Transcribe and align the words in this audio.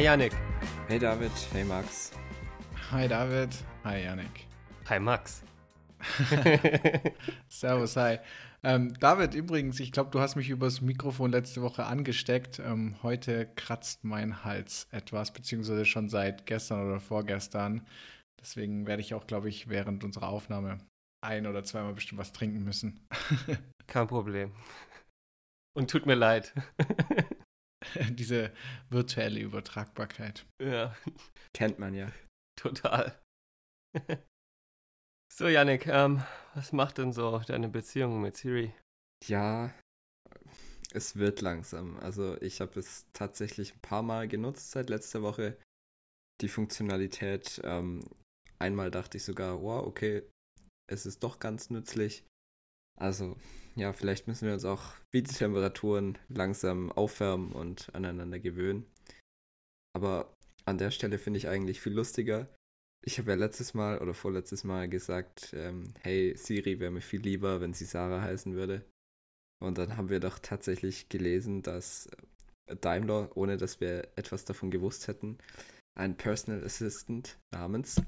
Hi 0.00 0.04
Yannick. 0.06 0.32
Hey 0.88 0.98
David, 0.98 1.30
hey 1.52 1.62
Max. 1.62 2.10
Hi 2.90 3.06
David, 3.06 3.50
hi 3.84 3.98
Yannick. 3.98 4.46
Hi 4.88 4.98
Max. 4.98 5.42
Servus, 7.48 7.96
hi. 7.96 8.18
Ähm, 8.62 8.94
David, 8.98 9.34
übrigens, 9.34 9.78
ich 9.78 9.92
glaube, 9.92 10.08
du 10.10 10.20
hast 10.20 10.36
mich 10.36 10.48
übers 10.48 10.80
Mikrofon 10.80 11.32
letzte 11.32 11.60
Woche 11.60 11.84
angesteckt. 11.84 12.60
Ähm, 12.60 12.96
heute 13.02 13.46
kratzt 13.56 14.02
mein 14.02 14.42
Hals 14.42 14.88
etwas, 14.90 15.34
beziehungsweise 15.34 15.84
schon 15.84 16.08
seit 16.08 16.46
gestern 16.46 16.88
oder 16.88 16.98
vorgestern. 16.98 17.86
Deswegen 18.40 18.86
werde 18.86 19.02
ich 19.02 19.12
auch, 19.12 19.26
glaube 19.26 19.50
ich, 19.50 19.68
während 19.68 20.02
unserer 20.02 20.30
Aufnahme 20.30 20.78
ein- 21.22 21.46
oder 21.46 21.62
zweimal 21.62 21.92
bestimmt 21.92 22.22
was 22.22 22.32
trinken 22.32 22.64
müssen. 22.64 23.06
Kein 23.86 24.06
Problem. 24.06 24.52
Und 25.76 25.90
tut 25.90 26.06
mir 26.06 26.14
leid. 26.14 26.54
Diese 28.10 28.52
virtuelle 28.88 29.40
Übertragbarkeit. 29.40 30.46
Ja. 30.60 30.96
Kennt 31.54 31.78
man 31.78 31.94
ja. 31.94 32.12
Total. 32.56 33.18
so, 35.32 35.48
Yannick, 35.48 35.86
ähm, 35.86 36.22
was 36.54 36.72
macht 36.72 36.98
denn 36.98 37.12
so 37.12 37.38
deine 37.38 37.68
Beziehung 37.68 38.20
mit 38.20 38.36
Siri? 38.36 38.74
Ja, 39.26 39.72
es 40.92 41.16
wird 41.16 41.40
langsam. 41.40 41.98
Also 42.00 42.40
ich 42.40 42.60
habe 42.60 42.78
es 42.78 43.06
tatsächlich 43.12 43.74
ein 43.74 43.80
paar 43.80 44.02
Mal 44.02 44.28
genutzt 44.28 44.72
seit 44.72 44.90
letzter 44.90 45.22
Woche. 45.22 45.56
Die 46.40 46.48
Funktionalität. 46.48 47.60
Ähm, 47.64 48.02
einmal 48.58 48.90
dachte 48.90 49.18
ich 49.18 49.24
sogar, 49.24 49.62
wow, 49.62 49.86
okay, 49.86 50.22
es 50.90 51.06
ist 51.06 51.22
doch 51.22 51.38
ganz 51.38 51.70
nützlich. 51.70 52.24
Also 52.98 53.36
ja, 53.74 53.92
vielleicht 53.92 54.26
müssen 54.26 54.46
wir 54.46 54.54
uns 54.54 54.64
auch 54.64 54.94
wie 55.10 55.22
die 55.22 55.34
Temperaturen 55.34 56.18
langsam 56.28 56.90
aufwärmen 56.92 57.52
und 57.52 57.94
aneinander 57.94 58.38
gewöhnen. 58.38 58.86
Aber 59.94 60.36
an 60.64 60.78
der 60.78 60.90
Stelle 60.90 61.18
finde 61.18 61.38
ich 61.38 61.48
eigentlich 61.48 61.80
viel 61.80 61.92
lustiger. 61.92 62.48
Ich 63.04 63.18
habe 63.18 63.30
ja 63.30 63.36
letztes 63.36 63.74
Mal 63.74 63.98
oder 63.98 64.12
vorletztes 64.12 64.64
Mal 64.64 64.88
gesagt, 64.88 65.52
ähm, 65.54 65.94
hey 66.02 66.36
Siri 66.36 66.80
wäre 66.80 66.90
mir 66.90 67.00
viel 67.00 67.22
lieber, 67.22 67.60
wenn 67.60 67.72
sie 67.72 67.86
Sarah 67.86 68.20
heißen 68.20 68.54
würde. 68.54 68.84
Und 69.62 69.78
dann 69.78 69.96
haben 69.96 70.10
wir 70.10 70.20
doch 70.20 70.38
tatsächlich 70.38 71.08
gelesen, 71.08 71.62
dass 71.62 72.08
Daimler, 72.80 73.36
ohne 73.36 73.56
dass 73.56 73.80
wir 73.80 74.08
etwas 74.16 74.44
davon 74.44 74.70
gewusst 74.70 75.08
hätten, 75.08 75.38
einen 75.98 76.16
Personal 76.16 76.64
Assistant 76.64 77.38
namens 77.52 78.02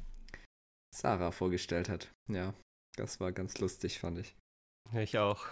Sarah 0.94 1.32
vorgestellt 1.32 1.88
hat. 1.88 2.12
Ja, 2.28 2.54
das 2.96 3.18
war 3.20 3.32
ganz 3.32 3.58
lustig, 3.58 3.98
fand 3.98 4.18
ich. 4.18 4.36
Ich 4.94 5.18
auch. 5.18 5.46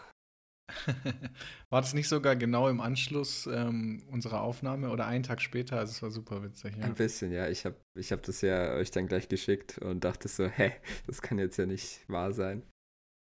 war 1.71 1.81
das 1.81 1.95
nicht 1.95 2.09
sogar 2.09 2.37
genau 2.37 2.69
im 2.69 2.81
Anschluss 2.81 3.47
ähm, 3.47 4.03
unserer 4.11 4.43
Aufnahme 4.43 4.91
oder 4.91 5.07
einen 5.07 5.25
Tag 5.25 5.41
später? 5.41 5.79
Also 5.79 5.91
es 5.91 6.03
war 6.03 6.11
super 6.11 6.43
witzig. 6.43 6.77
Ja. 6.77 6.85
Ein 6.85 6.95
bisschen, 6.95 7.33
ja. 7.33 7.49
Ich 7.49 7.65
habe 7.65 7.77
ich 7.99 8.13
hab 8.13 8.23
das 8.23 8.41
ja 8.41 8.75
euch 8.75 8.91
dann 8.91 9.07
gleich 9.07 9.29
geschickt 9.29 9.79
und 9.79 10.05
dachte 10.05 10.29
so, 10.29 10.47
hä, 10.47 10.73
das 11.07 11.23
kann 11.23 11.39
jetzt 11.39 11.57
ja 11.57 11.67
nicht 11.67 12.09
wahr 12.09 12.33
sein. 12.33 12.63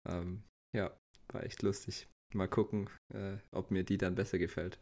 Ähm, 0.09 0.43
ja, 0.77 0.97
war 1.33 1.45
echt 1.45 1.63
lustig. 1.63 2.09
Mal 2.35 2.49
gucken, 2.49 2.91
äh, 3.15 3.39
ob 3.53 3.71
mir 3.71 3.85
die 3.85 3.97
dann 3.97 4.15
besser 4.15 4.39
gefällt. 4.39 4.79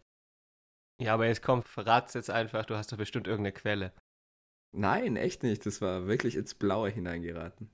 Ja, 1.01 1.15
aber 1.15 1.27
jetzt 1.27 1.43
komm, 1.43 1.63
verrat's 1.63 2.15
jetzt 2.15 2.31
einfach, 2.31 2.65
du 2.65 2.75
hast 2.75 2.91
doch 2.91 2.97
bestimmt 2.97 3.27
irgendeine 3.27 3.53
Quelle. 3.53 3.93
Nein, 4.75 5.17
echt 5.17 5.43
nicht. 5.43 5.65
Das 5.65 5.81
war 5.81 6.07
wirklich 6.07 6.37
ins 6.37 6.55
Blaue 6.55 6.91
hineingeraten. 6.91 7.71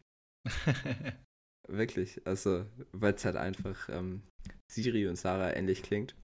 wirklich. 1.69 2.27
Also, 2.27 2.67
weil 2.93 3.15
es 3.15 3.25
halt 3.25 3.37
einfach 3.37 3.89
ähm, 3.89 4.23
Siri 4.71 5.07
und 5.09 5.17
Sarah 5.17 5.55
ähnlich 5.55 5.83
klingt. 5.83 6.15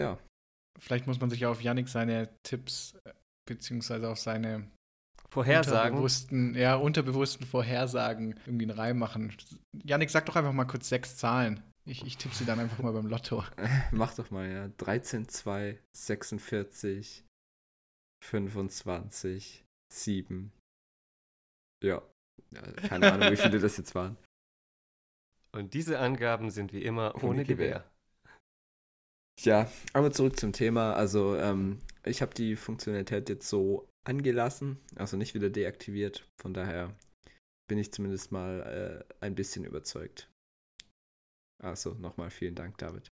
Ja. 0.00 0.18
Vielleicht 0.78 1.06
muss 1.06 1.20
man 1.20 1.30
sich 1.30 1.46
auf 1.46 1.62
Yannick 1.62 1.88
seine 1.88 2.28
Tipps 2.42 2.94
äh, 3.04 3.12
beziehungsweise 3.48 4.08
auf 4.08 4.18
seine 4.18 4.70
Vorhersagen. 5.30 5.92
Unterbewussten, 5.92 6.54
ja, 6.54 6.76
unterbewussten 6.76 7.46
Vorhersagen 7.46 8.38
irgendwie 8.46 8.64
einen 8.66 8.78
Reim 8.78 8.98
machen. 8.98 9.34
Yannick, 9.84 10.10
sag 10.10 10.26
doch 10.26 10.36
einfach 10.36 10.52
mal 10.52 10.66
kurz 10.66 10.88
sechs 10.88 11.16
Zahlen. 11.16 11.62
Ich, 11.88 12.04
ich 12.04 12.16
tippe 12.16 12.34
sie 12.34 12.44
dann 12.44 12.58
einfach 12.58 12.82
mal 12.82 12.92
beim 12.92 13.06
Lotto. 13.06 13.44
Mach 13.92 14.14
doch 14.14 14.30
mal, 14.30 14.50
ja. 14.50 14.68
13, 14.76 15.28
2, 15.28 15.78
46, 15.96 17.24
25, 18.24 19.64
7. 19.92 20.52
Ja. 21.84 22.02
ja 22.50 22.62
keine 22.88 23.12
Ahnung, 23.12 23.30
wie 23.30 23.36
viele 23.36 23.60
das 23.60 23.76
jetzt 23.76 23.94
waren. 23.94 24.16
Und 25.56 25.72
diese 25.72 25.98
Angaben 25.98 26.50
sind 26.50 26.74
wie 26.74 26.82
immer 26.82 27.14
ohne, 27.16 27.24
ohne 27.24 27.44
Gewähr. 27.44 27.56
Gewähr. 27.56 27.90
Ja, 29.40 29.70
aber 29.94 30.12
zurück 30.12 30.38
zum 30.38 30.52
Thema. 30.52 30.92
Also, 30.92 31.34
ähm, 31.36 31.78
ich 32.04 32.20
habe 32.20 32.34
die 32.34 32.56
Funktionalität 32.56 33.30
jetzt 33.30 33.48
so 33.48 33.88
angelassen, 34.04 34.78
also 34.96 35.16
nicht 35.16 35.34
wieder 35.34 35.48
deaktiviert. 35.48 36.28
Von 36.36 36.52
daher 36.52 36.94
bin 37.68 37.78
ich 37.78 37.90
zumindest 37.90 38.32
mal 38.32 39.06
äh, 39.10 39.24
ein 39.24 39.34
bisschen 39.34 39.64
überzeugt. 39.64 40.30
Also, 41.58 41.94
nochmal 41.94 42.30
vielen 42.30 42.54
Dank, 42.54 42.76
David. 42.76 43.08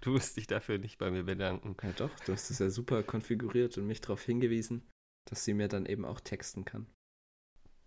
du 0.00 0.10
musst 0.10 0.36
dich 0.36 0.46
dafür 0.46 0.78
nicht 0.78 0.98
bei 0.98 1.10
mir 1.10 1.24
bedanken. 1.24 1.76
Ja, 1.82 1.92
doch, 1.92 2.20
du 2.20 2.32
hast 2.32 2.50
es 2.50 2.60
ja 2.60 2.70
super 2.70 3.02
konfiguriert 3.02 3.76
und 3.78 3.86
mich 3.88 4.00
darauf 4.00 4.22
hingewiesen, 4.22 4.88
dass 5.28 5.44
sie 5.44 5.54
mir 5.54 5.66
dann 5.66 5.86
eben 5.86 6.04
auch 6.04 6.20
texten 6.20 6.64
kann. 6.64 6.86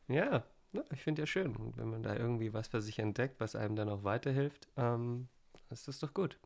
Ja, 0.10 0.46
ja, 0.74 0.84
ich 0.92 1.02
finde 1.02 1.24
ja 1.24 1.26
schön. 1.26 1.56
Und 1.56 1.78
wenn 1.78 1.90
man 1.90 2.04
da 2.04 2.16
irgendwie 2.16 2.54
was 2.54 2.68
für 2.68 2.82
sich 2.82 3.00
entdeckt, 3.00 3.40
was 3.40 3.56
einem 3.56 3.76
dann 3.76 3.90
auch 3.90 4.04
weiterhilft, 4.04 4.68
ähm, 4.78 5.28
ist 5.70 5.88
das 5.88 6.00
doch 6.00 6.14
gut. 6.14 6.40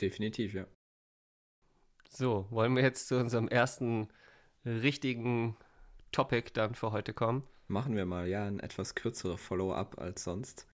Definitiv, 0.00 0.54
ja. 0.54 0.66
So, 2.08 2.46
wollen 2.50 2.74
wir 2.74 2.82
jetzt 2.82 3.08
zu 3.08 3.18
unserem 3.18 3.48
ersten 3.48 4.08
richtigen 4.64 5.56
Topic 6.10 6.50
dann 6.52 6.74
für 6.74 6.92
heute 6.92 7.14
kommen? 7.14 7.46
Machen 7.68 7.96
wir 7.96 8.04
mal, 8.04 8.28
ja, 8.28 8.46
ein 8.46 8.60
etwas 8.60 8.94
kürzerer 8.94 9.38
Follow-up 9.38 9.98
als 9.98 10.24
sonst. 10.24 10.68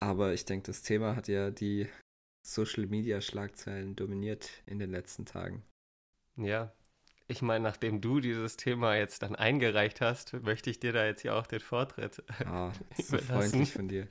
Aber 0.00 0.34
ich 0.34 0.44
denke, 0.44 0.66
das 0.66 0.82
Thema 0.82 1.16
hat 1.16 1.28
ja 1.28 1.50
die 1.50 1.88
Social-Media-Schlagzeilen 2.46 3.96
dominiert 3.96 4.62
in 4.66 4.78
den 4.78 4.90
letzten 4.90 5.24
Tagen. 5.24 5.64
Ja, 6.36 6.74
ich 7.26 7.42
meine, 7.42 7.62
nachdem 7.62 8.00
du 8.00 8.20
dieses 8.20 8.56
Thema 8.56 8.96
jetzt 8.96 9.22
dann 9.22 9.34
eingereicht 9.34 10.00
hast, 10.00 10.34
möchte 10.42 10.70
ich 10.70 10.78
dir 10.78 10.92
da 10.92 11.06
jetzt 11.06 11.22
ja 11.22 11.38
auch 11.38 11.46
den 11.46 11.60
Vortritt. 11.60 12.22
Ah, 12.44 12.72
so 13.02 13.18
freundlich 13.18 13.72
von 13.72 13.88
dir. 13.88 14.08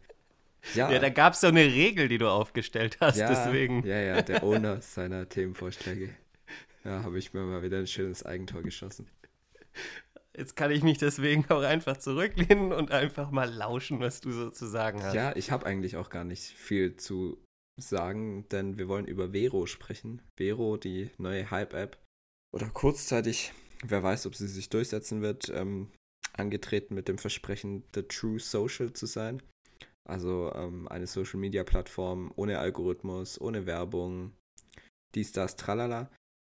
Ja, 0.73 0.91
ja 0.91 0.99
da 0.99 1.09
gab 1.09 1.33
es 1.33 1.41
so 1.41 1.47
eine 1.47 1.63
Regel, 1.63 2.07
die 2.07 2.17
du 2.17 2.29
aufgestellt 2.29 2.97
hast, 3.01 3.17
ja, 3.17 3.27
deswegen. 3.27 3.85
Ja, 3.85 3.99
ja, 3.99 4.21
der 4.21 4.43
Owner 4.43 4.81
seiner 4.81 5.27
Themenvorschläge. 5.27 6.09
Ja, 6.83 7.03
habe 7.03 7.17
ich 7.19 7.33
mir 7.33 7.41
mal 7.41 7.61
wieder 7.63 7.77
ein 7.77 7.87
schönes 7.87 8.25
Eigentor 8.25 8.61
geschossen. 8.61 9.07
Jetzt 10.35 10.55
kann 10.55 10.71
ich 10.71 10.81
mich 10.81 10.97
deswegen 10.97 11.45
auch 11.49 11.61
einfach 11.61 11.97
zurücklehnen 11.97 12.73
und 12.73 12.91
einfach 12.91 13.29
mal 13.29 13.49
lauschen, 13.53 13.99
was 13.99 14.21
du 14.21 14.31
so 14.31 14.49
zu 14.49 14.65
sagen 14.65 15.03
hast. 15.03 15.13
Ja, 15.13 15.35
ich 15.35 15.51
habe 15.51 15.65
eigentlich 15.65 15.95
auch 15.95 16.09
gar 16.09 16.23
nicht 16.23 16.43
viel 16.43 16.95
zu 16.95 17.37
sagen, 17.77 18.47
denn 18.49 18.77
wir 18.77 18.87
wollen 18.87 19.05
über 19.05 19.31
Vero 19.31 19.67
sprechen. 19.67 20.21
Vero, 20.35 20.77
die 20.77 21.11
neue 21.17 21.51
Hype-App, 21.51 21.97
oder 22.53 22.69
kurzzeitig, 22.69 23.51
wer 23.83 24.03
weiß, 24.03 24.25
ob 24.27 24.35
sie 24.35 24.47
sich 24.47 24.69
durchsetzen 24.69 25.21
wird, 25.21 25.49
ähm, 25.49 25.91
angetreten 26.33 26.95
mit 26.95 27.07
dem 27.07 27.17
Versprechen, 27.17 27.83
The 27.93 28.03
True 28.03 28.39
Social 28.39 28.93
zu 28.93 29.05
sein. 29.05 29.41
Also 30.07 30.51
ähm, 30.53 30.87
eine 30.87 31.07
Social-Media-Plattform 31.07 32.31
ohne 32.35 32.59
Algorithmus, 32.59 33.39
ohne 33.39 33.65
Werbung, 33.65 34.33
dies, 35.15 35.31
das, 35.31 35.55
tralala. 35.55 36.11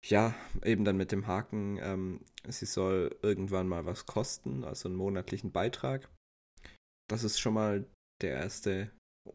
Ja, 0.07 0.35
eben 0.65 0.85
dann 0.85 0.97
mit 0.97 1.13
dem 1.13 1.27
Haken, 1.27 1.79
ähm, 1.81 2.21
sie 2.47 2.67
soll 2.67 3.17
irgendwann 3.23 3.69
mal 3.69 3.87
was 3.87 4.07
kosten, 4.07 4.65
also 4.65 4.89
einen 4.89 4.97
monatlichen 4.97 5.51
Beitrag. 5.51 6.11
Das 7.09 7.25
ist 7.25 7.39
schon 7.39 7.55
mal 7.55 7.87
der 8.23 8.33
erste 8.33 8.91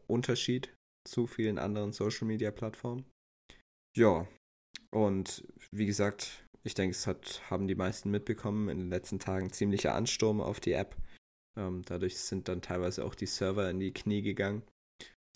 Unterschied 0.06 0.74
zu 1.08 1.26
vielen 1.26 1.58
anderen 1.58 1.92
Social-Media-Plattformen. 1.92 3.04
Ja, 3.96 4.28
und 4.92 5.46
wie 5.72 5.86
gesagt, 5.86 6.44
ich 6.62 6.74
denke, 6.74 6.94
es 6.94 7.06
hat, 7.06 7.42
haben 7.50 7.66
die 7.66 7.74
meisten 7.74 8.10
mitbekommen, 8.10 8.68
in 8.68 8.78
den 8.78 8.90
letzten 8.90 9.18
Tagen 9.18 9.52
ziemlicher 9.52 9.94
Ansturm 9.94 10.40
auf 10.40 10.60
die 10.60 10.72
App. 10.72 10.96
Ähm, 11.56 11.82
dadurch 11.86 12.18
sind 12.18 12.48
dann 12.48 12.62
teilweise 12.62 13.04
auch 13.04 13.14
die 13.14 13.26
Server 13.26 13.68
in 13.70 13.80
die 13.80 13.92
Knie 13.92 14.22
gegangen, 14.22 14.62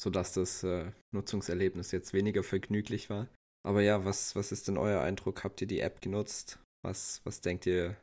sodass 0.00 0.32
das 0.32 0.62
äh, 0.62 0.92
Nutzungserlebnis 1.12 1.92
jetzt 1.92 2.12
weniger 2.12 2.42
vergnüglich 2.42 3.10
war. 3.10 3.28
Aber 3.66 3.80
ja, 3.80 4.04
was, 4.04 4.36
was 4.36 4.52
ist 4.52 4.68
denn 4.68 4.76
euer 4.76 5.00
Eindruck? 5.00 5.44
Habt 5.44 5.60
ihr 5.62 5.66
die 5.66 5.80
App 5.80 6.02
genutzt? 6.02 6.58
Was, 6.82 7.22
was 7.24 7.40
denkt 7.40 7.64
ihr 7.66 7.96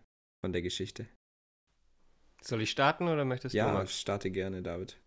von 0.44 0.54
der 0.54 0.64
Geschichte? 0.64 1.08
Soll 2.42 2.64
ich 2.64 2.72
starten 2.72 3.08
oder 3.08 3.24
möchtest 3.24 3.54
ja, 3.54 3.72
du? 3.72 3.78
Ja, 3.78 3.86
starte 3.86 4.32
gerne, 4.32 4.64
David. 4.64 5.00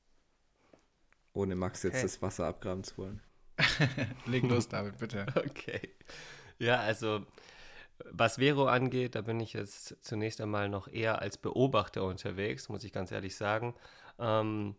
Ohne 1.32 1.56
Max 1.56 1.82
jetzt 1.82 1.94
okay. 1.94 2.02
das 2.02 2.22
Wasser 2.22 2.46
abgraben 2.46 2.84
zu 2.84 2.96
wollen. 2.96 3.20
Leg 4.26 4.44
los, 4.44 4.68
David, 4.68 4.98
bitte. 4.98 5.26
Okay. 5.34 5.90
Ja, 6.58 6.78
also 6.78 7.26
was 8.10 8.36
Vero 8.36 8.66
angeht, 8.66 9.14
da 9.14 9.22
bin 9.22 9.40
ich 9.40 9.52
jetzt 9.52 9.96
zunächst 10.04 10.40
einmal 10.40 10.68
noch 10.68 10.88
eher 10.88 11.20
als 11.20 11.38
Beobachter 11.38 12.04
unterwegs, 12.04 12.68
muss 12.68 12.84
ich 12.84 12.92
ganz 12.92 13.10
ehrlich 13.10 13.36
sagen. 13.36 13.74
Ähm, 14.18 14.76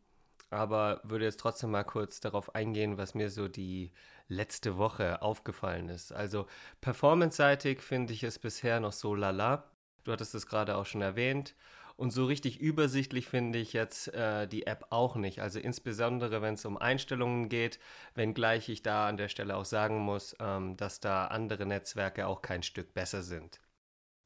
aber 0.49 1.01
würde 1.03 1.25
jetzt 1.25 1.39
trotzdem 1.39 1.71
mal 1.71 1.83
kurz 1.83 2.19
darauf 2.19 2.55
eingehen, 2.55 2.97
was 2.97 3.15
mir 3.15 3.29
so 3.29 3.47
die 3.47 3.91
letzte 4.27 4.77
Woche 4.77 5.21
aufgefallen 5.21 5.89
ist. 5.89 6.11
Also 6.13 6.47
performance-seitig 6.81 7.81
finde 7.81 8.13
ich 8.13 8.23
es 8.23 8.39
bisher 8.39 8.79
noch 8.79 8.93
so 8.93 9.15
lala. 9.15 9.69
Du 10.03 10.11
hattest 10.11 10.35
es 10.35 10.47
gerade 10.47 10.75
auch 10.77 10.85
schon 10.85 11.01
erwähnt. 11.01 11.55
Und 11.97 12.11
so 12.11 12.25
richtig 12.25 12.59
übersichtlich 12.59 13.27
finde 13.27 13.57
ich 13.59 13.71
jetzt 13.71 14.13
äh, 14.13 14.47
die 14.47 14.67
App 14.67 14.87
auch 14.89 15.15
nicht. 15.15 15.41
Also 15.41 15.59
insbesondere, 15.59 16.41
wenn 16.41 16.55
es 16.55 16.65
um 16.65 16.77
Einstellungen 16.77 17.47
geht, 17.47 17.79
wenngleich 18.15 18.67
ich 18.67 18.81
da 18.83 19.07
an 19.07 19.15
der 19.15 19.29
Stelle 19.29 19.55
auch 19.55 19.65
sagen 19.65 19.99
muss, 19.99 20.35
ähm, 20.39 20.75
dass 20.75 20.99
da 20.99 21.27
andere 21.27 21.65
Netzwerke 21.65 22.27
auch 22.27 22.41
kein 22.41 22.63
Stück 22.63 22.93
besser 22.93 23.23
sind. 23.23 23.61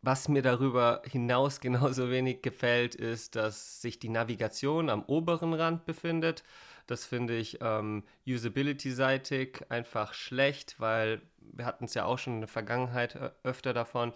Was 0.02 0.30
mir 0.30 0.42
darüber 0.42 1.04
hinaus 1.06 1.60
genauso 1.62 2.10
wenig 2.10 2.42
gefällt, 2.42 2.96
ist, 2.96 3.36
dass 3.36 3.82
sich 3.82 4.00
die 4.00 4.10
Navigation 4.10 4.90
am 4.90 5.04
oberen 5.04 5.54
Rand 5.54 5.86
befindet. 5.86 6.44
Das 6.88 7.06
finde 7.06 7.36
ich 7.38 7.60
ähm, 7.62 8.04
usability-seitig 8.26 9.70
einfach 9.70 10.16
schlecht, 10.16 10.80
weil 10.80 11.22
wir 11.38 11.66
hatten 11.66 11.86
es 11.86 11.94
ja 11.94 12.06
auch 12.06 12.18
schon 12.18 12.36
in 12.36 12.42
der 12.42 12.48
Vergangenheit 12.48 13.14
äh, 13.14 13.30
öfter 13.44 13.74
davon, 13.74 14.14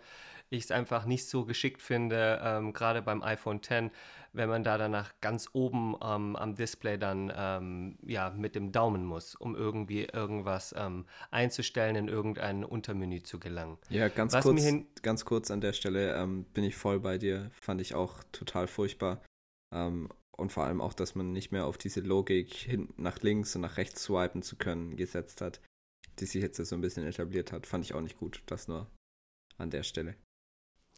ich 0.53 0.65
es 0.65 0.71
einfach 0.71 1.05
nicht 1.05 1.27
so 1.27 1.45
geschickt 1.45 1.81
finde, 1.81 2.39
ähm, 2.43 2.73
gerade 2.73 3.01
beim 3.01 3.23
iPhone 3.23 3.57
X, 3.57 3.91
wenn 4.31 4.49
man 4.49 4.63
da 4.63 4.77
danach 4.77 5.13
ganz 5.21 5.49
oben 5.53 5.95
ähm, 6.03 6.35
am 6.35 6.55
Display 6.55 6.97
dann 6.97 7.31
ähm, 7.35 7.97
ja, 8.05 8.29
mit 8.31 8.55
dem 8.55 8.71
Daumen 8.71 9.05
muss, 9.05 9.35
um 9.35 9.55
irgendwie 9.55 10.05
irgendwas 10.05 10.73
ähm, 10.77 11.05
einzustellen, 11.31 11.95
in 11.95 12.07
irgendein 12.07 12.63
Untermenü 12.63 13.21
zu 13.21 13.39
gelangen. 13.39 13.77
Ja, 13.89 14.07
ganz, 14.07 14.33
kurz, 14.39 14.63
ganz 15.01 15.25
kurz 15.25 15.51
an 15.51 15.61
der 15.61 15.73
Stelle 15.73 16.15
ähm, 16.15 16.45
bin 16.53 16.63
ich 16.63 16.75
voll 16.75 16.99
bei 16.99 17.17
dir, 17.17 17.51
fand 17.59 17.81
ich 17.81 17.95
auch 17.95 18.23
total 18.31 18.67
furchtbar. 18.67 19.21
Und 20.37 20.51
vor 20.51 20.65
allem 20.65 20.81
auch, 20.81 20.93
dass 20.93 21.15
man 21.15 21.31
nicht 21.31 21.51
mehr 21.51 21.65
auf 21.65 21.79
diese 21.79 22.01
Logik 22.01 22.53
hin 22.53 22.93
nach 22.97 23.21
links 23.21 23.55
und 23.55 23.63
nach 23.63 23.77
rechts 23.77 24.03
swipen 24.03 24.43
zu 24.43 24.55
können 24.55 24.95
gesetzt 24.95 25.41
hat, 25.41 25.61
die 26.19 26.25
sich 26.25 26.43
jetzt 26.43 26.57
so 26.57 26.75
ein 26.75 26.81
bisschen 26.81 27.07
etabliert 27.07 27.51
hat, 27.51 27.65
fand 27.65 27.83
ich 27.83 27.95
auch 27.95 28.01
nicht 28.01 28.17
gut. 28.17 28.43
Das 28.45 28.67
nur 28.67 28.87
an 29.57 29.69
der 29.69 29.83
Stelle. 29.83 30.15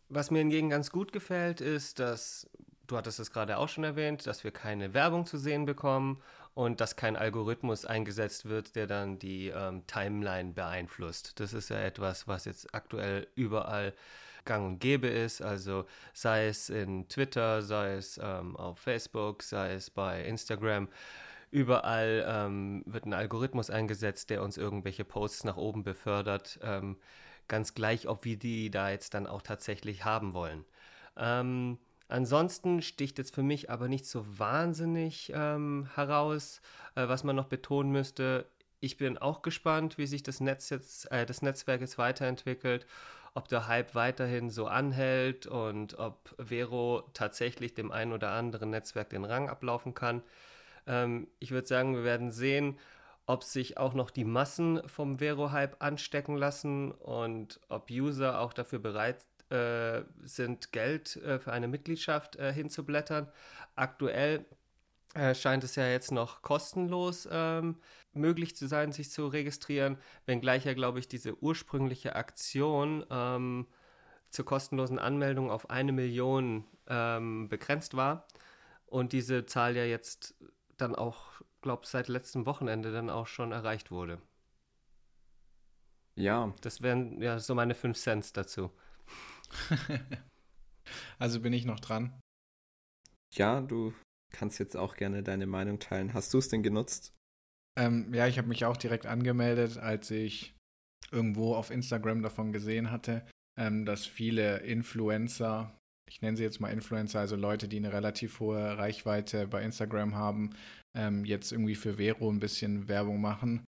Was 0.10 0.32
mir 0.32 0.40
hingegen 0.40 0.70
ganz 0.70 0.92
gut 0.92 1.12
gefällt, 1.12 1.62
ist, 1.62 2.00
dass, 2.00 2.48
du 2.88 2.98
hattest 2.98 3.20
es 3.20 3.32
gerade 3.32 3.58
auch 3.58 3.70
schon 3.70 3.84
erwähnt, 3.84 4.28
dass 4.28 4.44
wir 4.44 4.52
keine 4.52 4.94
Werbung 4.94 5.26
zu 5.26 5.38
sehen 5.38 5.66
bekommen 5.66 6.22
und 6.54 6.80
dass 6.80 6.96
kein 6.96 7.16
Algorithmus 7.16 7.86
eingesetzt 7.86 8.46
wird, 8.46 8.76
der 8.76 8.88
dann 8.88 9.20
die 9.20 9.48
ähm, 9.50 9.86
Timeline 9.88 10.54
beeinflusst. 10.54 11.40
Das 11.40 11.54
ist 11.54 11.70
ja 11.70 11.80
etwas, 11.80 12.28
was 12.28 12.46
jetzt 12.46 12.74
aktuell 12.74 13.28
überall 13.36 13.94
gang 14.46 14.66
und 14.66 14.80
gäbe 14.80 15.08
ist. 15.08 15.42
Also 15.42 15.86
sei 16.14 16.48
es 16.48 16.70
in 16.70 17.10
Twitter, 17.10 17.62
sei 17.62 17.96
es 17.96 18.20
ähm, 18.24 18.56
auf 18.56 18.80
Facebook, 18.80 19.44
sei 19.44 19.74
es 19.74 19.90
bei 19.90 20.24
Instagram. 20.24 20.88
Überall 21.52 22.26
ähm, 22.28 22.84
wird 22.86 23.06
ein 23.06 23.14
Algorithmus 23.14 23.70
eingesetzt, 23.70 24.30
der 24.30 24.42
uns 24.42 24.58
irgendwelche 24.58 25.04
Posts 25.04 25.44
nach 25.46 25.58
oben 25.58 25.84
befördert. 25.84 26.60
Ganz 27.48 27.74
gleich, 27.74 28.08
ob 28.08 28.26
wir 28.26 28.38
die 28.38 28.72
da 28.72 28.90
jetzt 28.90 29.14
dann 29.14 29.28
auch 29.28 29.42
tatsächlich 29.42 30.04
haben 30.04 30.34
wollen. 30.34 30.66
Ähm, 31.18 31.78
ansonsten 32.08 32.82
sticht 32.82 33.18
jetzt 33.18 33.36
für 33.36 33.44
mich 33.44 33.70
aber 33.70 33.88
nicht 33.88 34.06
so 34.06 34.26
wahnsinnig 34.40 35.32
ähm, 35.36 35.88
heraus, 35.96 36.62
äh, 36.96 37.08
was 37.08 37.24
man 37.24 37.36
noch 37.36 37.46
betonen 37.46 37.92
müsste. 37.92 38.48
Ich 38.80 38.98
bin 38.98 39.18
auch 39.18 39.42
gespannt, 39.42 39.98
wie 39.98 40.08
sich 40.08 40.24
das 40.24 40.40
Netz 40.40 40.70
jetzt, 40.70 41.12
äh, 41.12 41.26
das 41.26 41.42
Netzwerk 41.42 41.82
jetzt 41.82 41.98
weiterentwickelt, 41.98 42.88
ob 43.36 43.48
der 43.48 43.68
Hype 43.68 43.96
weiterhin 43.96 44.50
so 44.50 44.68
anhält 44.68 45.46
und 45.46 46.00
ob 46.00 46.36
Vero 46.40 47.04
tatsächlich 47.14 47.74
dem 47.74 47.92
einen 47.92 48.14
oder 48.14 48.32
anderen 48.32 48.72
Netzwerk 48.72 49.10
den 49.10 49.26
Rang 49.26 49.50
ablaufen 49.50 49.94
kann. 49.94 50.24
Ähm, 50.88 51.28
ich 51.40 51.52
würde 51.52 51.68
sagen, 51.68 51.96
wir 51.96 52.04
werden 52.04 52.32
sehen, 52.32 52.78
ob 53.26 53.44
sich 53.44 53.78
auch 53.78 53.94
noch 53.94 54.12
die 54.12 54.24
Massen 54.24 54.82
vom 54.88 55.20
Vero-Hype 55.20 55.82
anstecken 55.82 56.38
lassen 56.38 56.92
und 56.92 57.60
ob 57.70 57.90
User 57.90 58.40
auch 58.40 58.54
dafür 58.54 58.80
bereit 58.80 59.18
äh, 59.50 60.02
sind, 60.24 60.72
Geld 60.72 61.16
äh, 61.18 61.40
für 61.40 61.52
eine 61.52 61.68
Mitgliedschaft 61.68 62.36
äh, 62.36 62.54
hinzublättern. 62.54 63.32
Aktuell 63.76 64.46
äh, 65.16 65.34
scheint 65.34 65.64
es 65.64 65.76
ja 65.76 65.88
jetzt 65.88 66.12
noch 66.12 66.42
kostenlos 66.42 67.28
ähm, 67.32 67.78
möglich 68.14 68.56
zu 68.56 68.68
sein, 68.68 68.92
sich 68.92 69.12
zu 69.12 69.28
registrieren, 69.28 69.98
wenngleich 70.26 70.66
ja, 70.66 70.74
glaube 70.74 71.00
ich, 71.00 71.08
diese 71.08 71.42
ursprüngliche 71.42 72.16
Aktion 72.16 73.06
ähm, 73.10 73.68
zur 74.30 74.46
kostenlosen 74.46 75.00
Anmeldung 75.00 75.50
auf 75.50 75.70
eine 75.70 75.92
Million 75.92 76.66
ähm, 76.88 77.48
begrenzt 77.50 77.96
war 77.96 78.28
und 78.88 79.14
diese 79.14 79.46
Zahl 79.46 79.76
ja 79.76 79.86
jetzt 79.86 80.36
dann 80.78 80.96
auch 80.96 81.42
glaube 81.66 81.88
seit 81.88 82.10
letztem 82.10 82.46
Wochenende 82.46 82.92
dann 82.92 83.10
auch 83.10 83.26
schon 83.26 83.52
erreicht 83.52 83.90
wurde. 83.90 84.22
Ja. 86.16 86.54
Das 86.62 86.84
wären 86.84 87.20
ja 87.20 87.40
so 87.40 87.56
meine 87.56 87.74
5 87.74 87.98
Cent 87.98 88.38
dazu. 88.38 88.72
also 91.20 91.42
bin 91.42 91.54
ich 91.54 91.66
noch 91.66 91.80
dran. 91.80 92.14
Ja, 93.34 93.62
du 93.62 93.96
kannst 94.32 94.60
jetzt 94.60 94.78
auch 94.78 94.96
gerne 94.96 95.24
deine 95.24 95.48
Meinung 95.48 95.80
teilen. 95.80 96.14
Hast 96.14 96.32
du 96.36 96.38
es 96.38 96.50
denn 96.50 96.62
genutzt? 96.62 97.16
Ähm, 97.76 98.14
ja, 98.14 98.28
ich 98.28 98.38
habe 98.38 98.48
mich 98.48 98.64
auch 98.64 98.78
direkt 98.78 99.08
angemeldet, 99.08 99.80
als 99.80 100.12
ich 100.12 100.56
irgendwo 101.12 101.56
auf 101.56 101.72
Instagram 101.72 102.22
davon 102.22 102.54
gesehen 102.54 102.92
hatte, 102.92 103.26
ähm, 103.58 103.86
dass 103.86 104.06
viele 104.06 104.60
Influencer 104.60 105.76
ich 106.08 106.22
nenne 106.22 106.38
sie 106.38 106.44
jetzt 106.44 106.60
mal 106.60 106.72
Influencer, 106.72 107.20
also 107.20 107.36
Leute, 107.36 107.68
die 107.68 107.78
eine 107.78 107.92
relativ 107.92 108.40
hohe 108.40 108.78
Reichweite 108.78 109.48
bei 109.48 109.64
Instagram 109.64 110.16
haben, 110.16 110.52
ähm, 110.96 111.26
jetzt 111.26 111.52
irgendwie 111.52 111.76
für 111.76 111.96
Vero 111.96 112.30
ein 112.30 112.40
bisschen 112.40 112.88
Werbung 112.88 113.22
machen. 113.22 113.66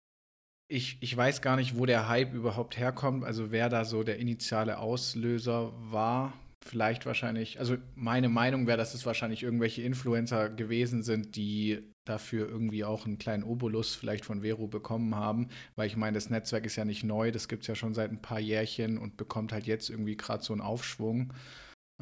Ich, 0.69 0.99
ich 1.01 1.17
weiß 1.17 1.43
gar 1.43 1.57
nicht, 1.57 1.79
wo 1.79 1.87
der 1.87 2.09
Hype 2.09 2.35
überhaupt 2.35 2.77
herkommt, 2.77 3.25
also 3.25 3.53
wer 3.53 3.69
da 3.69 3.85
so 3.85 4.03
der 4.03 4.19
initiale 4.19 4.79
Auslöser 4.79 5.73
war. 5.91 6.33
Vielleicht 6.65 7.07
wahrscheinlich, 7.07 7.61
also 7.61 7.77
meine 7.95 8.29
Meinung 8.29 8.67
wäre, 8.67 8.79
dass 8.79 8.95
es 8.95 9.07
wahrscheinlich 9.07 9.45
irgendwelche 9.45 9.83
Influencer 9.83 10.49
gewesen 10.49 11.05
sind, 11.05 11.37
die 11.37 11.93
dafür 12.05 12.49
irgendwie 12.49 12.85
auch 12.85 13.07
einen 13.07 13.19
kleinen 13.19 13.45
Obolus 13.45 13.95
vielleicht 13.95 14.25
von 14.25 14.43
Vero 14.43 14.67
bekommen 14.67 15.15
haben, 15.15 15.49
weil 15.77 15.87
ich 15.87 15.97
meine, 15.97 16.15
das 16.15 16.31
Netzwerk 16.31 16.67
ist 16.67 16.77
ja 16.77 16.85
nicht 16.85 17.05
neu, 17.05 17.31
das 17.31 17.47
gibt 17.47 17.63
es 17.63 17.69
ja 17.69 17.75
schon 17.77 17.95
seit 17.95 18.11
ein 18.11 18.23
paar 18.23 18.41
Jährchen 18.41 18.99
und 18.99 19.17
bekommt 19.17 19.53
halt 19.53 19.67
jetzt 19.67 19.91
irgendwie 19.91 20.17
gerade 20.17 20.43
so 20.43 20.53
einen 20.53 20.63
Aufschwung. 20.63 21.33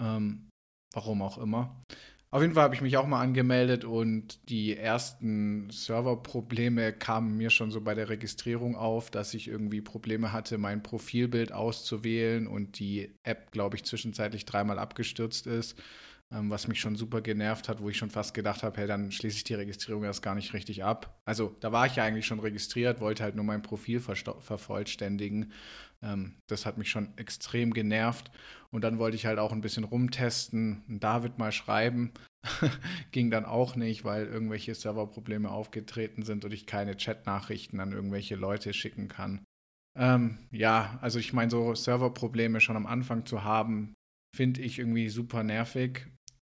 Ähm, 0.00 0.48
warum 0.94 1.22
auch 1.22 1.38
immer. 1.38 1.82
Auf 2.34 2.42
jeden 2.42 2.54
Fall 2.54 2.64
habe 2.64 2.74
ich 2.74 2.80
mich 2.80 2.96
auch 2.96 3.06
mal 3.06 3.20
angemeldet 3.20 3.84
und 3.84 4.50
die 4.50 4.76
ersten 4.76 5.70
Serverprobleme 5.70 6.92
kamen 6.92 7.36
mir 7.36 7.48
schon 7.48 7.70
so 7.70 7.80
bei 7.80 7.94
der 7.94 8.08
Registrierung 8.08 8.74
auf, 8.74 9.08
dass 9.08 9.34
ich 9.34 9.46
irgendwie 9.46 9.80
Probleme 9.80 10.32
hatte, 10.32 10.58
mein 10.58 10.82
Profilbild 10.82 11.52
auszuwählen 11.52 12.48
und 12.48 12.80
die 12.80 13.14
App, 13.22 13.52
glaube 13.52 13.76
ich, 13.76 13.84
zwischenzeitlich 13.84 14.46
dreimal 14.46 14.80
abgestürzt 14.80 15.46
ist, 15.46 15.80
ähm, 16.32 16.50
was 16.50 16.66
mich 16.66 16.80
schon 16.80 16.96
super 16.96 17.20
genervt 17.20 17.68
hat, 17.68 17.80
wo 17.80 17.88
ich 17.88 17.96
schon 17.96 18.10
fast 18.10 18.34
gedacht 18.34 18.64
habe, 18.64 18.80
hey, 18.80 18.88
dann 18.88 19.12
schließe 19.12 19.36
ich 19.36 19.44
die 19.44 19.54
Registrierung 19.54 20.02
erst 20.02 20.24
gar 20.24 20.34
nicht 20.34 20.54
richtig 20.54 20.82
ab. 20.82 21.20
Also 21.24 21.54
da 21.60 21.70
war 21.70 21.86
ich 21.86 21.94
ja 21.94 22.02
eigentlich 22.02 22.26
schon 22.26 22.40
registriert, 22.40 23.00
wollte 23.00 23.22
halt 23.22 23.36
nur 23.36 23.44
mein 23.44 23.62
Profil 23.62 24.00
vervollständigen 24.00 25.52
ähm, 26.04 26.36
das 26.48 26.66
hat 26.66 26.78
mich 26.78 26.90
schon 26.90 27.16
extrem 27.16 27.72
genervt. 27.72 28.30
Und 28.70 28.82
dann 28.82 28.98
wollte 28.98 29.16
ich 29.16 29.26
halt 29.26 29.38
auch 29.38 29.52
ein 29.52 29.60
bisschen 29.60 29.84
rumtesten, 29.84 30.82
David 30.88 31.38
mal 31.38 31.52
schreiben. 31.52 32.12
Ging 33.12 33.30
dann 33.30 33.44
auch 33.44 33.76
nicht, 33.76 34.04
weil 34.04 34.26
irgendwelche 34.26 34.74
Serverprobleme 34.74 35.50
aufgetreten 35.50 36.24
sind 36.24 36.44
und 36.44 36.52
ich 36.52 36.66
keine 36.66 36.96
Chatnachrichten 36.96 37.80
an 37.80 37.92
irgendwelche 37.92 38.34
Leute 38.34 38.72
schicken 38.74 39.08
kann. 39.08 39.44
Ähm, 39.96 40.38
ja, 40.50 40.98
also 41.00 41.18
ich 41.18 41.32
meine, 41.32 41.50
so 41.50 41.74
Serverprobleme 41.74 42.60
schon 42.60 42.76
am 42.76 42.86
Anfang 42.86 43.26
zu 43.26 43.44
haben, 43.44 43.94
finde 44.36 44.60
ich 44.60 44.78
irgendwie 44.78 45.08
super 45.08 45.44
nervig. 45.44 46.06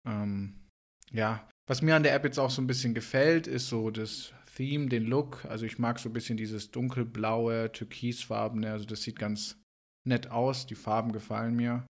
Ähm, 0.07 0.67
ja, 1.11 1.47
was 1.67 1.81
mir 1.81 1.95
an 1.95 2.03
der 2.03 2.15
App 2.15 2.23
jetzt 2.23 2.39
auch 2.39 2.49
so 2.49 2.61
ein 2.61 2.67
bisschen 2.67 2.93
gefällt, 2.93 3.47
ist 3.47 3.67
so 3.67 3.91
das 3.91 4.33
Theme, 4.55 4.87
den 4.87 5.05
Look. 5.05 5.45
Also 5.45 5.65
ich 5.65 5.79
mag 5.79 5.99
so 5.99 6.09
ein 6.09 6.13
bisschen 6.13 6.37
dieses 6.37 6.71
dunkelblaue, 6.71 7.71
türkisfarbene. 7.71 8.71
Also 8.71 8.85
das 8.85 9.03
sieht 9.03 9.19
ganz 9.19 9.61
nett 10.07 10.29
aus. 10.29 10.65
Die 10.65 10.75
Farben 10.75 11.11
gefallen 11.11 11.55
mir. 11.55 11.85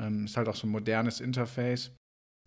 Ähm, 0.00 0.24
ist 0.24 0.36
halt 0.36 0.48
auch 0.48 0.56
so 0.56 0.66
ein 0.66 0.70
modernes 0.70 1.20
Interface. 1.20 1.94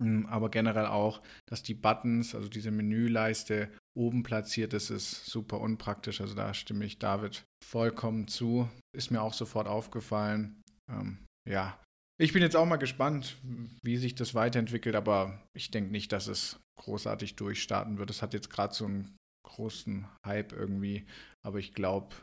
Ähm, 0.01 0.25
aber 0.25 0.49
generell 0.49 0.87
auch, 0.87 1.21
dass 1.47 1.63
die 1.63 1.73
Buttons, 1.73 2.35
also 2.35 2.49
diese 2.49 2.71
Menüleiste 2.71 3.71
oben 3.95 4.23
platziert 4.23 4.73
ist, 4.73 4.89
ist 4.89 5.25
super 5.25 5.61
unpraktisch. 5.61 6.21
Also 6.21 6.35
da 6.35 6.53
stimme 6.53 6.85
ich 6.85 6.99
David 6.99 7.45
vollkommen 7.63 8.27
zu. 8.27 8.69
Ist 8.95 9.11
mir 9.11 9.21
auch 9.21 9.33
sofort 9.33 9.67
aufgefallen. 9.67 10.61
Ähm, 10.89 11.25
ja, 11.47 11.79
ich 12.17 12.31
bin 12.33 12.41
jetzt 12.41 12.55
auch 12.55 12.65
mal 12.65 12.77
gespannt, 12.77 13.37
wie 13.83 13.97
sich 13.97 14.15
das 14.15 14.33
weiterentwickelt, 14.35 14.95
aber 14.95 15.41
ich 15.53 15.71
denke 15.71 15.91
nicht, 15.91 16.11
dass 16.11 16.27
es 16.27 16.59
großartig 16.79 17.35
durchstarten 17.35 17.97
wird. 17.97 18.09
Es 18.09 18.21
hat 18.21 18.33
jetzt 18.33 18.49
gerade 18.49 18.73
so 18.73 18.85
einen 18.85 19.15
großen 19.45 20.07
Hype 20.25 20.51
irgendwie. 20.51 21.05
Aber 21.45 21.59
ich 21.59 21.73
glaube, 21.73 22.15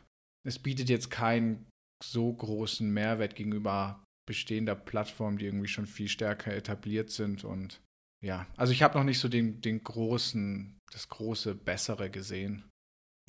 es 0.47 0.59
bietet 0.59 0.89
jetzt 0.89 1.09
keinen 1.09 1.67
so 2.03 2.31
großen 2.31 2.91
Mehrwert 2.91 3.35
gegenüber 3.35 4.03
bestehender 4.27 4.75
Plattformen, 4.75 5.37
die 5.37 5.45
irgendwie 5.45 5.67
schon 5.67 5.85
viel 5.85 6.07
stärker 6.07 6.53
etabliert 6.53 7.09
sind. 7.09 7.43
Und 7.43 7.81
ja, 8.23 8.47
also 8.57 8.73
ich 8.73 8.83
habe 8.83 8.97
noch 8.97 9.03
nicht 9.03 9.19
so 9.19 9.27
den, 9.27 9.61
den 9.61 9.83
großen, 9.83 10.79
das 10.91 11.09
große 11.09 11.55
Bessere 11.55 12.09
gesehen. 12.09 12.69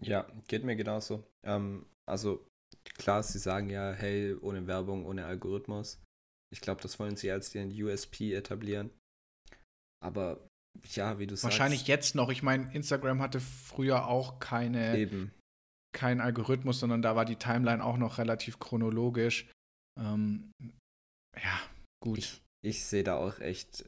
Ja, 0.03 0.27
geht 0.49 0.65
mir 0.65 0.77
genauso. 0.77 1.25
Ähm, 1.45 1.87
also 2.09 2.47
klar, 2.97 3.23
sie 3.23 3.39
sagen 3.39 3.71
ja, 3.71 3.93
hey, 3.93 4.35
ohne 4.35 4.67
Werbung, 4.67 5.07
ohne 5.07 5.25
Algorithmus. 5.27 6.03
Ich 6.53 6.61
glaube, 6.61 6.83
das 6.83 6.99
wollen 6.99 7.17
sie 7.17 7.31
als 7.31 7.51
den 7.51 7.71
USP 7.71 8.35
etablieren. 8.35 8.91
Aber 10.03 10.47
ja, 10.95 11.19
wie 11.19 11.27
du 11.27 11.37
sagst. 11.37 11.45
Wahrscheinlich 11.45 11.87
jetzt 11.87 12.15
noch. 12.15 12.31
Ich 12.31 12.43
meine, 12.43 12.73
Instagram 12.75 13.21
hatte 13.23 13.41
früher 13.41 14.07
auch 14.07 14.39
keine, 14.39 14.99
eben. 14.99 15.33
keinen 15.93 16.21
Algorithmus, 16.21 16.81
sondern 16.81 17.03
da 17.03 17.17
war 17.17 17.25
die 17.25 17.37
Timeline 17.37 17.85
auch 17.85 17.97
noch 17.97 18.19
relativ 18.19 18.59
chronologisch. 18.59 19.51
Ähm, 20.01 20.53
ja, 21.37 21.61
gut. 22.03 22.19
Ich, 22.19 22.43
ich 22.65 22.85
sehe 22.85 23.05
da 23.05 23.17
auch 23.17 23.41
echt, 23.41 23.85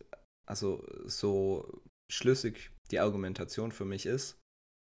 also 0.49 0.87
so 1.07 1.83
schlüssig 2.11 2.71
die 2.90 3.00
Argumentation 3.00 3.73
für 3.73 3.85
mich 3.85 4.07
ist, 4.07 4.38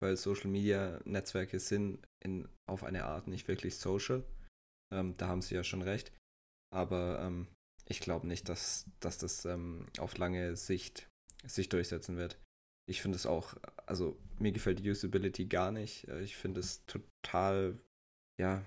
weil 0.00 0.16
Social 0.16 0.48
Media 0.48 1.00
Netzwerke 1.04 1.58
sind 1.58 2.06
in, 2.24 2.48
auf 2.68 2.84
eine 2.84 3.04
Art 3.04 3.26
nicht 3.26 3.48
wirklich 3.48 3.76
social. 3.76 4.24
Ähm, 4.92 5.16
da 5.16 5.28
haben 5.28 5.42
sie 5.42 5.54
ja 5.54 5.64
schon 5.64 5.82
recht. 5.82 6.12
Aber 6.72 7.20
ähm, 7.20 7.48
ich 7.86 8.00
glaube 8.00 8.26
nicht, 8.26 8.48
dass, 8.48 8.86
dass 9.00 9.18
das 9.18 9.44
ähm, 9.44 9.86
auf 9.98 10.16
lange 10.16 10.56
Sicht 10.56 11.09
sich 11.44 11.68
durchsetzen 11.68 12.16
wird. 12.16 12.38
Ich 12.88 13.02
finde 13.02 13.16
es 13.16 13.26
auch, 13.26 13.54
also 13.86 14.18
mir 14.38 14.52
gefällt 14.52 14.80
die 14.80 14.90
Usability 14.90 15.46
gar 15.46 15.70
nicht. 15.70 16.08
Äh, 16.08 16.22
ich 16.22 16.36
finde 16.36 16.60
es 16.60 16.84
total, 16.86 17.78
ja, 18.40 18.64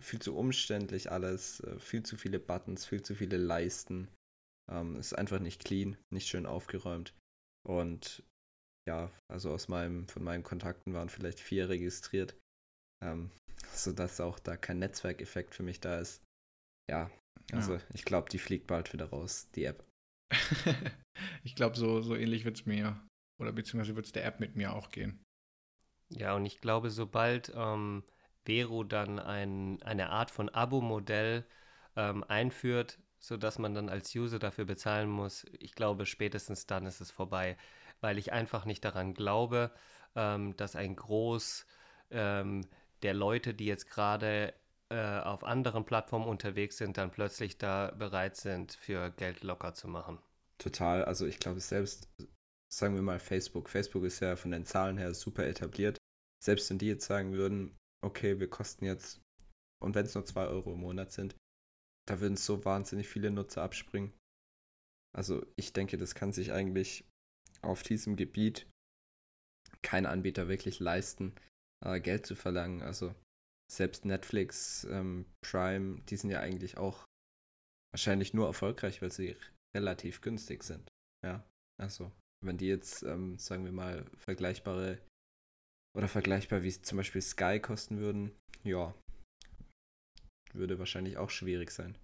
viel 0.00 0.20
zu 0.20 0.36
umständlich 0.36 1.10
alles, 1.10 1.60
äh, 1.60 1.78
viel 1.78 2.02
zu 2.02 2.16
viele 2.16 2.38
Buttons, 2.38 2.86
viel 2.86 3.02
zu 3.02 3.14
viele 3.14 3.36
Leisten. 3.36 4.08
Ähm, 4.70 4.96
ist 4.96 5.14
einfach 5.14 5.40
nicht 5.40 5.64
clean, 5.64 5.96
nicht 6.10 6.28
schön 6.28 6.46
aufgeräumt. 6.46 7.14
Und 7.66 8.22
ja, 8.88 9.10
also 9.30 9.50
aus 9.50 9.68
meinem, 9.68 10.08
von 10.08 10.22
meinen 10.22 10.42
Kontakten 10.42 10.94
waren 10.94 11.08
vielleicht 11.08 11.40
vier 11.40 11.68
registriert. 11.68 12.36
Ähm, 13.02 13.30
sodass 13.72 14.20
auch 14.20 14.38
da 14.38 14.56
kein 14.56 14.78
Netzwerkeffekt 14.78 15.54
für 15.54 15.62
mich 15.62 15.80
da 15.80 15.98
ist. 15.98 16.22
Ja, 16.90 17.10
also 17.52 17.74
ja. 17.74 17.80
ich 17.94 18.04
glaube, 18.04 18.28
die 18.30 18.38
fliegt 18.38 18.66
bald 18.66 18.92
wieder 18.92 19.06
raus, 19.06 19.48
die 19.54 19.64
App. 19.64 19.84
ich 21.42 21.54
glaube, 21.54 21.76
so, 21.76 22.00
so 22.00 22.14
ähnlich 22.14 22.44
wird 22.44 22.58
es 22.58 22.66
mir, 22.66 23.00
oder 23.38 23.52
beziehungsweise 23.52 23.96
wird 23.96 24.06
es 24.06 24.12
der 24.12 24.24
App 24.24 24.40
mit 24.40 24.56
mir 24.56 24.72
auch 24.74 24.90
gehen. 24.90 25.24
Ja, 26.10 26.34
und 26.34 26.46
ich 26.46 26.60
glaube, 26.60 26.90
sobald 26.90 27.52
ähm, 27.54 28.02
Vero 28.44 28.82
dann 28.84 29.18
ein, 29.18 29.82
eine 29.82 30.10
Art 30.10 30.30
von 30.30 30.48
Abo-Modell 30.48 31.44
ähm, 31.96 32.24
einführt, 32.24 32.98
sodass 33.18 33.58
man 33.58 33.74
dann 33.74 33.88
als 33.88 34.14
User 34.14 34.38
dafür 34.38 34.64
bezahlen 34.64 35.10
muss, 35.10 35.44
ich 35.58 35.74
glaube, 35.74 36.06
spätestens 36.06 36.66
dann 36.66 36.86
ist 36.86 37.00
es 37.00 37.10
vorbei, 37.10 37.56
weil 38.00 38.16
ich 38.16 38.32
einfach 38.32 38.64
nicht 38.64 38.84
daran 38.84 39.12
glaube, 39.12 39.72
ähm, 40.14 40.56
dass 40.56 40.76
ein 40.76 40.96
Groß 40.96 41.66
ähm, 42.10 42.66
der 43.02 43.14
Leute, 43.14 43.54
die 43.54 43.66
jetzt 43.66 43.90
gerade 43.90 44.54
äh, 44.90 45.20
auf 45.20 45.44
anderen 45.44 45.84
Plattformen 45.84 46.26
unterwegs 46.26 46.78
sind, 46.78 46.96
dann 46.96 47.10
plötzlich 47.10 47.58
da 47.58 47.90
bereit 47.92 48.36
sind, 48.36 48.72
für 48.72 49.10
Geld 49.10 49.42
locker 49.42 49.74
zu 49.74 49.88
machen. 49.88 50.18
Total. 50.58 51.04
Also 51.04 51.26
ich 51.26 51.38
glaube 51.38 51.60
selbst, 51.60 52.08
sagen 52.72 52.94
wir 52.94 53.02
mal 53.02 53.20
Facebook. 53.20 53.68
Facebook 53.68 54.04
ist 54.04 54.20
ja 54.20 54.36
von 54.36 54.50
den 54.50 54.64
Zahlen 54.64 54.98
her 54.98 55.14
super 55.14 55.46
etabliert. 55.46 55.98
Selbst 56.42 56.70
wenn 56.70 56.78
die 56.78 56.86
jetzt 56.86 57.06
sagen 57.06 57.32
würden, 57.32 57.76
okay, 58.02 58.40
wir 58.40 58.48
kosten 58.48 58.84
jetzt, 58.84 59.20
und 59.82 59.94
wenn 59.94 60.06
es 60.06 60.14
nur 60.14 60.24
2 60.24 60.46
Euro 60.46 60.72
im 60.72 60.80
Monat 60.80 61.12
sind, 61.12 61.36
da 62.08 62.20
würden 62.20 62.36
so 62.36 62.64
wahnsinnig 62.64 63.08
viele 63.08 63.30
Nutzer 63.30 63.62
abspringen. 63.62 64.12
Also 65.14 65.44
ich 65.56 65.72
denke, 65.72 65.98
das 65.98 66.14
kann 66.14 66.32
sich 66.32 66.52
eigentlich 66.52 67.04
auf 67.62 67.82
diesem 67.82 68.16
Gebiet 68.16 68.66
kein 69.82 70.06
Anbieter 70.06 70.48
wirklich 70.48 70.80
leisten, 70.80 71.34
äh, 71.84 72.00
Geld 72.00 72.26
zu 72.26 72.34
verlangen. 72.34 72.82
Also 72.82 73.14
selbst 73.70 74.04
Netflix, 74.04 74.84
ähm, 74.90 75.26
Prime, 75.42 76.00
die 76.08 76.16
sind 76.16 76.30
ja 76.30 76.40
eigentlich 76.40 76.78
auch 76.78 77.04
wahrscheinlich 77.92 78.34
nur 78.34 78.46
erfolgreich, 78.46 79.02
weil 79.02 79.12
sie 79.12 79.36
relativ 79.76 80.20
günstig 80.20 80.64
sind. 80.64 80.88
Ja, 81.24 81.44
also 81.80 82.10
wenn 82.44 82.58
die 82.58 82.68
jetzt, 82.68 83.02
ähm, 83.02 83.38
sagen 83.38 83.64
wir 83.64 83.72
mal, 83.72 84.04
vergleichbare 84.16 84.98
oder 85.96 86.08
vergleichbar 86.08 86.62
wie 86.62 86.80
zum 86.80 86.96
Beispiel 86.98 87.22
Sky 87.22 87.60
kosten 87.60 87.98
würden, 87.98 88.32
ja, 88.62 88.94
würde 90.52 90.78
wahrscheinlich 90.78 91.16
auch 91.16 91.30
schwierig 91.30 91.70
sein. 91.70 91.98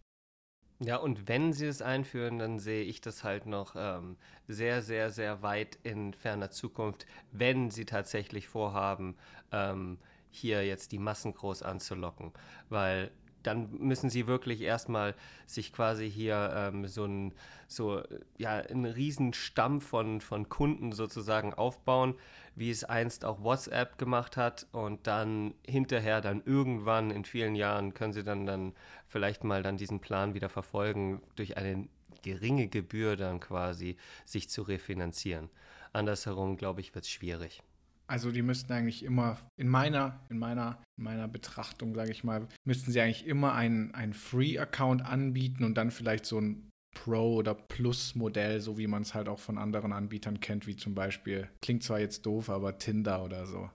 Ja, 0.80 0.96
und 0.96 1.28
wenn 1.28 1.52
sie 1.52 1.66
es 1.66 1.82
einführen, 1.82 2.38
dann 2.38 2.58
sehe 2.58 2.82
ich 2.82 3.00
das 3.00 3.22
halt 3.22 3.46
noch 3.46 3.74
ähm, 3.76 4.16
sehr, 4.48 4.82
sehr, 4.82 5.10
sehr 5.10 5.40
weit 5.40 5.78
in 5.84 6.12
ferner 6.14 6.50
Zukunft, 6.50 7.06
wenn 7.30 7.70
sie 7.70 7.84
tatsächlich 7.84 8.48
vorhaben, 8.48 9.16
ähm, 9.52 9.98
hier 10.36 10.64
jetzt 10.66 10.92
die 10.92 10.98
Massen 10.98 11.34
groß 11.34 11.62
anzulocken. 11.62 12.32
Weil 12.68 13.10
dann 13.44 13.70
müssen 13.78 14.10
sie 14.10 14.26
wirklich 14.26 14.62
erstmal 14.62 15.14
sich 15.46 15.72
quasi 15.72 16.10
hier 16.10 16.52
ähm, 16.56 16.86
so 16.88 17.04
ein 17.04 17.34
so 17.68 18.02
ja 18.38 18.52
einen 18.52 18.86
riesen 18.86 19.32
Stamm 19.32 19.80
von, 19.80 20.20
von 20.20 20.48
Kunden 20.48 20.92
sozusagen 20.92 21.54
aufbauen, 21.54 22.14
wie 22.54 22.70
es 22.70 22.84
einst 22.84 23.24
auch 23.24 23.42
WhatsApp 23.42 23.98
gemacht 23.98 24.36
hat 24.36 24.66
und 24.72 25.06
dann 25.06 25.54
hinterher 25.66 26.20
dann 26.20 26.42
irgendwann 26.44 27.10
in 27.10 27.24
vielen 27.24 27.54
Jahren 27.54 27.94
können 27.94 28.12
sie 28.12 28.24
dann 28.24 28.46
dann 28.46 28.72
vielleicht 29.06 29.44
mal 29.44 29.62
dann 29.62 29.76
diesen 29.76 30.00
Plan 30.00 30.34
wieder 30.34 30.48
verfolgen 30.48 31.22
durch 31.36 31.56
eine 31.56 31.88
geringe 32.22 32.68
Gebühr 32.68 33.16
dann 33.16 33.40
quasi 33.40 33.96
sich 34.24 34.48
zu 34.48 34.62
refinanzieren. 34.62 35.50
Andersherum 35.92 36.56
glaube 36.56 36.80
ich 36.80 36.94
wird 36.94 37.04
es 37.04 37.10
schwierig. 37.10 37.62
Also 38.06 38.30
die 38.30 38.42
müssten 38.42 38.72
eigentlich 38.72 39.02
immer, 39.02 39.38
in 39.56 39.68
meiner, 39.68 40.20
in 40.28 40.38
meiner, 40.38 40.82
in 40.98 41.04
meiner 41.04 41.28
Betrachtung, 41.28 41.94
sage 41.94 42.10
ich 42.10 42.22
mal, 42.24 42.46
müssten 42.64 42.92
sie 42.92 43.00
eigentlich 43.00 43.26
immer 43.26 43.54
einen, 43.54 43.94
einen 43.94 44.12
Free-Account 44.12 45.04
anbieten 45.04 45.64
und 45.64 45.74
dann 45.74 45.90
vielleicht 45.90 46.26
so 46.26 46.40
ein 46.40 46.70
Pro- 46.94 47.34
oder 47.34 47.54
Plus-Modell, 47.54 48.60
so 48.60 48.78
wie 48.78 48.86
man 48.86 49.02
es 49.02 49.14
halt 49.14 49.28
auch 49.28 49.38
von 49.38 49.58
anderen 49.58 49.92
Anbietern 49.92 50.40
kennt, 50.40 50.66
wie 50.66 50.76
zum 50.76 50.94
Beispiel, 50.94 51.48
klingt 51.60 51.82
zwar 51.82 51.98
jetzt 51.98 52.24
doof, 52.26 52.50
aber 52.50 52.78
Tinder 52.78 53.24
oder 53.24 53.46
so. 53.46 53.70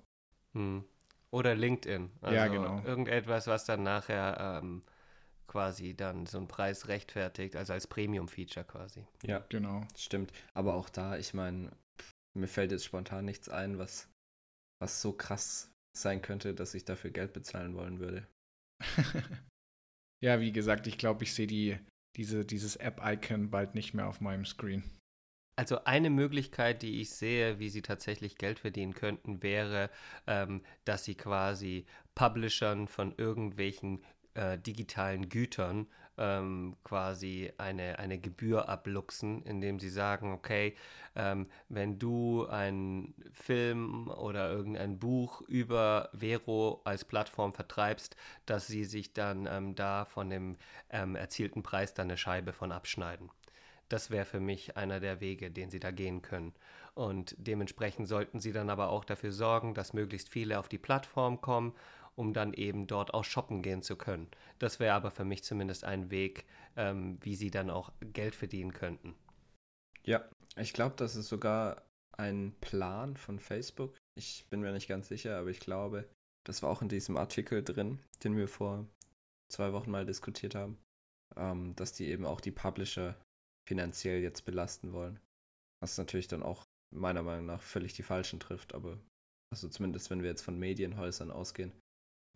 Hm. 0.53 0.83
Oder 1.31 1.55
LinkedIn. 1.55 2.09
Also 2.21 2.36
ja, 2.36 2.48
genau. 2.48 2.81
Irgendetwas, 2.86 3.48
was 3.48 3.65
dann 3.65 3.83
nachher 3.83 4.62
ähm, 4.62 4.83
quasi 5.48 5.95
dann 5.95 6.25
so 6.25 6.38
einen 6.38 6.48
Preis 6.48 6.88
rechtfertigt, 6.88 7.55
also 7.55 7.74
als 7.74 7.88
Premium-Feature 7.88 8.65
quasi. 8.65 9.05
Ja, 9.24 9.43
genau. 9.50 9.81
Stimmt. 9.95 10.31
Aber 10.53 10.75
auch 10.75 10.89
da, 10.89 11.17
ich 11.17 11.33
meine, 11.33 11.71
mir 12.33 12.48
fällt 12.48 12.71
jetzt 12.71 12.86
spontan 12.86 13.25
nichts 13.25 13.50
ein, 13.50 13.77
was 13.77 14.07
was 14.79 15.01
so 15.01 15.13
krass 15.13 15.71
sein 15.98 16.21
könnte, 16.21 16.53
dass 16.53 16.74
ich 16.74 16.86
dafür 16.86 17.12
Geld 17.12 17.33
bezahlen 17.33 17.75
wollen 17.75 18.00
würde. 18.00 18.27
ja, 20.24 20.39
wie 20.39 20.51
gesagt, 20.51 20.88
ich 20.88 20.98
glaube, 20.98 21.24
ich 21.24 21.33
sehe 21.33 21.48
die, 21.48 21.77
diese, 22.15 22.45
dieses 22.45 22.75
App-Icon 22.77 23.50
bald 23.50 23.75
nicht 23.75 23.93
mehr 23.93 24.07
auf 24.07 24.21
meinem 24.21 24.45
Screen. 24.45 24.83
Also 25.57 25.83
eine 25.83 26.09
Möglichkeit, 26.09 26.81
die 26.83 27.01
ich 27.01 27.09
sehe, 27.09 27.59
wie 27.59 27.69
sie 27.69 27.81
tatsächlich 27.81 28.38
Geld 28.38 28.59
verdienen 28.59 28.93
könnten, 28.93 29.43
wäre, 29.43 29.89
ähm, 30.25 30.63
dass 30.86 31.03
sie 31.03 31.15
quasi 31.15 31.86
Publishern 32.15 32.88
von 32.88 33.13
irgendwelchen 33.17 34.01
äh, 34.36 34.57
digitalen 34.57 35.27
Gütern 35.27 35.88
ähm, 36.19 36.75
quasi 36.83 37.51
eine, 37.57 37.97
eine 37.97 38.19
Gebühr 38.19 38.69
abluchsen, 38.69 39.41
indem 39.43 39.79
sie 39.79 39.89
sagen, 39.89 40.33
okay, 40.33 40.75
ähm, 41.15 41.47
wenn 41.69 41.97
du 41.97 42.45
einen 42.47 43.15
Film 43.33 44.09
oder 44.09 44.51
irgendein 44.51 44.99
Buch 44.99 45.41
über 45.41 46.09
Vero 46.13 46.81
als 46.83 47.05
Plattform 47.05 47.53
vertreibst, 47.53 48.15
dass 48.45 48.67
sie 48.67 48.83
sich 48.83 49.13
dann 49.13 49.47
ähm, 49.49 49.75
da 49.75 50.05
von 50.05 50.29
dem 50.29 50.57
ähm, 50.91 51.15
erzielten 51.15 51.63
Preis 51.63 51.93
dann 51.93 52.09
eine 52.09 52.17
Scheibe 52.17 52.53
von 52.53 52.71
abschneiden. 52.71 53.31
Das 53.88 54.11
wäre 54.11 54.25
für 54.25 54.39
mich 54.39 54.77
einer 54.77 54.99
der 54.99 55.19
Wege, 55.19 55.49
den 55.49 55.71
sie 55.71 55.79
da 55.79 55.89
gehen 55.89 56.21
können. 56.21 56.53
Und 56.93 57.35
dementsprechend 57.39 58.07
sollten 58.07 58.39
sie 58.39 58.51
dann 58.51 58.69
aber 58.69 58.89
auch 58.89 59.05
dafür 59.05 59.31
sorgen, 59.31 59.73
dass 59.73 59.93
möglichst 59.93 60.29
viele 60.29 60.59
auf 60.59 60.67
die 60.67 60.77
Plattform 60.77 61.41
kommen 61.41 61.73
um 62.19 62.33
dann 62.33 62.53
eben 62.53 62.85
dort 62.85 63.13
auch 63.13 63.23
shoppen 63.23 63.61
gehen 63.61 63.81
zu 63.81 63.95
können. 63.95 64.27
Das 64.59 64.81
wäre 64.81 64.93
aber 64.93 65.09
für 65.09 65.23
mich 65.23 65.41
zumindest 65.41 65.85
ein 65.85 66.11
Weg, 66.11 66.45
ähm, 66.75 67.17
wie 67.21 67.35
sie 67.35 67.49
dann 67.49 67.69
auch 67.69 67.93
Geld 68.01 68.35
verdienen 68.35 68.73
könnten. 68.73 69.15
Ja, 70.03 70.27
ich 70.57 70.73
glaube, 70.73 70.95
das 70.97 71.15
ist 71.15 71.29
sogar 71.29 71.81
ein 72.17 72.53
Plan 72.59 73.15
von 73.15 73.39
Facebook. 73.39 73.95
Ich 74.17 74.45
bin 74.49 74.59
mir 74.59 74.73
nicht 74.73 74.89
ganz 74.89 75.07
sicher, 75.07 75.38
aber 75.38 75.49
ich 75.49 75.61
glaube, 75.61 76.09
das 76.45 76.61
war 76.61 76.69
auch 76.69 76.81
in 76.81 76.89
diesem 76.89 77.15
Artikel 77.15 77.63
drin, 77.63 77.99
den 78.21 78.35
wir 78.35 78.49
vor 78.49 78.85
zwei 79.49 79.71
Wochen 79.71 79.89
mal 79.89 80.05
diskutiert 80.05 80.55
haben, 80.55 80.77
ähm, 81.38 81.73
dass 81.77 81.93
die 81.93 82.07
eben 82.07 82.25
auch 82.25 82.41
die 82.41 82.51
Publisher 82.51 83.15
finanziell 83.65 84.21
jetzt 84.21 84.43
belasten 84.43 84.91
wollen. 84.91 85.21
Was 85.81 85.97
natürlich 85.97 86.27
dann 86.27 86.43
auch 86.43 86.65
meiner 86.93 87.23
Meinung 87.23 87.45
nach 87.45 87.61
völlig 87.61 87.93
die 87.93 88.03
Falschen 88.03 88.41
trifft, 88.41 88.75
aber 88.75 88.99
also 89.53 89.69
zumindest 89.69 90.09
wenn 90.09 90.21
wir 90.21 90.29
jetzt 90.29 90.41
von 90.41 90.59
Medienhäusern 90.59 91.31
ausgehen, 91.31 91.71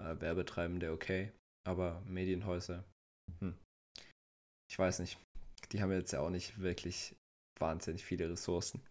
äh, 0.01 0.19
Werbetreibende 0.19 0.91
okay, 0.91 1.31
aber 1.67 2.01
Medienhäuser, 2.05 2.83
hm. 3.39 3.57
ich 4.69 4.77
weiß 4.77 4.99
nicht. 4.99 5.17
Die 5.71 5.81
haben 5.81 5.91
jetzt 5.91 6.11
ja 6.11 6.19
auch 6.19 6.29
nicht 6.29 6.59
wirklich 6.59 7.15
wahnsinnig 7.59 8.03
viele 8.03 8.29
Ressourcen. 8.29 8.81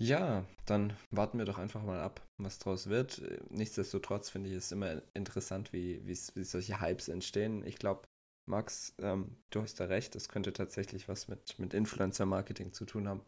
Ja, 0.00 0.46
dann 0.64 0.96
warten 1.10 1.38
wir 1.38 1.44
doch 1.44 1.58
einfach 1.58 1.82
mal 1.82 2.00
ab, 2.00 2.24
was 2.40 2.60
draus 2.60 2.88
wird. 2.88 3.20
Nichtsdestotrotz 3.50 4.30
finde 4.30 4.48
ich 4.48 4.56
es 4.56 4.70
immer 4.70 5.02
interessant, 5.14 5.72
wie, 5.72 6.06
wie, 6.06 6.14
solche 6.14 6.80
Hypes 6.80 7.08
entstehen. 7.08 7.66
Ich 7.66 7.76
glaube, 7.76 8.06
Max, 8.48 8.94
ähm, 8.98 9.36
du 9.50 9.60
hast 9.60 9.80
da 9.80 9.86
recht, 9.86 10.14
das 10.14 10.28
könnte 10.28 10.52
tatsächlich 10.52 11.08
was 11.08 11.26
mit, 11.26 11.58
mit 11.58 11.74
Influencer-Marketing 11.74 12.72
zu 12.72 12.86
tun 12.86 13.08
haben. 13.08 13.22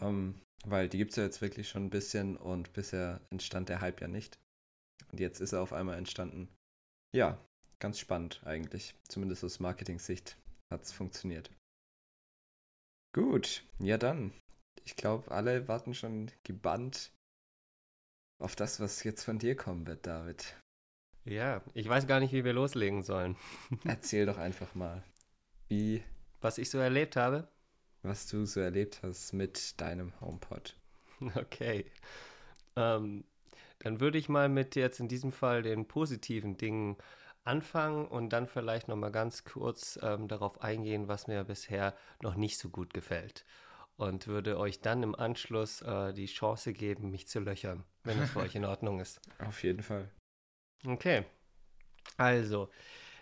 Ähm, 0.00 0.40
weil 0.64 0.88
die 0.88 0.98
gibt 0.98 1.12
es 1.12 1.16
ja 1.16 1.22
jetzt 1.22 1.40
wirklich 1.40 1.68
schon 1.68 1.84
ein 1.84 1.90
bisschen 1.90 2.36
und 2.36 2.72
bisher 2.72 3.20
entstand 3.30 3.68
der 3.68 3.80
Hype 3.80 4.00
ja 4.00 4.08
nicht. 4.08 4.38
Und 5.10 5.20
jetzt 5.20 5.40
ist 5.40 5.52
er 5.52 5.62
auf 5.62 5.72
einmal 5.72 5.98
entstanden. 5.98 6.48
Ja, 7.12 7.38
ganz 7.78 7.98
spannend 7.98 8.40
eigentlich. 8.44 8.94
Zumindest 9.08 9.44
aus 9.44 9.60
Marketing-Sicht 9.60 10.36
hat 10.70 10.82
es 10.82 10.92
funktioniert. 10.92 11.50
Gut, 13.12 13.64
ja 13.78 13.98
dann. 13.98 14.32
Ich 14.84 14.96
glaube, 14.96 15.30
alle 15.30 15.66
warten 15.68 15.94
schon 15.94 16.30
gebannt 16.44 17.12
auf 18.38 18.56
das, 18.56 18.80
was 18.80 19.04
jetzt 19.04 19.24
von 19.24 19.38
dir 19.38 19.56
kommen 19.56 19.86
wird, 19.86 20.06
David. 20.06 20.56
Ja, 21.24 21.62
ich 21.74 21.88
weiß 21.88 22.06
gar 22.06 22.20
nicht, 22.20 22.32
wie 22.32 22.44
wir 22.44 22.52
loslegen 22.52 23.02
sollen. 23.02 23.36
Erzähl 23.84 24.26
doch 24.26 24.38
einfach 24.38 24.74
mal, 24.74 25.02
wie. 25.68 26.02
Was 26.40 26.56
ich 26.56 26.70
so 26.70 26.78
erlebt 26.78 27.16
habe? 27.16 27.48
Was 28.02 28.26
du 28.28 28.46
so 28.46 28.60
erlebt 28.60 29.00
hast 29.02 29.32
mit 29.32 29.80
deinem 29.80 30.18
HomePod. 30.20 30.76
Okay. 31.34 31.84
Ähm, 32.76 33.24
dann 33.80 34.00
würde 34.00 34.18
ich 34.18 34.28
mal 34.28 34.48
mit 34.48 34.76
jetzt 34.76 35.00
in 35.00 35.08
diesem 35.08 35.32
Fall 35.32 35.62
den 35.62 35.88
positiven 35.88 36.56
Dingen 36.56 36.96
anfangen 37.44 38.06
und 38.06 38.30
dann 38.30 38.46
vielleicht 38.46 38.88
nochmal 38.88 39.10
ganz 39.10 39.44
kurz 39.44 39.98
ähm, 40.02 40.28
darauf 40.28 40.62
eingehen, 40.62 41.08
was 41.08 41.26
mir 41.26 41.44
bisher 41.44 41.94
noch 42.22 42.36
nicht 42.36 42.58
so 42.58 42.68
gut 42.68 42.94
gefällt. 42.94 43.44
Und 43.96 44.26
würde 44.26 44.58
euch 44.58 44.80
dann 44.80 45.02
im 45.02 45.14
Anschluss 45.14 45.82
äh, 45.82 46.12
die 46.12 46.26
Chance 46.26 46.72
geben, 46.72 47.10
mich 47.10 47.26
zu 47.26 47.40
löchern, 47.40 47.84
wenn 48.04 48.18
das 48.18 48.30
für 48.30 48.38
euch 48.40 48.54
in 48.54 48.64
Ordnung 48.64 49.00
ist. 49.00 49.20
Auf 49.38 49.62
jeden 49.62 49.82
Fall. 49.82 50.10
Okay. 50.86 51.24
Also, 52.16 52.70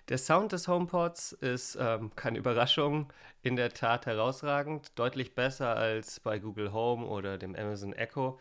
der 0.09 0.19
Sound 0.19 0.53
des 0.53 0.69
HomePods 0.69 1.33
ist 1.33 1.77
ähm, 1.81 2.15
keine 2.17 2.39
Überraschung, 2.39 3.13
in 3.43 3.57
der 3.57 3.71
Tat 3.71 4.07
herausragend, 4.07 4.99
deutlich 4.99 5.35
besser 5.35 5.77
als 5.77 6.21
bei 6.21 6.39
Google 6.39 6.73
Home 6.73 7.07
oder 7.07 7.39
dem 7.39 7.55
Amazon 7.55 7.93
Echo. 7.93 8.41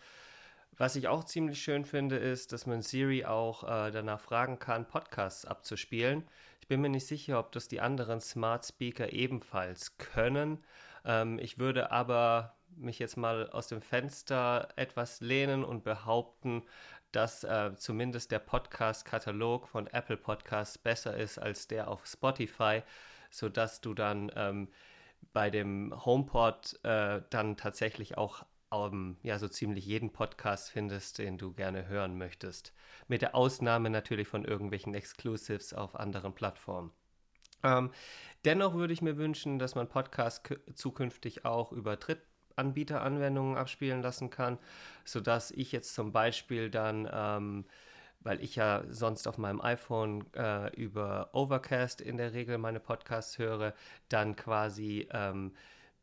Was 0.77 0.95
ich 0.95 1.07
auch 1.07 1.23
ziemlich 1.23 1.59
schön 1.59 1.85
finde, 1.85 2.17
ist, 2.17 2.53
dass 2.53 2.67
man 2.67 2.83
Siri 2.83 3.25
auch 3.25 3.63
äh, 3.63 3.91
danach 3.91 4.19
fragen 4.19 4.59
kann, 4.59 4.87
Podcasts 4.87 5.43
abzuspielen. 5.43 6.23
Ich 6.61 6.67
bin 6.67 6.81
mir 6.81 6.89
nicht 6.89 7.07
sicher, 7.07 7.39
ob 7.39 7.51
das 7.51 7.67
die 7.67 7.81
anderen 7.81 8.21
Smart 8.21 8.63
Speaker 8.63 9.11
ebenfalls 9.11 9.97
können. 9.97 10.63
Ähm, 11.03 11.39
ich 11.39 11.57
würde 11.57 11.91
aber 11.91 12.55
mich 12.75 12.99
jetzt 12.99 13.17
mal 13.17 13.49
aus 13.49 13.69
dem 13.69 13.81
Fenster 13.81 14.69
etwas 14.75 15.19
lehnen 15.19 15.63
und 15.63 15.83
behaupten, 15.83 16.61
dass 17.11 17.43
äh, 17.43 17.71
zumindest 17.75 18.31
der 18.31 18.39
Podcast-Katalog 18.39 19.67
von 19.67 19.87
Apple 19.87 20.17
Podcasts 20.17 20.77
besser 20.77 21.17
ist 21.17 21.39
als 21.39 21.67
der 21.67 21.87
auf 21.87 22.05
Spotify, 22.05 22.83
sodass 23.31 23.81
du 23.81 23.95
dann 23.95 24.31
ähm, 24.35 24.67
bei 25.33 25.49
dem 25.49 25.93
HomePod 26.05 26.83
äh, 26.83 27.21
dann 27.31 27.57
tatsächlich 27.57 28.15
auch 28.15 28.43
um, 28.69 29.17
ja, 29.23 29.39
so 29.39 29.47
ziemlich 29.47 29.85
jeden 29.85 30.11
Podcast 30.11 30.71
findest, 30.71 31.19
den 31.19 31.37
du 31.37 31.53
gerne 31.53 31.87
hören 31.87 32.17
möchtest. 32.17 32.73
Mit 33.07 33.21
der 33.21 33.35
Ausnahme 33.35 33.89
natürlich 33.89 34.27
von 34.27 34.43
irgendwelchen 34.43 34.93
Exclusives 34.93 35.73
auf 35.73 35.95
anderen 35.95 36.33
Plattformen. 36.33 36.91
Ähm, 37.63 37.91
dennoch 38.45 38.73
würde 38.73 38.93
ich 38.93 39.01
mir 39.01 39.17
wünschen, 39.17 39.59
dass 39.59 39.75
man 39.75 39.87
Podcasts 39.87 40.41
zukünftig 40.75 41.45
auch 41.45 41.71
über 41.71 41.95
Drittanbieteranwendungen 41.95 43.57
abspielen 43.57 44.01
lassen 44.01 44.29
kann, 44.29 44.59
sodass 45.05 45.51
ich 45.51 45.71
jetzt 45.71 45.93
zum 45.93 46.11
Beispiel 46.11 46.69
dann, 46.69 47.09
ähm, 47.11 47.65
weil 48.19 48.41
ich 48.43 48.55
ja 48.55 48.83
sonst 48.89 49.27
auf 49.27 49.37
meinem 49.37 49.61
iPhone 49.61 50.25
äh, 50.33 50.75
über 50.75 51.29
Overcast 51.33 52.01
in 52.01 52.17
der 52.17 52.33
Regel 52.33 52.57
meine 52.57 52.79
Podcasts 52.79 53.37
höre, 53.37 53.73
dann 54.09 54.35
quasi 54.35 55.07
ähm, 55.11 55.53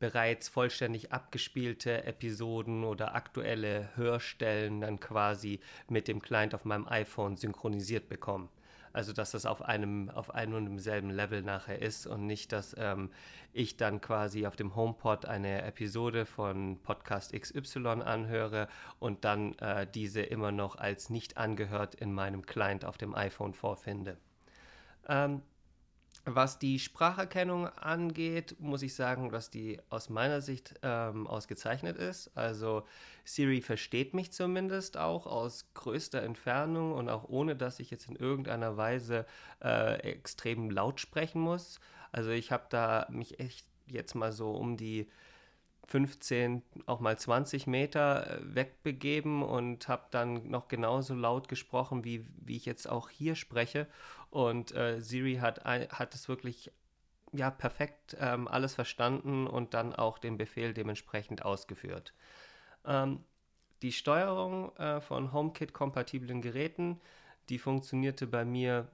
bereits 0.05 0.51
vollständig 0.51 1.13
abgespielte 1.13 2.05
Episoden 2.05 2.85
oder 2.85 3.15
aktuelle 3.15 3.89
Hörstellen 3.97 4.83
dann 4.83 5.01
quasi 5.01 5.61
mit 5.89 6.09
dem 6.09 6.21
Client 6.21 6.55
auf 6.55 6.67
meinem 6.67 6.87
iPhone 6.87 7.39
synchronisiert 7.39 8.11
bekommen. 8.11 8.51
Also 8.93 9.15
dass 9.15 9.31
das 9.31 9.47
auf 9.47 9.63
einem, 9.63 10.11
auf 10.11 10.35
einem 10.35 10.53
und 10.57 10.67
demselben 10.67 11.09
Level 11.09 11.41
nachher 11.41 11.81
ist 11.81 12.07
und 12.07 12.27
nicht, 12.27 12.53
dass 12.53 12.77
ähm, 12.79 13.13
ich 13.55 13.79
dann 13.79 14.03
quasi 14.03 14.47
auf 14.47 14.57
dem 14.57 14.77
HomePod 14.77 15.25
eine 15.25 15.63
Episode 15.63 16.27
von 16.27 16.79
Podcast 16.83 17.33
XY 17.33 18.03
anhöre 18.05 18.69
und 18.99 19.25
dann 19.25 19.55
äh, 19.59 19.87
diese 19.87 20.21
immer 20.21 20.53
noch 20.53 20.77
als 20.77 21.09
nicht 21.09 21.39
angehört 21.39 21.95
in 21.95 22.13
meinem 22.13 22.45
Client 22.45 22.85
auf 22.85 22.99
dem 22.99 23.15
iPhone 23.15 23.55
vorfinde. 23.55 24.19
Ähm, 25.09 25.41
was 26.25 26.59
die 26.59 26.79
Spracherkennung 26.79 27.69
angeht, 27.69 28.57
muss 28.59 28.83
ich 28.83 28.95
sagen, 28.95 29.31
dass 29.31 29.51
die 29.51 29.79
aus 29.91 30.09
meiner 30.09 30.41
Sicht 30.41 30.75
ähm, 30.83 31.27
ausgezeichnet 31.27 31.99
ist. 31.99 32.31
Also 32.35 32.85
Siri 33.25 33.61
versteht 33.61 34.15
mich 34.15 34.33
zumindest 34.33 34.97
auch 34.97 35.27
aus 35.27 35.67
größter 35.75 36.23
Entfernung 36.23 36.93
und 36.93 37.09
auch 37.11 37.29
ohne, 37.29 37.57
dass 37.57 37.79
ich 37.79 37.91
jetzt 37.91 38.09
in 38.09 38.17
irgendeiner 38.17 38.77
Weise 38.77 39.27
äh, 39.63 39.97
extrem 40.01 40.71
laut 40.71 41.01
sprechen 41.01 41.41
muss. 41.41 41.79
Also 42.11 42.31
ich 42.31 42.53
habe 42.53 42.65
da 42.71 43.07
mich 43.11 43.39
echt 43.39 43.67
jetzt 43.87 44.15
mal 44.15 44.33
so 44.33 44.53
um 44.53 44.77
die 44.77 45.09
15, 45.87 46.63
auch 46.87 47.01
mal 47.01 47.19
20 47.19 47.67
Meter 47.67 48.39
äh, 48.39 48.55
wegbegeben 48.55 49.43
und 49.43 49.89
habe 49.89 50.05
dann 50.11 50.49
noch 50.49 50.69
genauso 50.69 51.15
laut 51.15 51.49
gesprochen, 51.49 52.05
wie, 52.05 52.27
wie 52.37 52.57
ich 52.57 52.65
jetzt 52.65 52.89
auch 52.89 53.11
hier 53.11 53.35
spreche. 53.35 53.87
Und 54.31 54.75
äh, 54.75 55.01
Siri 55.01 55.37
hat, 55.37 55.65
hat 55.65 56.15
es 56.15 56.29
wirklich 56.29 56.73
ja, 57.33 57.51
perfekt 57.51 58.17
ähm, 58.21 58.49
alles 58.49 58.75
verstanden 58.75 59.47
und 59.47 59.75
dann 59.75 59.95
auch 59.95 60.19
den 60.19 60.39
Befehl 60.39 60.73
dementsprechend 60.73 61.45
ausgeführt. 61.45 62.15
Ähm, 62.85 63.21
die 63.83 63.93
Steuerung 63.93 64.75
äh, 64.77 65.01
von 65.01 65.33
HomeKit-kompatiblen 65.33 66.41
Geräten, 66.41 67.01
die 67.49 67.59
funktionierte 67.59 68.27
bei 68.27 68.45
mir, 68.45 68.89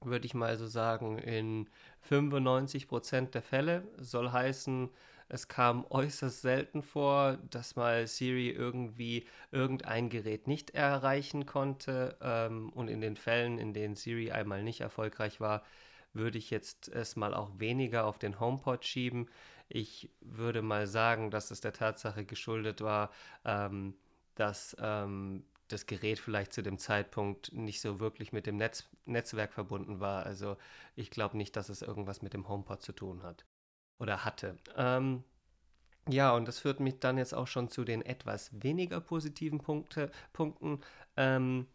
würde 0.00 0.26
ich 0.26 0.34
mal 0.34 0.56
so 0.56 0.66
sagen, 0.66 1.18
in 1.18 1.68
95% 2.08 3.30
der 3.30 3.42
Fälle. 3.42 3.88
Soll 3.96 4.30
heißen, 4.30 4.90
es 5.28 5.48
kam 5.48 5.86
äußerst 5.88 6.42
selten 6.42 6.82
vor, 6.82 7.38
dass 7.50 7.76
mal 7.76 8.06
Siri 8.06 8.50
irgendwie 8.50 9.26
irgendein 9.50 10.10
Gerät 10.10 10.46
nicht 10.46 10.70
erreichen 10.70 11.46
konnte. 11.46 12.16
Ähm, 12.20 12.70
und 12.70 12.88
in 12.88 13.00
den 13.00 13.16
Fällen, 13.16 13.58
in 13.58 13.72
denen 13.72 13.94
Siri 13.96 14.30
einmal 14.32 14.62
nicht 14.62 14.80
erfolgreich 14.80 15.40
war, 15.40 15.62
würde 16.12 16.38
ich 16.38 16.50
jetzt 16.50 16.88
es 16.88 17.16
mal 17.16 17.34
auch 17.34 17.50
weniger 17.58 18.04
auf 18.06 18.18
den 18.18 18.38
HomePod 18.38 18.84
schieben. 18.84 19.28
Ich 19.68 20.10
würde 20.20 20.62
mal 20.62 20.86
sagen, 20.86 21.30
dass 21.30 21.50
es 21.50 21.60
der 21.60 21.72
Tatsache 21.72 22.24
geschuldet 22.24 22.80
war, 22.82 23.10
ähm, 23.44 23.94
dass 24.34 24.76
ähm, 24.80 25.44
das 25.68 25.86
Gerät 25.86 26.18
vielleicht 26.18 26.52
zu 26.52 26.62
dem 26.62 26.78
Zeitpunkt 26.78 27.52
nicht 27.52 27.80
so 27.80 27.98
wirklich 27.98 28.32
mit 28.32 28.46
dem 28.46 28.56
Netz 28.56 28.88
Netzwerk 29.06 29.52
verbunden 29.52 30.00
war. 30.00 30.24
Also 30.26 30.56
ich 30.96 31.10
glaube 31.10 31.36
nicht, 31.36 31.56
dass 31.56 31.68
es 31.70 31.82
irgendwas 31.82 32.22
mit 32.22 32.34
dem 32.34 32.48
HomePod 32.48 32.82
zu 32.82 32.92
tun 32.92 33.22
hat 33.22 33.44
oder 33.98 34.24
hatte. 34.24 34.56
Ähm, 34.76 35.24
ja, 36.08 36.34
und 36.34 36.46
das 36.46 36.58
führt 36.58 36.80
mich 36.80 37.00
dann 37.00 37.16
jetzt 37.16 37.34
auch 37.34 37.46
schon 37.46 37.68
zu 37.68 37.84
den 37.84 38.02
etwas 38.02 38.50
weniger 38.52 39.00
positiven 39.00 39.58
Punkte, 39.60 40.10
Punkten. 40.32 40.80
Ähm, 41.16 41.66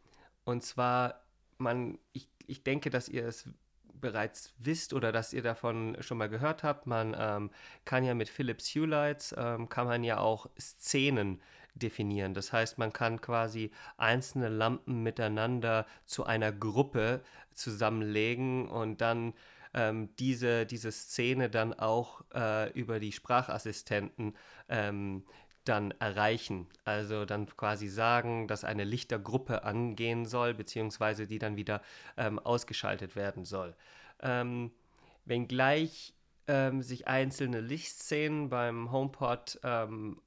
und 0.43 0.63
zwar, 0.63 1.23
man, 1.57 1.97
ich, 2.13 2.29
ich 2.45 2.63
denke, 2.63 2.89
dass 2.89 3.09
ihr 3.09 3.25
es 3.25 3.49
bereits 3.93 4.53
wisst 4.59 4.93
oder 4.93 5.11
dass 5.11 5.33
ihr 5.33 5.41
davon 5.41 5.97
schon 5.99 6.17
mal 6.17 6.29
gehört 6.29 6.63
habt. 6.63 6.87
Man 6.87 7.15
ähm, 7.17 7.49
kann 7.85 8.03
ja 8.03 8.13
mit 8.13 8.29
Philips 8.29 8.73
Hue 8.75 8.85
Lights, 8.85 9.35
ähm, 9.37 9.67
kann 9.69 9.87
man 9.87 10.03
ja 10.03 10.19
auch 10.19 10.47
Szenen 10.59 11.41
definieren. 11.73 12.33
Das 12.33 12.53
heißt, 12.53 12.77
man 12.77 12.93
kann 12.93 13.21
quasi 13.21 13.71
einzelne 13.97 14.49
Lampen 14.49 15.03
miteinander 15.03 15.85
zu 16.05 16.25
einer 16.25 16.51
Gruppe 16.51 17.21
zusammenlegen 17.53 18.67
und 18.67 19.01
dann 19.01 19.33
ähm, 19.73 20.15
diese, 20.17 20.65
diese 20.65 20.91
Szene 20.91 21.49
dann 21.49 21.73
auch 21.73 22.23
äh, 22.33 22.71
über 22.71 22.99
die 22.99 23.11
Sprachassistenten 23.11 24.35
ähm, 24.67 25.23
dann 25.65 25.91
erreichen. 25.99 26.67
Also 26.83 27.25
dann 27.25 27.45
quasi 27.45 27.87
sagen, 27.87 28.47
dass 28.47 28.63
eine 28.63 28.83
Lichtergruppe 28.83 29.63
angehen 29.63 30.25
soll, 30.25 30.53
beziehungsweise 30.53 31.27
die 31.27 31.39
dann 31.39 31.55
wieder 31.55 31.81
ähm, 32.17 32.39
ausgeschaltet 32.39 33.15
werden 33.15 33.45
soll. 33.45 33.75
Ähm, 34.21 34.71
wenngleich 35.25 36.13
ähm, 36.47 36.81
sich 36.81 37.07
einzelne 37.07 37.61
Lichtszenen 37.61 38.49
beim 38.49 38.91
HomePod 38.91 39.59
ähm, 39.63 40.21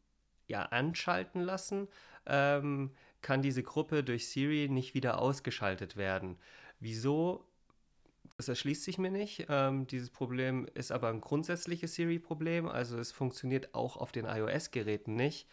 ja, 0.47 0.63
anschalten 0.63 1.41
lassen, 1.41 1.89
ähm, 2.27 2.93
kann 3.23 3.43
diese 3.43 3.63
Gruppe 3.63 4.05
durch 4.05 4.29
Siri 4.29 4.69
nicht 4.69 4.95
wieder 4.95 5.19
ausgeschaltet 5.19 5.97
werden. 5.97 6.39
Wieso 6.79 7.45
das 8.43 8.49
erschließt 8.49 8.83
sich 8.83 8.99
mir 8.99 9.13
nicht. 9.13 9.47
Ähm, 9.49 9.87
dieses 9.87 10.11
Problem 10.11 10.67
ist 10.75 10.91
aber 10.91 11.09
ein 11.11 11.21
grundsätzliches 11.21 11.95
Siri-Problem. 11.95 12.67
Also 12.67 12.99
es 12.99 13.13
funktioniert 13.13 13.73
auch 13.73 13.97
auf 13.97 14.11
den 14.11 14.25
iOS-Geräten 14.25 15.15
nicht. 15.15 15.47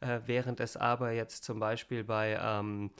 Äh, 0.00 0.20
während 0.26 0.60
es 0.60 0.76
aber 0.76 1.12
jetzt 1.12 1.42
zum 1.44 1.58
Beispiel 1.58 2.04
bei 2.04 2.38
ähm, 2.38 2.90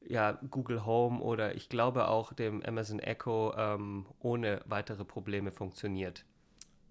ja, 0.00 0.32
Google 0.50 0.84
Home 0.84 1.20
oder 1.20 1.54
ich 1.54 1.68
glaube 1.68 2.08
auch 2.08 2.32
dem 2.32 2.60
Amazon 2.64 2.98
Echo 2.98 3.54
ähm, 3.56 4.06
ohne 4.18 4.60
weitere 4.66 5.04
Probleme 5.04 5.52
funktioniert. 5.52 6.24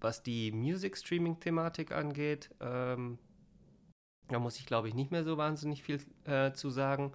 Was 0.00 0.22
die 0.22 0.50
Music 0.50 0.96
Streaming 0.96 1.40
Thematik 1.40 1.92
angeht, 1.92 2.48
ähm, 2.60 3.18
da 4.28 4.38
muss 4.38 4.58
ich 4.58 4.64
glaube 4.64 4.88
ich 4.88 4.94
nicht 4.94 5.10
mehr 5.10 5.24
so 5.24 5.36
wahnsinnig 5.36 5.82
viel 5.82 6.00
äh, 6.24 6.52
zu 6.52 6.70
sagen. 6.70 7.12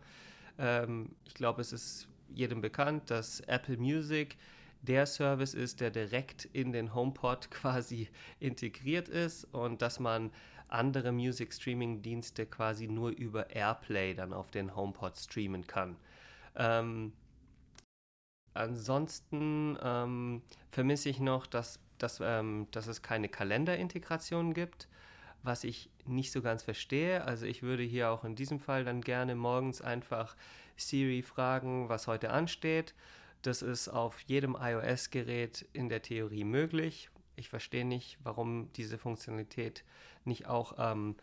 Ähm, 0.59 1.15
ich 1.25 1.33
glaube, 1.33 1.61
es 1.61 1.73
ist 1.73 2.07
jedem 2.29 2.61
bekannt, 2.61 3.09
dass 3.09 3.39
Apple 3.41 3.77
Music 3.77 4.37
der 4.81 5.05
Service 5.05 5.53
ist, 5.53 5.81
der 5.81 5.91
direkt 5.91 6.45
in 6.45 6.71
den 6.71 6.93
HomePod 6.93 7.49
quasi 7.51 8.09
integriert 8.39 9.09
ist 9.09 9.45
und 9.45 9.81
dass 9.81 9.99
man 9.99 10.31
andere 10.69 11.11
Music 11.11 11.53
Streaming 11.53 12.01
Dienste 12.01 12.45
quasi 12.45 12.87
nur 12.87 13.11
über 13.11 13.49
AirPlay 13.55 14.13
dann 14.13 14.33
auf 14.33 14.51
den 14.51 14.75
HomePod 14.75 15.15
streamen 15.17 15.65
kann. 15.65 15.95
Ähm, 16.55 17.13
ansonsten 18.53 19.77
ähm, 19.81 20.41
vermisse 20.69 21.09
ich 21.09 21.19
noch, 21.19 21.47
dass, 21.47 21.79
dass, 21.97 22.19
ähm, 22.21 22.67
dass 22.71 22.87
es 22.87 23.01
keine 23.01 23.29
Kalenderintegration 23.29 24.53
gibt, 24.53 24.87
was 25.43 25.63
ich 25.63 25.89
nicht 26.05 26.31
so 26.31 26.41
ganz 26.41 26.63
verstehe. 26.63 27.23
Also 27.23 27.45
ich 27.45 27.63
würde 27.63 27.83
hier 27.83 28.09
auch 28.09 28.23
in 28.23 28.35
diesem 28.35 28.59
Fall 28.59 28.83
dann 28.83 29.01
gerne 29.01 29.35
morgens 29.35 29.81
einfach 29.81 30.35
Siri 30.75 31.21
fragen, 31.21 31.89
was 31.89 32.07
heute 32.07 32.31
ansteht. 32.31 32.93
Das 33.41 33.61
ist 33.61 33.87
auf 33.87 34.19
jedem 34.21 34.57
iOS-Gerät 34.59 35.67
in 35.73 35.89
der 35.89 36.01
Theorie 36.01 36.43
möglich. 36.43 37.09
Ich 37.35 37.49
verstehe 37.49 37.85
nicht, 37.85 38.17
warum 38.23 38.71
diese 38.73 38.97
Funktionalität 38.97 39.83
nicht 40.25 40.47
auch 40.47 40.73
ähm, 40.77 41.15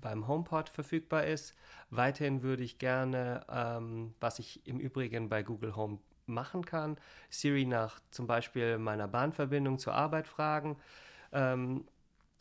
beim 0.00 0.28
HomePod 0.28 0.68
verfügbar 0.68 1.24
ist. 1.24 1.54
Weiterhin 1.90 2.42
würde 2.42 2.62
ich 2.62 2.78
gerne, 2.78 3.44
ähm, 3.50 4.14
was 4.20 4.38
ich 4.38 4.66
im 4.66 4.78
Übrigen 4.78 5.28
bei 5.28 5.42
Google 5.42 5.74
Home 5.74 5.98
machen 6.26 6.64
kann, 6.64 6.96
Siri 7.30 7.64
nach 7.64 8.00
zum 8.10 8.26
Beispiel 8.26 8.78
meiner 8.78 9.08
Bahnverbindung 9.08 9.78
zur 9.78 9.94
Arbeit 9.94 10.28
fragen. 10.28 10.76
Ähm, 11.32 11.84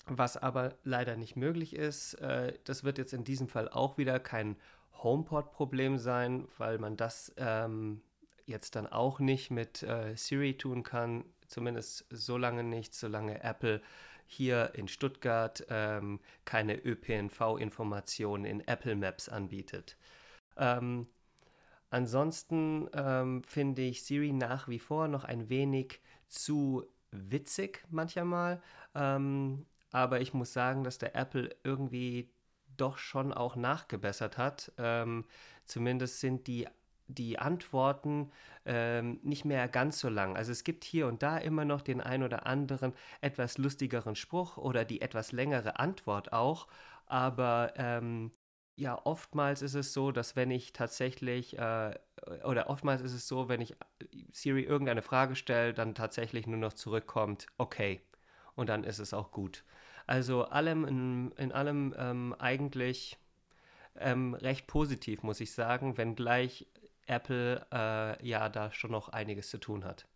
was 0.10 0.38
aber 0.38 0.76
leider 0.84 1.18
nicht 1.18 1.36
möglich 1.36 1.76
ist. 1.76 2.14
Äh, 2.16 2.54
das 2.64 2.84
wird 2.84 2.98
jetzt 2.98 3.14
in 3.14 3.24
diesem 3.24 3.48
Fall 3.48 3.70
auch 3.70 3.98
wieder 3.98 4.20
kein 4.20 4.56
HomePod-Problem 5.04 5.98
sein, 5.98 6.48
weil 6.58 6.78
man 6.80 6.98
das 6.98 7.34
ähm, 7.38 8.02
jetzt 8.48 8.76
dann 8.76 8.88
auch 8.88 9.20
nicht 9.20 9.52
mit 9.52 9.84
äh, 9.84 10.16
Siri 10.16 10.58
tun 10.58 10.84
kann, 10.84 11.26
zumindest 11.48 12.06
so 12.10 12.38
lange 12.38 12.64
nicht, 12.64 12.94
solange 12.94 13.44
Apple 13.44 13.82
hier 14.26 14.72
in 14.74 14.88
Stuttgart 14.88 15.66
ähm, 15.70 16.20
keine 16.46 16.76
ÖPNV-Informationen 16.76 18.46
in 18.46 18.68
Apple 18.68 18.96
Maps 18.96 19.30
anbietet. 19.30 19.98
Ähm, 20.58 21.08
ansonsten 21.90 22.90
ähm, 22.94 23.44
finde 23.44 23.84
ich 23.84 24.04
Siri 24.04 24.34
nach 24.34 24.68
wie 24.68 24.80
vor 24.80 25.08
noch 25.08 25.24
ein 25.24 25.50
wenig 25.50 26.02
zu 26.28 26.86
witzig 27.12 27.84
manchmal, 27.90 28.62
ähm, 28.96 29.66
aber 29.92 30.20
ich 30.20 30.34
muss 30.34 30.52
sagen, 30.52 30.84
dass 30.84 30.98
der 30.98 31.16
Apple 31.16 31.56
irgendwie 31.64 32.30
doch 32.76 32.98
schon 32.98 33.34
auch 33.34 33.56
nachgebessert 33.56 34.38
hat. 34.38 34.72
Ähm, 34.78 35.26
zumindest 35.66 36.20
sind 36.20 36.48
die 36.48 36.68
die 37.08 37.40
Antworten 37.40 38.32
ähm, 38.66 39.20
nicht 39.24 39.46
mehr 39.46 39.68
ganz 39.68 40.00
so 40.00 40.10
lang. 40.10 40.36
Also 40.36 40.52
es 40.52 40.64
gibt 40.64 40.84
hier 40.84 41.08
und 41.08 41.24
da 41.24 41.38
immer 41.38 41.66
noch 41.66 41.82
den 41.82 42.02
ein 42.02 42.24
oder 42.24 42.46
anderen 42.46 42.94
etwas 43.22 43.58
lustigeren 43.58 44.16
Spruch 44.16 44.58
oder 44.58 44.86
die 44.86 45.02
etwas 45.02 45.32
längere 45.32 45.80
Antwort 45.80 46.34
auch, 46.34 46.68
aber 47.06 47.74
ähm, 47.78 48.32
ja, 48.76 49.00
oftmals 49.06 49.64
ist 49.64 49.74
es 49.74 49.92
so, 49.92 50.12
dass 50.12 50.36
wenn 50.36 50.52
ich 50.52 50.72
tatsächlich, 50.72 51.58
äh, 51.58 51.96
oder 52.44 52.70
oftmals 52.70 53.02
ist 53.02 53.14
es 53.14 53.28
so, 53.28 53.50
wenn 53.50 53.60
ich 53.60 53.76
Siri 54.32 54.62
irgendeine 54.62 55.02
Frage 55.02 55.36
stelle, 55.36 55.74
dann 55.74 55.96
tatsächlich 55.96 56.46
nur 56.46 56.60
noch 56.60 56.74
zurückkommt, 56.74 57.48
okay, 57.58 58.02
und 58.56 58.70
dann 58.70 58.84
ist 58.84 59.00
es 59.00 59.14
auch 59.14 59.32
gut. 59.32 59.64
Also 60.06 60.46
allem 60.46 60.86
in, 60.86 61.32
in 61.38 61.52
allem 61.52 61.96
ähm, 61.98 62.36
eigentlich 62.38 63.18
ähm, 64.00 64.36
recht 64.36 64.68
positiv, 64.68 65.24
muss 65.24 65.42
ich 65.42 65.54
sagen, 65.54 65.98
wenngleich 65.98 66.68
Apple 67.08 67.66
äh, 67.72 68.28
ja 68.28 68.50
da 68.50 68.72
schon 68.72 68.92
noch 68.92 69.10
einiges 69.10 69.50
zu 69.50 69.58
tun 69.58 69.86
hat. 69.86 70.08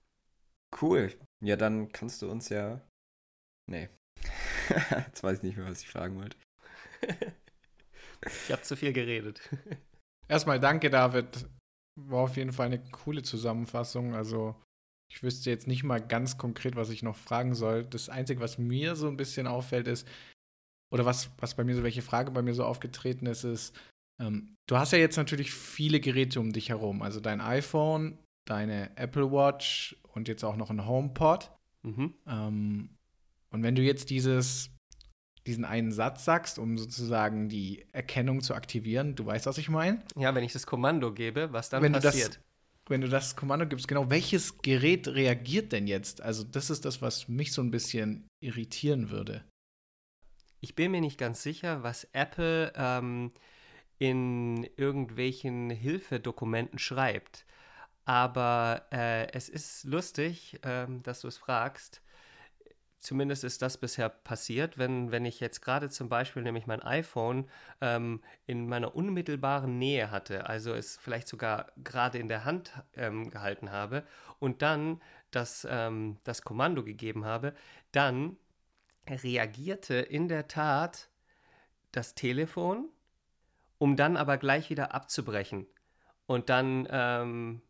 Cool. 0.80 1.14
Ja, 1.44 1.56
dann 1.56 1.92
kannst 1.92 2.22
du 2.22 2.30
uns 2.30 2.50
ja. 2.50 2.82
Nee. 3.70 3.90
Jetzt 5.08 5.24
weiß 5.24 5.38
ich 5.38 5.44
nicht 5.44 5.58
mehr, 5.58 5.68
was 5.68 5.82
ich 5.82 5.90
fragen 5.90 6.18
wollte. 6.18 6.38
ich 8.26 8.52
habe 8.52 8.62
zu 8.62 8.76
viel 8.76 8.94
geredet. 8.94 9.42
Erstmal 10.28 10.60
danke, 10.60 10.90
David. 10.90 11.48
War 12.00 12.24
auf 12.24 12.38
jeden 12.38 12.54
Fall 12.54 12.68
eine 12.68 12.82
coole 12.92 13.22
Zusammenfassung. 13.22 14.16
Also, 14.16 14.56
ich 15.12 15.24
wüsste 15.24 15.50
jetzt 15.50 15.68
nicht 15.68 15.84
mal 15.84 16.00
ganz 16.00 16.38
konkret, 16.38 16.76
was 16.76 16.90
ich 16.90 17.04
noch 17.04 17.18
fragen 17.18 17.54
soll. 17.54 17.84
Das 17.84 18.08
Einzige, 18.08 18.40
was 18.40 18.58
mir 18.58 18.96
so 18.96 19.08
ein 19.08 19.18
bisschen 19.18 19.46
auffällt, 19.46 19.88
ist, 19.88 20.08
oder 20.94 21.06
was, 21.06 21.32
was 21.38 21.56
bei 21.56 21.64
mir 21.64 21.76
so, 21.76 21.84
welche 21.84 22.02
Frage 22.02 22.32
bei 22.32 22.42
mir 22.42 22.54
so 22.54 22.64
aufgetreten 22.64 23.26
ist, 23.26 23.44
ist, 23.44 23.76
ähm, 24.22 24.56
du 24.68 24.78
hast 24.78 24.92
ja 24.92 25.00
jetzt 25.00 25.18
natürlich 25.18 25.52
viele 25.52 26.00
Geräte 26.00 26.40
um 26.40 26.54
dich 26.54 26.70
herum. 26.70 27.02
Also 27.02 27.20
dein 27.20 27.42
iPhone, 27.42 28.18
deine 28.46 28.96
Apple 28.98 29.32
Watch 29.32 29.98
und 30.14 30.28
jetzt 30.28 30.44
auch 30.44 30.56
noch 30.56 30.70
ein 30.70 30.86
HomePod. 30.86 31.52
Mhm. 31.84 32.14
Ähm, 32.28 32.90
und 33.50 33.64
wenn 33.64 33.76
du 33.76 33.82
jetzt 33.82 34.10
dieses, 34.10 34.70
diesen 35.46 35.66
einen 35.66 35.92
Satz 35.92 36.24
sagst, 36.24 36.60
um 36.60 36.78
sozusagen 36.78 37.50
die 37.50 37.86
Erkennung 37.92 38.42
zu 38.42 38.54
aktivieren, 38.54 39.16
du 39.16 39.26
weißt, 39.26 39.46
was 39.46 39.58
ich 39.58 39.70
meine? 39.70 40.02
Ja, 40.16 40.34
wenn 40.36 40.44
ich 40.44 40.54
das 40.54 40.66
Kommando 40.66 41.14
gebe, 41.14 41.52
was 41.52 41.70
dann 41.70 41.82
wenn 41.82 41.94
passiert. 41.94 42.36
Du 42.36 42.40
das, 42.40 42.40
wenn 42.88 43.02
du 43.02 43.10
das 43.10 43.36
Kommando 43.36 43.68
gibst, 43.68 43.88
genau, 43.88 44.10
welches 44.10 44.60
Gerät 44.62 45.08
reagiert 45.08 45.72
denn 45.72 45.88
jetzt? 45.88 46.22
Also, 46.22 46.44
das 46.44 46.70
ist 46.70 46.86
das, 46.86 47.02
was 47.02 47.28
mich 47.28 47.54
so 47.54 47.62
ein 47.62 47.72
bisschen 47.72 48.28
irritieren 48.42 49.10
würde. 49.10 49.44
Ich 50.60 50.76
bin 50.76 50.92
mir 50.92 51.02
nicht 51.02 51.18
ganz 51.18 51.42
sicher, 51.42 51.84
was 51.84 52.08
Apple 52.14 52.72
ähm, 52.76 53.32
in 54.02 54.68
irgendwelchen 54.78 55.70
Hilfedokumenten 55.70 56.80
schreibt. 56.80 57.46
Aber 58.04 58.88
äh, 58.92 59.32
es 59.32 59.48
ist 59.48 59.84
lustig, 59.84 60.60
äh, 60.66 60.88
dass 61.04 61.22
du 61.22 61.28
es 61.28 61.38
fragst. 61.38 62.02
Zumindest 62.98 63.44
ist 63.44 63.62
das 63.62 63.78
bisher 63.78 64.10
passiert, 64.10 64.80
wenn, 64.80 65.12
wenn 65.12 65.24
ich 65.24 65.40
jetzt 65.40 65.62
gerade 65.62 65.88
zum 65.90 66.10
Beispiel 66.10 66.42
nämlich 66.42 66.66
mein 66.66 66.82
iPhone 66.82 67.48
ähm, 67.80 68.24
in 68.48 68.68
meiner 68.68 68.96
unmittelbaren 68.96 69.78
Nähe 69.78 70.10
hatte, 70.10 70.50
also 70.50 70.74
es 70.74 70.98
vielleicht 70.98 71.28
sogar 71.28 71.72
gerade 71.84 72.18
in 72.18 72.28
der 72.28 72.44
Hand 72.44 72.74
ähm, 72.96 73.30
gehalten 73.30 73.70
habe 73.70 74.04
und 74.40 74.64
dann 74.64 75.00
das, 75.30 75.68
ähm, 75.70 76.18
das 76.24 76.42
Kommando 76.42 76.84
gegeben 76.84 77.24
habe, 77.26 77.54
dann 77.92 78.38
reagierte 79.08 79.94
in 79.94 80.28
der 80.28 80.48
Tat 80.48 81.08
das 81.92 82.16
Telefon 82.16 82.90
um 83.82 83.96
dann 83.96 84.16
aber 84.16 84.38
gleich 84.38 84.70
wieder 84.70 84.94
abzubrechen 84.94 85.66
und 86.28 86.50
dann, 86.50 86.88
ähm, 86.92 87.64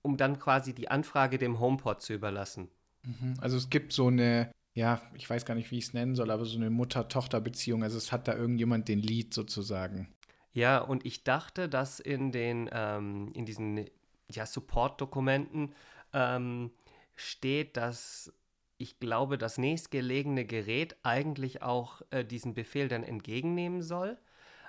um 0.00 0.16
dann 0.16 0.38
quasi 0.38 0.72
die 0.72 0.88
Anfrage 0.88 1.36
dem 1.36 1.58
HomePod 1.58 2.00
zu 2.00 2.12
überlassen. 2.12 2.68
Mhm. 3.02 3.34
Also 3.40 3.56
es 3.56 3.68
gibt 3.68 3.92
so 3.92 4.06
eine, 4.06 4.52
ja, 4.72 5.02
ich 5.14 5.28
weiß 5.28 5.44
gar 5.44 5.56
nicht, 5.56 5.72
wie 5.72 5.78
ich 5.78 5.86
es 5.86 5.94
nennen 5.94 6.14
soll, 6.14 6.30
aber 6.30 6.44
so 6.44 6.56
eine 6.56 6.70
Mutter-Tochter-Beziehung. 6.70 7.82
Also 7.82 7.98
es 7.98 8.12
hat 8.12 8.28
da 8.28 8.36
irgendjemand 8.36 8.86
den 8.86 9.00
Lied 9.00 9.34
sozusagen. 9.34 10.14
Ja, 10.52 10.78
und 10.78 11.04
ich 11.04 11.24
dachte, 11.24 11.68
dass 11.68 11.98
in 11.98 12.30
den, 12.30 12.70
ähm, 12.72 13.32
in 13.34 13.44
diesen 13.44 13.84
ja, 14.30 14.46
Support-Dokumenten 14.46 15.74
ähm, 16.12 16.70
steht, 17.16 17.76
dass 17.76 18.32
ich 18.78 19.00
glaube, 19.00 19.38
das 19.38 19.58
nächstgelegene 19.58 20.44
Gerät 20.44 20.94
eigentlich 21.02 21.62
auch 21.62 22.00
äh, 22.10 22.24
diesen 22.24 22.54
Befehl 22.54 22.86
dann 22.86 23.02
entgegennehmen 23.02 23.82
soll. 23.82 24.18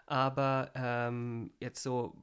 Aber 0.05 0.71
ähm, 0.75 1.51
jetzt 1.59 1.83
so 1.83 2.15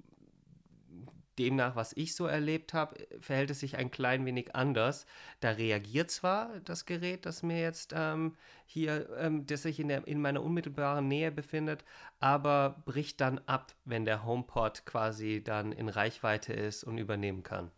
demnach, 1.41 1.75
was 1.75 1.95
ich 1.97 2.15
so 2.15 2.27
erlebt 2.27 2.75
habe, 2.75 2.97
verhält 3.21 3.51
es 3.51 3.61
sich 3.61 3.77
ein 3.77 3.91
klein 3.91 4.27
wenig 4.27 4.55
anders. 4.55 5.07
Da 5.41 5.51
reagiert 5.51 6.11
zwar 6.11 6.61
das 6.61 6.85
Gerät, 6.85 7.25
das 7.25 7.43
mir 7.43 7.61
jetzt 7.61 7.95
ähm, 7.97 8.37
hier, 8.67 9.09
ähm, 9.19 9.47
das 9.47 9.63
sich 9.63 9.81
in, 9.81 9.89
der, 9.89 10.07
in 10.07 10.21
meiner 10.21 10.43
unmittelbaren 10.43 11.09
Nähe 11.09 11.33
befindet, 11.33 11.85
aber 12.19 12.83
bricht 12.85 13.21
dann 13.21 13.39
ab, 13.47 13.75
wenn 13.85 14.05
der 14.05 14.25
HomePod 14.25 14.85
quasi 14.85 15.43
dann 15.43 15.73
in 15.73 15.89
Reichweite 15.89 16.53
ist 16.53 16.85
und 16.85 16.99
übernehmen 16.99 17.43
kann. 17.43 17.71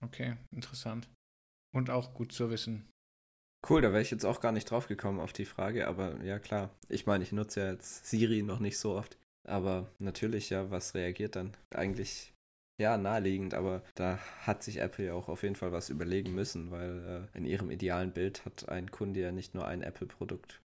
Okay, 0.00 0.36
interessant. 0.50 1.08
Und 1.72 1.90
auch 1.90 2.14
gut 2.14 2.32
zu 2.32 2.50
wissen. 2.50 2.89
Cool, 3.66 3.80
da 3.82 3.90
wäre 3.92 4.02
ich 4.02 4.10
jetzt 4.10 4.24
auch 4.26 4.40
gar 4.40 4.52
nicht 4.52 4.70
drauf 4.70 4.86
gekommen 4.86 5.18
auf 5.20 5.32
die 5.32 5.44
Frage, 5.46 5.86
aber 5.88 6.22
ja 6.24 6.38
klar. 6.38 6.70
Ich 6.88 7.06
meine, 7.06 7.24
ich 7.24 7.32
nutze 7.32 7.60
ja 7.60 7.70
jetzt 7.72 8.06
Siri 8.06 8.42
noch 8.42 8.58
nicht 8.58 8.78
so 8.78 8.94
oft. 8.94 9.18
Aber 9.44 9.90
natürlich, 9.98 10.50
ja, 10.50 10.70
was 10.70 10.94
reagiert 10.94 11.36
dann? 11.36 11.56
Eigentlich 11.70 12.34
Ja, 12.80 12.96
naheliegend, 12.98 13.54
aber 13.54 13.82
da 13.94 14.18
hat 14.42 14.62
sich 14.62 14.78
Apple 14.78 15.06
ja 15.06 15.14
auch 15.14 15.28
auf 15.28 15.42
jeden 15.42 15.56
Fall 15.56 15.72
was 15.72 15.90
überlegen 15.90 16.34
müssen, 16.34 16.70
weil 16.70 17.28
äh, 17.34 17.38
in 17.38 17.44
ihrem 17.46 17.70
idealen 17.70 18.12
Bild 18.12 18.44
hat 18.46 18.68
ein 18.68 18.90
Kunde 18.90 19.20
ja 19.20 19.32
nicht 19.32 19.54
nur 19.54 19.66
ein 19.66 19.82
Apple-Produkt. 19.82 20.62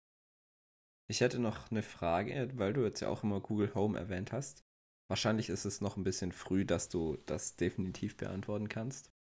Ich 1.08 1.22
hätte 1.22 1.40
noch 1.40 1.72
eine 1.72 1.82
Frage, 1.82 2.52
weil 2.56 2.72
du 2.74 2.84
jetzt 2.84 3.02
ja 3.02 3.10
auch 3.10 3.24
immer 3.24 3.42
Google 3.42 3.74
Home 3.76 3.98
erwähnt 4.00 4.32
hast. 4.32 4.64
Wahrscheinlich 5.10 5.50
ist 5.50 5.66
es 5.66 5.82
noch 5.82 5.98
ein 5.98 6.04
bisschen 6.04 6.32
früh, 6.32 6.66
dass 6.66 6.88
du 6.90 7.18
das 7.26 7.56
definitiv 7.56 8.16
beantworten 8.16 8.70
kannst. 8.70 9.12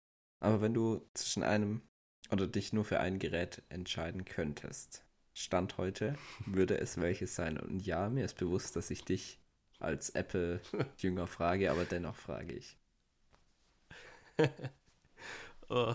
Aber 0.41 0.61
wenn 0.61 0.75
du 0.75 1.01
zwischen 1.15 1.43
einem 1.43 1.83
oder 2.31 2.47
dich 2.47 2.73
nur 2.73 2.85
für 2.85 3.01
ein 3.01 3.19
Gerät 3.19 3.63
entscheiden 3.69 4.25
könntest, 4.25 5.05
Stand 5.35 5.79
heute, 5.79 6.19
würde 6.47 6.79
es 6.79 7.01
welches 7.01 7.37
sein? 7.37 7.59
Und 7.59 7.87
ja, 7.87 8.09
mir 8.11 8.25
ist 8.25 8.39
bewusst, 8.39 8.75
dass 8.75 8.91
ich 8.91 9.05
dich 9.05 9.39
als 9.79 10.11
Apple-Jünger 10.11 11.27
frage, 11.29 11.71
aber 11.71 11.85
dennoch 11.85 12.17
frage 12.17 12.55
ich. 12.55 12.77
oh, 15.69 15.95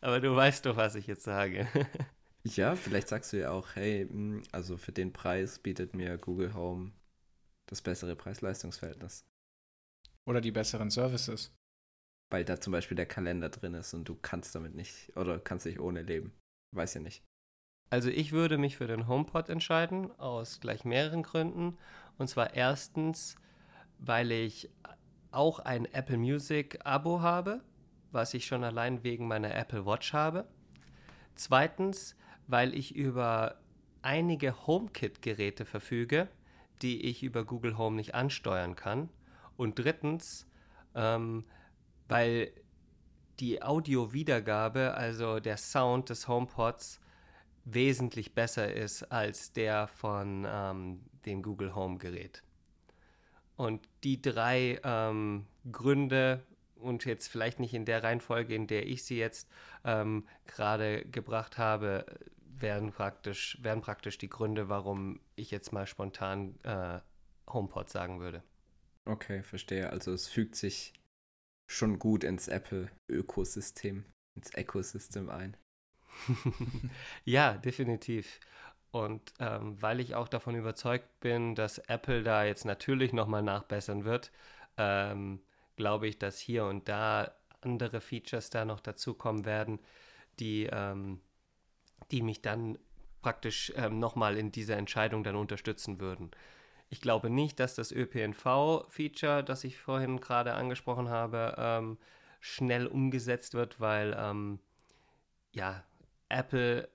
aber 0.00 0.20
du 0.20 0.34
weißt 0.34 0.64
doch, 0.64 0.76
was 0.76 0.94
ich 0.94 1.06
jetzt 1.06 1.24
sage. 1.24 1.68
ja, 2.44 2.74
vielleicht 2.74 3.08
sagst 3.08 3.34
du 3.34 3.38
ja 3.38 3.50
auch, 3.50 3.74
hey, 3.74 4.08
hm, 4.08 4.42
also 4.50 4.78
für 4.78 4.92
den 4.92 5.12
Preis 5.12 5.58
bietet 5.58 5.94
mir 5.94 6.16
Google 6.16 6.54
Home 6.54 6.92
das 7.66 7.82
bessere 7.82 8.16
Preis-Leistungs-Verhältnis. 8.16 9.26
Oder 10.24 10.40
die 10.40 10.52
besseren 10.52 10.90
Services. 10.90 11.54
Weil 12.30 12.44
da 12.44 12.60
zum 12.60 12.72
Beispiel 12.72 12.96
der 12.96 13.06
Kalender 13.06 13.48
drin 13.48 13.74
ist 13.74 13.94
und 13.94 14.08
du 14.08 14.16
kannst 14.16 14.54
damit 14.54 14.74
nicht 14.74 15.16
oder 15.16 15.38
kannst 15.38 15.66
nicht 15.66 15.80
ohne 15.80 16.02
leben. 16.02 16.32
Weiß 16.72 16.94
ja 16.94 17.00
nicht. 17.00 17.22
Also 17.90 18.08
ich 18.08 18.32
würde 18.32 18.58
mich 18.58 18.76
für 18.76 18.86
den 18.86 19.06
HomePod 19.06 19.48
entscheiden, 19.48 20.10
aus 20.18 20.60
gleich 20.60 20.84
mehreren 20.84 21.22
Gründen. 21.22 21.78
Und 22.18 22.28
zwar 22.28 22.54
erstens, 22.54 23.36
weil 23.98 24.32
ich 24.32 24.70
auch 25.30 25.60
ein 25.60 25.84
Apple 25.86 26.16
Music 26.16 26.78
Abo 26.84 27.20
habe, 27.20 27.60
was 28.10 28.34
ich 28.34 28.46
schon 28.46 28.64
allein 28.64 29.04
wegen 29.04 29.28
meiner 29.28 29.54
Apple 29.54 29.86
Watch 29.86 30.12
habe. 30.12 30.46
Zweitens, 31.34 32.16
weil 32.46 32.74
ich 32.74 32.94
über 32.94 33.60
einige 34.02 34.66
HomeKit-Geräte 34.66 35.64
verfüge, 35.64 36.28
die 36.82 37.04
ich 37.06 37.22
über 37.22 37.44
Google 37.44 37.78
Home 37.78 37.96
nicht 37.96 38.14
ansteuern 38.14 38.76
kann. 38.76 39.08
Und 39.56 39.78
drittens, 39.78 40.46
ähm, 40.94 41.44
weil 42.08 42.52
die 43.40 43.62
Audio-Wiedergabe, 43.62 44.94
also 44.94 45.40
der 45.40 45.56
Sound 45.56 46.10
des 46.10 46.28
HomePods, 46.28 47.00
wesentlich 47.64 48.34
besser 48.34 48.72
ist 48.72 49.04
als 49.04 49.52
der 49.52 49.88
von 49.88 50.46
ähm, 50.46 51.00
dem 51.24 51.42
Google 51.42 51.74
Home-Gerät. 51.74 52.42
Und 53.56 53.88
die 54.02 54.20
drei 54.20 54.80
ähm, 54.84 55.46
Gründe, 55.70 56.44
und 56.76 57.04
jetzt 57.06 57.28
vielleicht 57.28 57.60
nicht 57.60 57.72
in 57.72 57.86
der 57.86 58.02
Reihenfolge, 58.02 58.54
in 58.54 58.66
der 58.66 58.86
ich 58.86 59.04
sie 59.04 59.16
jetzt 59.16 59.48
ähm, 59.84 60.26
gerade 60.46 61.04
gebracht 61.06 61.56
habe, 61.56 62.04
wären 62.58 62.92
praktisch, 62.92 63.58
wären 63.62 63.80
praktisch 63.80 64.18
die 64.18 64.28
Gründe, 64.28 64.68
warum 64.68 65.20
ich 65.34 65.50
jetzt 65.50 65.72
mal 65.72 65.86
spontan 65.86 66.58
äh, 66.62 67.00
HomePod 67.48 67.88
sagen 67.88 68.20
würde. 68.20 68.42
Okay, 69.06 69.42
verstehe. 69.42 69.90
Also 69.90 70.12
es 70.12 70.28
fügt 70.28 70.56
sich 70.56 70.92
schon 71.66 71.98
gut 71.98 72.24
ins 72.24 72.48
Apple-Ökosystem, 72.48 74.04
ins 74.34 74.50
Ecosystem 74.54 75.30
ein. 75.30 75.56
ja, 77.24 77.54
definitiv. 77.54 78.40
Und 78.90 79.32
ähm, 79.40 79.80
weil 79.82 79.98
ich 79.98 80.14
auch 80.14 80.28
davon 80.28 80.54
überzeugt 80.54 81.18
bin, 81.20 81.56
dass 81.56 81.78
Apple 81.78 82.22
da 82.22 82.44
jetzt 82.44 82.64
natürlich 82.64 83.12
nochmal 83.12 83.42
nachbessern 83.42 84.04
wird, 84.04 84.30
ähm, 84.76 85.40
glaube 85.76 86.06
ich, 86.06 86.18
dass 86.18 86.38
hier 86.38 86.66
und 86.66 86.88
da 86.88 87.34
andere 87.60 88.00
Features 88.00 88.50
da 88.50 88.64
noch 88.64 88.80
dazukommen 88.80 89.44
werden, 89.44 89.80
die, 90.38 90.68
ähm, 90.70 91.20
die 92.10 92.22
mich 92.22 92.42
dann 92.42 92.78
praktisch 93.20 93.72
ähm, 93.76 93.98
nochmal 93.98 94.36
in 94.36 94.52
dieser 94.52 94.76
Entscheidung 94.76 95.24
dann 95.24 95.34
unterstützen 95.36 95.98
würden. 95.98 96.30
Ich 96.94 97.00
glaube 97.00 97.28
nicht, 97.28 97.58
dass 97.58 97.74
das 97.74 97.90
ÖPNV-Feature, 97.90 99.42
das 99.42 99.64
ich 99.64 99.78
vorhin 99.78 100.20
gerade 100.20 100.54
angesprochen 100.54 101.08
habe, 101.08 101.56
ähm, 101.58 101.98
schnell 102.38 102.86
umgesetzt 102.86 103.54
wird, 103.54 103.80
weil 103.80 104.16
ähm, 104.16 104.60
ja, 105.50 105.82
Apple 106.28 106.88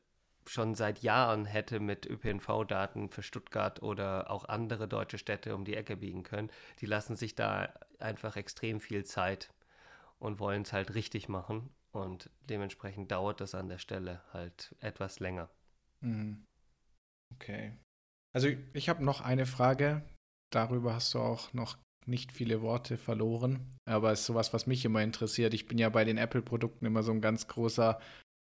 schon 0.48 0.74
seit 0.74 1.00
Jahren 1.04 1.44
hätte 1.44 1.82
mit 1.82 2.06
ÖPNV-Daten 2.06 3.10
für 3.10 3.24
Stuttgart 3.24 3.84
oder 3.84 4.32
auch 4.32 4.46
andere 4.46 4.88
deutsche 4.88 5.18
Städte 5.18 5.54
um 5.54 5.66
die 5.66 5.76
Ecke 5.76 5.98
biegen 5.98 6.24
können. 6.24 6.50
Die 6.80 6.86
lassen 6.86 7.18
sich 7.18 7.36
da 7.36 7.74
einfach 8.00 8.38
extrem 8.38 8.80
viel 8.80 9.04
Zeit 9.04 9.50
und 10.18 10.40
wollen 10.40 10.62
es 10.62 10.72
halt 10.72 10.96
richtig 10.96 11.28
machen. 11.28 11.72
Und 11.92 12.30
dementsprechend 12.50 13.12
dauert 13.12 13.42
das 13.42 13.54
an 13.54 13.68
der 13.68 13.80
Stelle 13.80 14.22
halt 14.32 14.74
etwas 14.80 15.20
länger. 15.20 15.50
Mhm. 16.00 16.46
Okay. 17.34 17.74
Also 18.34 18.50
ich 18.74 18.90
habe 18.90 19.04
noch 19.04 19.22
eine 19.22 19.46
Frage. 19.46 20.04
Darüber 20.52 20.94
hast 20.94 21.14
du 21.14 21.20
auch 21.20 21.54
noch 21.54 21.78
nicht 22.06 22.32
viele 22.32 22.62
Worte 22.62 22.98
verloren. 22.98 23.78
Aber 23.86 24.12
es 24.12 24.22
ist 24.22 24.26
sowas, 24.26 24.54
was 24.54 24.68
mich 24.68 24.86
immer 24.86 25.02
interessiert. 25.02 25.54
Ich 25.54 25.68
bin 25.68 25.78
ja 25.78 25.90
bei 25.90 26.06
den 26.06 26.18
Apple-Produkten 26.18 26.86
immer 26.86 27.04
so 27.04 27.12
ein 27.12 27.22
ganz 27.22 27.48
großer 27.48 28.00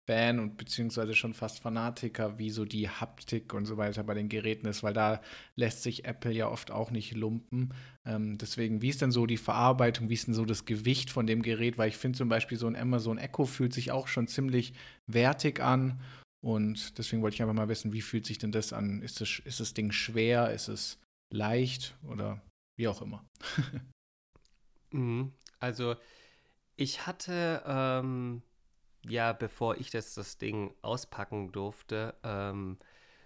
Fan 0.08 0.38
und 0.38 0.56
beziehungsweise 0.56 1.14
schon 1.14 1.34
fast 1.34 1.58
Fanatiker, 1.58 2.38
wie 2.38 2.50
so 2.50 2.64
die 2.64 2.88
Haptik 2.88 3.52
und 3.52 3.66
so 3.66 3.76
weiter 3.76 4.04
bei 4.04 4.14
den 4.14 4.28
Geräten 4.28 4.68
ist, 4.68 4.84
weil 4.84 4.92
da 4.92 5.20
lässt 5.56 5.82
sich 5.82 6.04
Apple 6.04 6.30
ja 6.30 6.48
oft 6.48 6.70
auch 6.70 6.92
nicht 6.92 7.14
lumpen. 7.14 7.74
Ähm, 8.06 8.38
deswegen, 8.38 8.82
wie 8.82 8.90
ist 8.90 9.02
denn 9.02 9.10
so 9.10 9.26
die 9.26 9.36
Verarbeitung, 9.36 10.08
wie 10.08 10.14
ist 10.14 10.28
denn 10.28 10.34
so 10.34 10.44
das 10.44 10.64
Gewicht 10.64 11.10
von 11.10 11.26
dem 11.26 11.42
Gerät? 11.42 11.76
Weil 11.76 11.88
ich 11.88 11.96
finde 11.96 12.16
zum 12.16 12.28
Beispiel 12.28 12.56
so 12.56 12.68
ein 12.68 12.76
Amazon 12.76 13.18
Echo 13.18 13.46
fühlt 13.46 13.74
sich 13.74 13.90
auch 13.90 14.06
schon 14.06 14.28
ziemlich 14.28 14.74
wertig 15.08 15.60
an 15.60 16.00
und 16.46 16.96
deswegen 16.96 17.22
wollte 17.22 17.34
ich 17.34 17.42
einfach 17.42 17.54
mal 17.54 17.68
wissen, 17.68 17.92
wie 17.92 18.02
fühlt 18.02 18.24
sich 18.24 18.38
denn 18.38 18.52
das 18.52 18.72
an? 18.72 19.02
Ist 19.02 19.20
das, 19.20 19.40
ist 19.44 19.58
das 19.58 19.74
Ding 19.74 19.90
schwer? 19.90 20.52
Ist 20.52 20.68
es 20.68 21.00
leicht 21.28 21.96
oder 22.04 22.40
wie 22.76 22.88
auch 22.88 23.02
immer? 23.02 23.24
Mhm. 24.92 25.32
also 25.58 25.96
ich 26.76 27.08
hatte 27.08 27.60
ähm 27.66 28.42
ja, 29.08 29.32
bevor 29.32 29.76
ich 29.76 29.90
das, 29.90 30.14
das 30.14 30.38
Ding 30.38 30.74
auspacken 30.82 31.52
durfte, 31.52 32.14
ähm, 32.22 32.78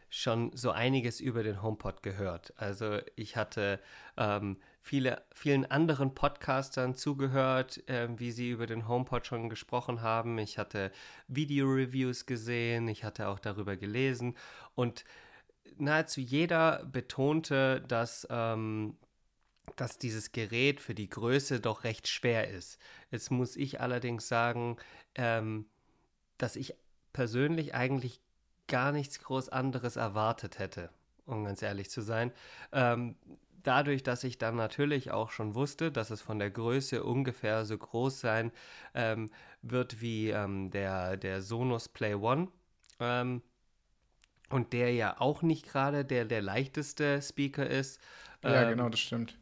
schon 0.08 0.50
so 0.56 0.70
einiges 0.70 1.20
über 1.20 1.42
den 1.42 1.62
HomePod 1.62 2.02
gehört. 2.02 2.52
Also 2.56 2.98
ich 3.16 3.36
hatte 3.36 3.80
ähm, 4.16 4.58
viele, 4.80 5.22
vielen 5.32 5.70
anderen 5.70 6.14
Podcastern 6.14 6.94
zugehört, 6.94 7.86
äh, 7.88 8.08
wie 8.18 8.32
sie 8.32 8.50
über 8.50 8.66
den 8.66 8.88
HomePod 8.88 9.26
schon 9.26 9.48
gesprochen 9.48 10.02
haben. 10.02 10.38
Ich 10.38 10.58
hatte 10.58 10.90
Video-Reviews 11.28 12.26
gesehen, 12.26 12.88
ich 12.88 13.04
hatte 13.04 13.28
auch 13.28 13.38
darüber 13.38 13.76
gelesen 13.76 14.36
und 14.74 15.04
nahezu 15.76 16.20
jeder 16.20 16.84
betonte, 16.84 17.82
dass, 17.82 18.26
ähm, 18.30 18.96
dass 19.76 19.98
dieses 19.98 20.32
Gerät 20.32 20.80
für 20.80 20.94
die 20.94 21.08
Größe 21.08 21.60
doch 21.60 21.84
recht 21.84 22.08
schwer 22.08 22.48
ist. 22.48 22.78
Jetzt 23.10 23.30
muss 23.30 23.56
ich 23.56 23.80
allerdings 23.80 24.28
sagen, 24.28 24.76
ähm, 25.14 25.66
dass 26.38 26.56
ich 26.56 26.74
persönlich 27.12 27.74
eigentlich 27.74 28.20
gar 28.66 28.92
nichts 28.92 29.18
groß 29.20 29.48
anderes 29.48 29.96
erwartet 29.96 30.58
hätte, 30.58 30.90
um 31.26 31.44
ganz 31.44 31.60
ehrlich 31.60 31.90
zu 31.90 32.02
sein. 32.02 32.32
Ähm, 32.72 33.16
dadurch, 33.62 34.02
dass 34.02 34.24
ich 34.24 34.38
dann 34.38 34.56
natürlich 34.56 35.10
auch 35.10 35.30
schon 35.30 35.54
wusste, 35.54 35.92
dass 35.92 36.10
es 36.10 36.20
von 36.20 36.38
der 36.38 36.50
Größe 36.50 37.02
ungefähr 37.02 37.64
so 37.64 37.76
groß 37.76 38.20
sein 38.20 38.52
ähm, 38.94 39.30
wird 39.62 40.00
wie 40.00 40.30
ähm, 40.30 40.70
der, 40.70 41.16
der 41.16 41.42
Sonos 41.42 41.88
Play 41.88 42.14
One. 42.14 42.48
Ähm, 42.98 43.42
und 44.48 44.72
der 44.72 44.92
ja 44.92 45.20
auch 45.20 45.42
nicht 45.42 45.66
gerade 45.66 46.04
der, 46.04 46.24
der 46.24 46.42
leichteste 46.42 47.22
Speaker 47.22 47.66
ist. 47.68 48.00
Ja, 48.42 48.62
ähm, 48.62 48.70
genau, 48.70 48.88
das 48.88 49.00
stimmt 49.00 49.38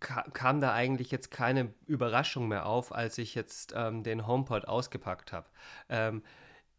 kam 0.00 0.60
da 0.60 0.72
eigentlich 0.72 1.10
jetzt 1.10 1.30
keine 1.30 1.72
Überraschung 1.86 2.48
mehr 2.48 2.66
auf, 2.66 2.94
als 2.94 3.18
ich 3.18 3.34
jetzt 3.34 3.72
ähm, 3.76 4.02
den 4.02 4.26
HomePod 4.26 4.66
ausgepackt 4.66 5.32
habe. 5.32 5.46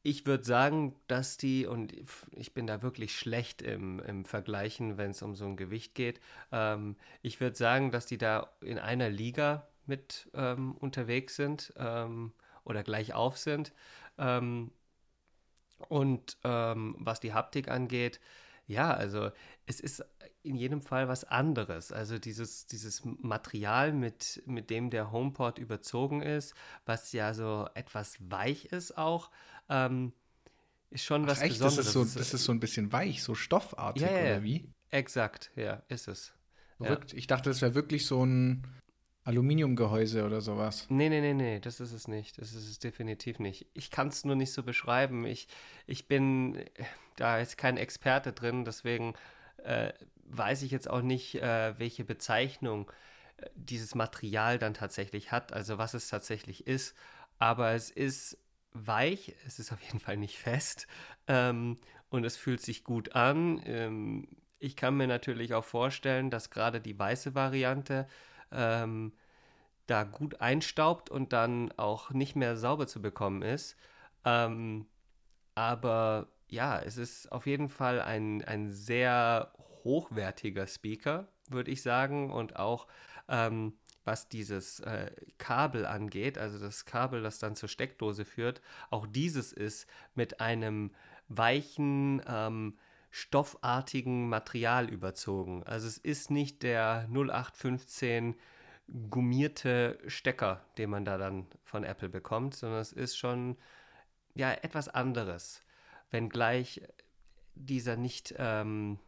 Ähm, 0.05 0.11
ich 0.11 0.25
würde 0.25 0.43
sagen, 0.43 0.95
dass 1.07 1.37
die, 1.37 1.65
und 1.65 1.93
ich 2.31 2.53
bin 2.53 2.67
da 2.67 2.81
wirklich 2.81 3.17
schlecht 3.17 3.61
im, 3.61 3.99
im 3.99 4.25
Vergleichen, 4.25 4.97
wenn 4.97 5.11
es 5.11 5.21
um 5.21 5.35
so 5.35 5.45
ein 5.45 5.57
Gewicht 5.57 5.95
geht, 5.95 6.19
ähm, 6.51 6.95
ich 7.21 7.41
würde 7.41 7.55
sagen, 7.55 7.91
dass 7.91 8.05
die 8.05 8.17
da 8.17 8.51
in 8.61 8.79
einer 8.79 9.09
Liga 9.09 9.67
mit 9.85 10.29
ähm, 10.33 10.75
unterwegs 10.77 11.35
sind 11.35 11.73
ähm, 11.77 12.33
oder 12.63 12.83
gleich 12.83 13.13
auf 13.13 13.37
sind. 13.37 13.73
Ähm, 14.17 14.71
und 15.89 16.37
was 16.41 17.19
die 17.19 17.33
Haptik 17.33 17.67
angeht, 17.67 18.21
ja, 18.65 18.93
also 18.93 19.29
es 19.65 19.79
ist 19.81 20.05
in 20.41 20.55
jedem 20.55 20.81
Fall 20.81 21.07
was 21.07 21.23
anderes. 21.23 21.91
Also 21.91 22.17
dieses, 22.17 22.67
dieses 22.67 23.03
Material, 23.03 23.91
mit, 23.91 24.41
mit 24.45 24.69
dem 24.69 24.89
der 24.89 25.11
HomePod 25.11 25.57
überzogen 25.57 26.21
ist, 26.21 26.55
was 26.85 27.11
ja 27.11 27.33
so 27.33 27.67
etwas 27.73 28.17
weich 28.31 28.65
ist 28.65 28.97
auch, 28.97 29.31
ähm, 29.69 30.13
ist 30.89 31.03
schon 31.03 31.25
Ach, 31.25 31.29
was 31.29 31.41
echt? 31.41 31.59
Besonderes. 31.59 31.75
Das 31.77 31.85
ist, 31.87 31.93
so, 31.93 32.19
das 32.19 32.33
ist 32.33 32.43
so 32.43 32.51
ein 32.51 32.59
bisschen 32.59 32.91
weich, 32.91 33.23
so 33.23 33.35
stoffartig, 33.35 34.03
ja, 34.03 34.11
ja, 34.11 34.23
oder 34.23 34.43
wie? 34.43 34.69
Exakt, 34.91 35.51
ja, 35.55 35.83
ist 35.89 36.07
es. 36.07 36.33
Verrückt. 36.77 37.11
Ja. 37.11 37.17
Ich 37.17 37.27
dachte, 37.27 37.49
das 37.49 37.61
wäre 37.61 37.75
wirklich 37.75 38.05
so 38.05 38.25
ein, 38.25 38.67
Aluminiumgehäuse 39.25 40.23
oder 40.23 40.39
sowas. 40.39 40.85
Nee, 40.89 41.09
nee, 41.09 41.19
nee, 41.19 41.33
nee, 41.33 41.59
das 41.59 41.79
ist 41.79 41.93
es 41.93 42.07
nicht. 42.07 42.37
Das 42.37 42.53
ist 42.53 42.69
es 42.69 42.77
definitiv 42.77 43.39
nicht. 43.39 43.65
Ich 43.73 43.89
kann 43.89 44.09
es 44.09 44.23
nur 44.23 44.35
nicht 44.35 44.53
so 44.53 44.61
beschreiben. 44.61 45.25
Ich, 45.25 45.47
ich 45.87 46.07
bin 46.07 46.63
da 47.15 47.39
jetzt 47.39 47.57
kein 47.57 47.77
Experte 47.77 48.33
drin, 48.33 48.65
deswegen 48.65 49.15
äh, 49.63 49.91
weiß 50.25 50.61
ich 50.61 50.69
jetzt 50.69 50.87
auch 50.87 51.01
nicht, 51.01 51.41
äh, 51.41 51.73
welche 51.79 52.05
Bezeichnung 52.05 52.91
äh, 53.37 53.49
dieses 53.55 53.95
Material 53.95 54.59
dann 54.59 54.75
tatsächlich 54.75 55.31
hat, 55.31 55.53
also 55.53 55.79
was 55.79 55.95
es 55.95 56.07
tatsächlich 56.07 56.67
ist. 56.67 56.95
Aber 57.39 57.71
es 57.71 57.89
ist 57.89 58.37
weich, 58.75 59.35
es 59.45 59.59
ist 59.59 59.71
auf 59.71 59.81
jeden 59.81 59.99
Fall 59.99 60.17
nicht 60.17 60.37
fest 60.37 60.87
ähm, 61.27 61.77
und 62.09 62.25
es 62.25 62.37
fühlt 62.37 62.61
sich 62.61 62.83
gut 62.83 63.15
an. 63.15 63.61
Ähm, 63.65 64.27
ich 64.59 64.75
kann 64.75 64.95
mir 64.97 65.07
natürlich 65.07 65.53
auch 65.53 65.63
vorstellen, 65.63 66.29
dass 66.29 66.49
gerade 66.49 66.81
die 66.81 66.97
weiße 66.97 67.35
Variante 67.35 68.07
ähm, 68.51 69.13
da 69.87 70.03
gut 70.03 70.41
einstaubt 70.41 71.09
und 71.09 71.33
dann 71.33 71.71
auch 71.73 72.11
nicht 72.11 72.35
mehr 72.35 72.57
sauber 72.57 72.87
zu 72.87 73.01
bekommen 73.01 73.41
ist. 73.41 73.75
Ähm, 74.23 74.87
aber 75.53 76.27
ja, 76.49 76.79
es 76.79 76.97
ist 76.97 77.31
auf 77.31 77.47
jeden 77.47 77.69
Fall 77.69 78.01
ein, 78.01 78.43
ein 78.43 78.71
sehr 78.71 79.53
hochwertiger 79.83 80.67
Speaker, 80.67 81.27
würde 81.49 81.71
ich 81.71 81.81
sagen. 81.81 82.31
Und 82.31 82.55
auch 82.57 82.87
ähm, 83.27 83.73
was 84.05 84.29
dieses 84.29 84.79
äh, 84.81 85.11
Kabel 85.37 85.85
angeht, 85.85 86.37
also 86.37 86.59
das 86.59 86.85
Kabel, 86.85 87.21
das 87.21 87.39
dann 87.39 87.55
zur 87.55 87.69
Steckdose 87.69 88.23
führt, 88.23 88.61
auch 88.89 89.07
dieses 89.07 89.51
ist 89.51 89.87
mit 90.13 90.39
einem 90.39 90.91
weichen, 91.27 92.21
ähm, 92.27 92.77
stoffartigen 93.09 94.27
Material 94.27 94.89
überzogen. 94.89 95.63
Also 95.63 95.87
es 95.87 95.97
ist 95.97 96.31
nicht 96.31 96.63
der 96.63 97.07
0815 97.09 98.35
gummierte 99.09 99.97
Stecker, 100.07 100.65
den 100.77 100.89
man 100.89 101.05
da 101.05 101.17
dann 101.17 101.47
von 101.63 101.85
Apple 101.85 102.09
bekommt, 102.09 102.55
sondern 102.55 102.81
es 102.81 102.91
ist 102.91 103.17
schon 103.17 103.57
ja 104.33 104.51
etwas 104.51 104.89
anderes, 104.89 105.61
wenngleich 106.11 106.81
dieser 107.55 107.95
nicht 107.95 108.35
ähm, 108.37 108.99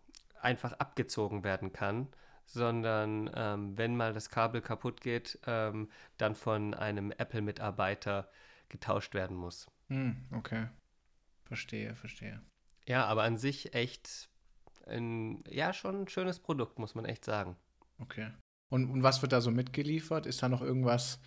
einfach 0.42 0.72
abgezogen 0.74 1.44
werden 1.44 1.74
kann, 1.74 2.08
sondern 2.48 3.30
ähm, 3.36 3.78
wenn 3.78 3.96
mal 3.96 4.14
das 4.14 4.30
Kabel 4.30 4.62
kaputt 4.62 5.02
geht, 5.02 5.40
ähm, 5.46 5.90
dann 6.18 6.34
von 6.34 6.74
einem 6.74 7.12
Apple-Mitarbeiter 7.12 8.30
getauscht 8.70 9.14
werden 9.14 9.38
muss. 9.38 9.68
Hm, 9.90 10.26
okay. 10.32 10.68
Verstehe, 11.46 11.96
verstehe. 11.96 12.42
Ja, 12.88 13.06
aber 13.06 13.24
an 13.24 13.38
sich 13.38 13.74
echt 13.74 14.30
ein, 14.86 15.44
ja, 15.50 15.74
schon 15.74 16.04
ein 16.04 16.08
schönes 16.08 16.40
Produkt, 16.40 16.80
muss 16.80 16.96
man 16.96 17.06
echt 17.06 17.26
sagen. 17.26 17.58
Okay. 18.00 18.32
Und, 18.70 18.90
und 18.90 19.04
was 19.04 19.22
wird 19.22 19.32
da 19.32 19.42
so 19.42 19.52
mitgeliefert? 19.52 20.26
Ist 20.26 20.42
da 20.42 20.50
noch 20.50 20.62
irgendwas 20.62 21.20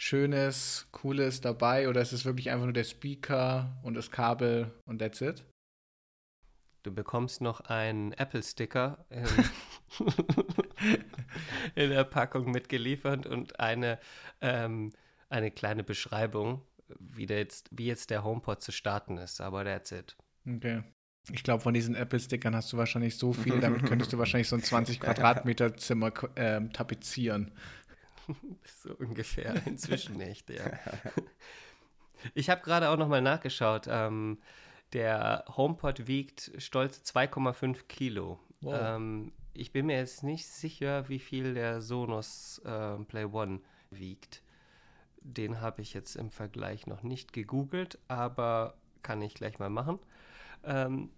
Schönes, 0.00 0.88
Cooles 0.90 1.40
dabei 1.40 1.88
oder 1.88 2.00
ist 2.00 2.12
es 2.12 2.24
wirklich 2.24 2.50
einfach 2.50 2.64
nur 2.64 2.72
der 2.72 2.84
Speaker 2.84 3.78
und 3.82 3.94
das 3.94 4.10
Kabel 4.10 4.72
und 4.84 4.98
that's 4.98 5.20
it? 5.20 5.44
Du 6.82 6.92
bekommst 6.92 7.40
noch 7.40 7.60
einen 7.60 8.12
Apple-Sticker 8.12 9.04
in, 9.08 9.26
in, 11.76 11.90
der 11.90 12.04
Packung 12.04 12.50
mitgeliefert 12.50 13.26
und 13.26 13.60
eine, 13.60 14.00
ähm, 14.40 14.92
eine 15.28 15.52
kleine 15.52 15.84
Beschreibung, 15.84 16.62
wie, 16.98 17.26
jetzt, 17.26 17.68
wie 17.70 17.86
jetzt 17.86 18.10
der 18.10 18.24
HomePod 18.24 18.62
zu 18.62 18.72
starten 18.72 19.16
ist. 19.18 19.40
Aber 19.40 19.64
that's 19.64 19.92
it. 19.92 20.16
Okay. 20.48 20.82
Ich 21.30 21.44
glaube, 21.44 21.62
von 21.62 21.72
diesen 21.72 21.94
Apple-Stickern 21.94 22.56
hast 22.56 22.72
du 22.72 22.78
wahrscheinlich 22.78 23.16
so 23.16 23.32
viel, 23.32 23.60
damit 23.60 23.84
könntest 23.86 24.12
du 24.12 24.18
wahrscheinlich 24.18 24.48
so 24.48 24.56
ein 24.56 24.62
20 24.62 24.98
Quadratmeter 24.98 25.76
Zimmer 25.76 26.12
ähm, 26.34 26.72
tapezieren. 26.72 27.52
so 28.64 28.92
ungefähr, 28.94 29.64
inzwischen 29.66 30.16
nicht, 30.16 30.50
ja. 30.50 30.64
Ich 32.34 32.50
habe 32.50 32.62
gerade 32.62 32.88
auch 32.88 32.96
nochmal 32.96 33.22
nachgeschaut. 33.22 33.86
Ähm, 33.88 34.38
der 34.92 35.44
HomePod 35.56 36.06
wiegt 36.06 36.52
stolze 36.58 37.02
2,5 37.02 37.84
Kilo. 37.88 38.38
Wow. 38.60 38.74
Ähm, 38.80 39.32
ich 39.54 39.72
bin 39.72 39.86
mir 39.86 39.96
jetzt 39.96 40.22
nicht 40.22 40.46
sicher, 40.46 41.08
wie 41.08 41.18
viel 41.18 41.54
der 41.54 41.82
Sonos 41.82 42.60
äh, 42.64 42.96
Play 43.04 43.24
One 43.24 43.60
wiegt. 43.90 44.42
Den 45.20 45.60
habe 45.60 45.82
ich 45.82 45.94
jetzt 45.94 46.16
im 46.16 46.30
Vergleich 46.30 46.86
noch 46.86 47.02
nicht 47.02 47.32
gegoogelt, 47.32 47.98
aber 48.08 48.74
kann 49.02 49.22
ich 49.22 49.34
gleich 49.34 49.58
mal 49.58 49.70
machen. 49.70 49.98
Ähm, 50.64 51.10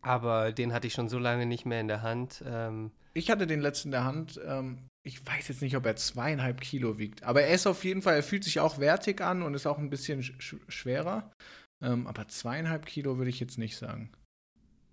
aber 0.00 0.52
den 0.52 0.72
hatte 0.72 0.86
ich 0.86 0.92
schon 0.92 1.08
so 1.08 1.18
lange 1.18 1.46
nicht 1.46 1.66
mehr 1.66 1.80
in 1.80 1.88
der 1.88 2.02
Hand. 2.02 2.42
Ähm, 2.46 2.92
ich 3.14 3.30
hatte 3.30 3.46
den 3.46 3.60
letzten 3.60 3.88
in 3.88 3.92
der 3.92 4.04
Hand. 4.04 4.40
Ähm, 4.46 4.88
ich 5.02 5.26
weiß 5.26 5.48
jetzt 5.48 5.62
nicht, 5.62 5.76
ob 5.76 5.86
er 5.86 5.96
zweieinhalb 5.96 6.60
Kilo 6.60 6.98
wiegt. 6.98 7.22
Aber 7.22 7.42
er 7.42 7.54
ist 7.54 7.66
auf 7.66 7.84
jeden 7.84 8.02
Fall, 8.02 8.16
er 8.16 8.22
fühlt 8.22 8.44
sich 8.44 8.60
auch 8.60 8.78
wertig 8.78 9.20
an 9.20 9.42
und 9.42 9.54
ist 9.54 9.66
auch 9.66 9.78
ein 9.78 9.90
bisschen 9.90 10.22
sch 10.22 10.56
schwerer. 10.68 11.30
Ähm, 11.80 12.06
aber 12.06 12.28
zweieinhalb 12.28 12.86
Kilo 12.86 13.18
würde 13.18 13.30
ich 13.30 13.40
jetzt 13.40 13.58
nicht 13.58 13.76
sagen. 13.76 14.10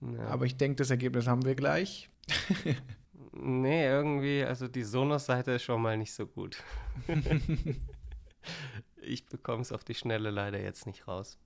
Ja. 0.01 0.27
Aber 0.27 0.45
ich 0.45 0.57
denke, 0.57 0.77
das 0.77 0.89
Ergebnis 0.89 1.27
haben 1.27 1.45
wir 1.45 1.55
gleich. 1.55 2.09
nee, 3.31 3.87
irgendwie, 3.87 4.43
also 4.43 4.67
die 4.67 4.83
Sonos-Seite 4.83 5.53
ist 5.53 5.63
schon 5.63 5.81
mal 5.81 5.97
nicht 5.97 6.13
so 6.13 6.27
gut. 6.27 6.61
ich 9.01 9.25
bekomme 9.25 9.61
es 9.61 9.71
auf 9.71 9.83
die 9.83 9.95
Schnelle 9.95 10.31
leider 10.31 10.59
jetzt 10.59 10.85
nicht 10.85 11.07
raus. 11.07 11.39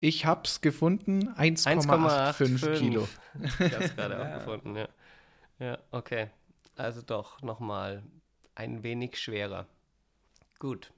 Ich 0.00 0.26
habe 0.26 0.42
es 0.44 0.60
gefunden, 0.60 1.28
1,85 1.30 2.78
Kilo. 2.78 3.08
Ich 3.42 3.72
habe 3.72 3.84
es 3.84 3.96
gerade 3.96 4.20
auch 4.20 4.38
gefunden, 4.38 4.76
ja. 4.76 4.88
Ja, 5.58 5.78
okay. 5.92 6.30
Also 6.76 7.02
doch 7.02 7.40
nochmal 7.42 8.02
ein 8.54 8.82
wenig 8.82 9.18
schwerer. 9.18 9.66
Gut. 10.58 10.92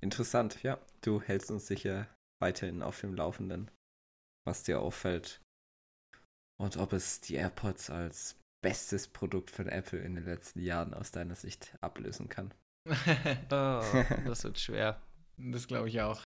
Interessant, 0.00 0.62
ja. 0.62 0.78
Du 1.00 1.20
hältst 1.20 1.50
uns 1.50 1.66
sicher 1.66 2.06
weiterhin 2.40 2.82
auf 2.82 3.00
dem 3.00 3.14
Laufenden, 3.14 3.70
was 4.46 4.62
dir 4.62 4.80
auffällt. 4.80 5.40
Und 6.60 6.76
ob 6.76 6.92
es 6.92 7.20
die 7.20 7.34
AirPods 7.34 7.90
als 7.90 8.36
bestes 8.62 9.06
Produkt 9.08 9.50
von 9.50 9.68
Apple 9.68 10.00
in 10.00 10.16
den 10.16 10.24
letzten 10.24 10.60
Jahren 10.60 10.94
aus 10.94 11.12
deiner 11.12 11.36
Sicht 11.36 11.76
ablösen 11.80 12.28
kann. 12.28 12.52
oh, 12.88 13.82
das 14.24 14.44
wird 14.44 14.58
schwer. 14.58 15.00
Das 15.40 15.68
glaube 15.68 15.88
ich 15.88 16.00
auch. 16.00 16.24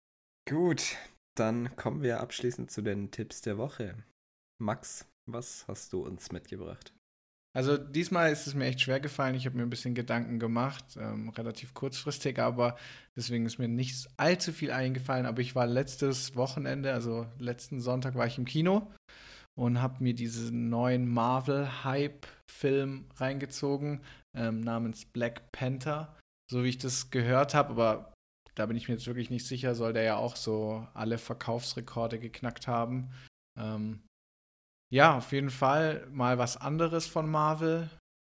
Gut, 0.50 0.98
dann 1.38 1.74
kommen 1.78 2.04
wir 2.04 2.20
abschließend 2.20 2.70
zu 2.70 2.82
den 2.82 3.10
Tipps 3.10 3.40
der 3.40 3.58
Woche. 3.58 4.04
Max, 4.62 5.06
was 5.26 5.66
hast 5.70 5.94
du 5.94 6.06
uns 6.06 6.34
mitgebracht? 6.34 6.94
Also 7.58 7.76
diesmal 7.76 8.32
ist 8.32 8.46
es 8.46 8.54
mir 8.54 8.66
echt 8.66 8.82
schwer 8.82 9.00
gefallen. 9.00 9.34
Ich 9.34 9.48
habe 9.48 9.58
mir 9.58 9.64
ein 9.64 9.72
bisschen 9.72 9.96
Gedanken 9.96 10.38
gemacht, 10.38 10.96
ähm, 10.96 11.30
relativ 11.30 11.74
kurzfristig, 11.74 12.38
aber 12.38 12.78
deswegen 13.16 13.48
ist 13.48 13.58
mir 13.58 13.68
nicht 13.68 14.08
allzu 14.16 14.54
viel 14.54 14.70
eingefallen. 14.70 15.26
Aber 15.26 15.42
ich 15.42 15.56
war 15.56 15.66
letztes 15.66 16.36
Wochenende, 16.36 16.94
also 16.94 17.26
letzten 17.40 17.82
Sonntag 17.82 18.14
war 18.14 18.28
ich 18.28 18.38
im 18.38 18.46
Kino 18.46 18.92
und 19.56 19.82
habe 19.82 20.04
mir 20.04 20.14
diesen 20.14 20.70
neuen 20.70 21.08
Marvel-Hype-Film 21.08 23.06
reingezogen 23.16 24.02
ähm, 24.36 24.62
namens 24.62 25.06
Black 25.06 25.52
Panther. 25.52 26.16
So 26.52 26.64
wie 26.64 26.70
ich 26.70 26.78
das 26.78 27.10
gehört 27.10 27.56
habe, 27.56 27.72
aber 27.72 28.14
da 28.54 28.68
bin 28.68 28.78
ich 28.78 28.88
mir 28.88 28.94
jetzt 28.94 29.08
wirklich 29.08 29.32
nicht 29.32 29.48
sicher, 29.48 29.74
soll 29.74 29.94
der 29.94 30.04
ja 30.04 30.18
auch 30.18 30.36
so 30.36 30.88
alle 30.94 31.18
Verkaufsrekorde 31.18 32.20
geknackt 32.20 32.68
haben. 32.68 33.10
Ähm, 33.60 34.04
ja, 34.90 35.18
auf 35.18 35.32
jeden 35.32 35.50
Fall 35.50 36.08
mal 36.12 36.38
was 36.38 36.58
anderes 36.58 37.08
von 37.08 37.30
Marvel. 37.30 37.90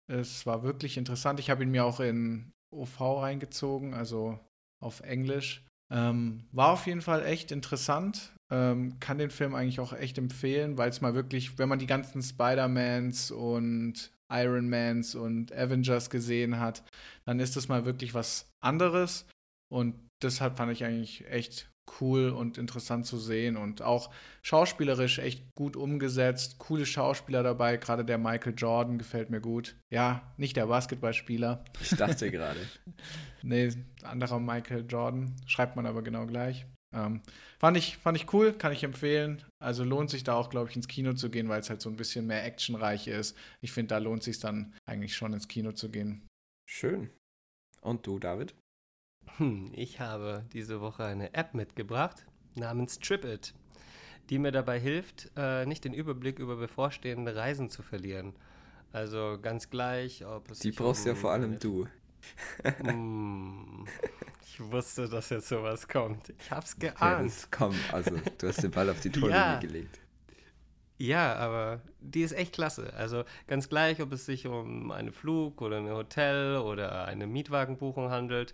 Es 0.08 0.46
war 0.46 0.64
wirklich 0.64 0.98
interessant. 0.98 1.40
Ich 1.40 1.50
habe 1.50 1.64
ihn 1.64 1.72
mir 1.72 1.86
auch 1.86 2.00
in 2.00 2.52
OV 2.72 3.22
reingezogen, 3.22 3.94
also 3.94 4.40
auf 4.82 5.02
Englisch. 5.02 5.64
Ähm, 5.92 6.44
war 6.52 6.72
auf 6.72 6.88
jeden 6.88 7.02
Fall 7.02 7.26
echt 7.26 7.52
interessant. 7.52 8.34
Ähm, 8.52 9.00
kann 9.00 9.18
den 9.18 9.30
Film 9.30 9.56
eigentlich 9.56 9.80
auch 9.80 9.94
echt 9.94 10.18
empfehlen, 10.18 10.78
weil 10.78 10.90
es 10.90 11.02
mal 11.02 11.16
wirklich, 11.16 11.58
wenn 11.58 11.70
man 11.70 11.80
die 11.80 11.88
ganzen 11.88 12.22
Spider-Mans 12.22 13.32
und 13.32 14.12
Iron 14.32 14.70
Mans 14.70 15.16
und 15.16 15.52
Avengers 15.54 16.10
gesehen 16.10 16.60
hat, 16.60 16.84
dann 17.26 17.40
ist 17.40 17.56
das 17.56 17.68
mal 17.68 17.86
wirklich 17.86 18.14
was 18.14 18.50
anderes. 18.62 19.26
Und 19.72 19.96
deshalb 20.22 20.58
fand 20.58 20.72
ich 20.72 20.84
eigentlich 20.84 21.28
echt 21.30 21.72
cool 22.00 22.30
und 22.30 22.58
interessant 22.58 23.06
zu 23.06 23.18
sehen 23.18 23.58
und 23.58 23.82
auch 23.82 24.12
schauspielerisch 24.42 25.20
echt 25.20 25.44
gut 25.56 25.76
umgesetzt. 25.76 26.60
Coole 26.60 26.86
Schauspieler 26.86 27.44
dabei, 27.44 27.78
gerade 27.78 28.06
der 28.06 28.18
Michael 28.18 28.54
Jordan 28.58 28.98
gefällt 28.98 29.30
mir 29.30 29.42
gut. 29.42 29.76
Ja, 29.92 30.34
nicht 30.38 30.56
der 30.56 30.68
Basketballspieler. 30.68 31.64
Ich 31.82 31.92
dachte 31.92 32.32
gerade. 32.32 32.60
nee, 33.44 33.70
anderer 34.04 34.40
Michael 34.40 34.86
Jordan, 34.88 35.36
schreibt 35.46 35.76
man 35.76 35.86
aber 35.86 36.02
genau 36.02 36.26
gleich. 36.26 36.66
Ähm, 36.94 37.22
fand, 37.60 37.76
ich, 37.76 37.98
fand 37.98 38.18
ich 38.18 38.32
cool, 38.34 38.54
kann 38.54 38.72
ich 38.72 38.84
empfehlen. 38.84 39.44
Also 39.60 39.84
lohnt 39.84 40.10
sich 40.10 40.24
da 40.24 40.36
auch, 40.36 40.50
glaube 40.50 40.70
ich, 40.70 40.76
ins 40.76 40.88
Kino 40.88 41.14
zu 41.14 41.30
gehen, 41.30 41.50
weil 41.50 41.60
es 41.60 41.70
halt 41.70 41.82
so 41.82 41.90
ein 41.90 41.98
bisschen 41.98 42.28
mehr 42.28 42.46
actionreich 42.46 43.08
ist. 43.08 43.36
Ich 43.62 43.72
finde, 43.72 43.96
da 43.96 43.98
lohnt 43.98 44.24
sich 44.24 44.40
dann 44.40 44.74
eigentlich 44.86 45.16
schon 45.16 45.34
ins 45.34 45.48
Kino 45.48 45.72
zu 45.72 45.90
gehen. 45.90 46.28
Schön. 46.70 47.10
Und 47.82 48.06
du, 48.08 48.20
David? 48.20 48.54
Hm, 49.38 49.72
ich 49.74 50.00
habe 50.00 50.46
diese 50.54 50.82
Woche 50.82 51.06
eine 51.06 51.34
App 51.34 51.54
mitgebracht 51.54 52.26
namens 52.56 53.00
TripIt, 53.00 53.54
die 54.30 54.40
mir 54.40 54.52
dabei 54.52 54.80
hilft, 54.80 55.32
äh, 55.36 55.66
nicht 55.66 55.86
den 55.86 55.94
Überblick 55.94 56.40
über 56.40 56.56
bevorstehende 56.56 57.36
Reisen 57.36 57.70
zu 57.70 57.82
verlieren. 57.82 58.36
Also 58.92 59.40
ganz 59.42 59.70
gleich, 59.70 60.26
ob 60.26 60.52
es. 60.52 60.60
Die 60.60 60.72
brauchst 60.72 61.06
ja 61.06 61.16
vor 61.16 61.32
allem 61.32 61.58
du. 61.58 61.88
mm, 62.84 63.86
ich 64.46 64.60
wusste, 64.60 65.10
dass 65.10 65.30
jetzt 65.30 65.48
sowas 65.48 65.88
kommt. 65.88 66.30
Ich 66.40 66.52
hab's 66.52 66.78
geahnt. 66.78 67.00
Ja, 67.02 67.24
das 67.24 67.50
kommt, 67.50 67.94
also 67.94 68.12
du 68.38 68.48
hast 68.48 68.62
den 68.64 68.72
Ball 68.72 68.90
auf 68.90 69.00
die 69.00 69.10
Torlinie 69.12 69.36
ja. 69.36 69.60
gelegt. 69.60 70.00
Ja, 71.00 71.36
aber 71.36 71.82
die 72.00 72.22
ist 72.22 72.34
echt 72.34 72.54
klasse. 72.54 72.94
Also 72.94 73.24
ganz 73.48 73.68
gleich, 73.68 74.00
ob 74.00 74.12
es 74.14 74.26
sich 74.26 74.46
um 74.46 74.92
einen 74.92 75.12
Flug 75.12 75.62
oder 75.62 75.78
ein 75.78 75.90
Hotel 75.90 76.58
oder 76.58 77.06
eine 77.06 77.26
Mietwagenbuchung 77.26 78.12
handelt. 78.12 78.54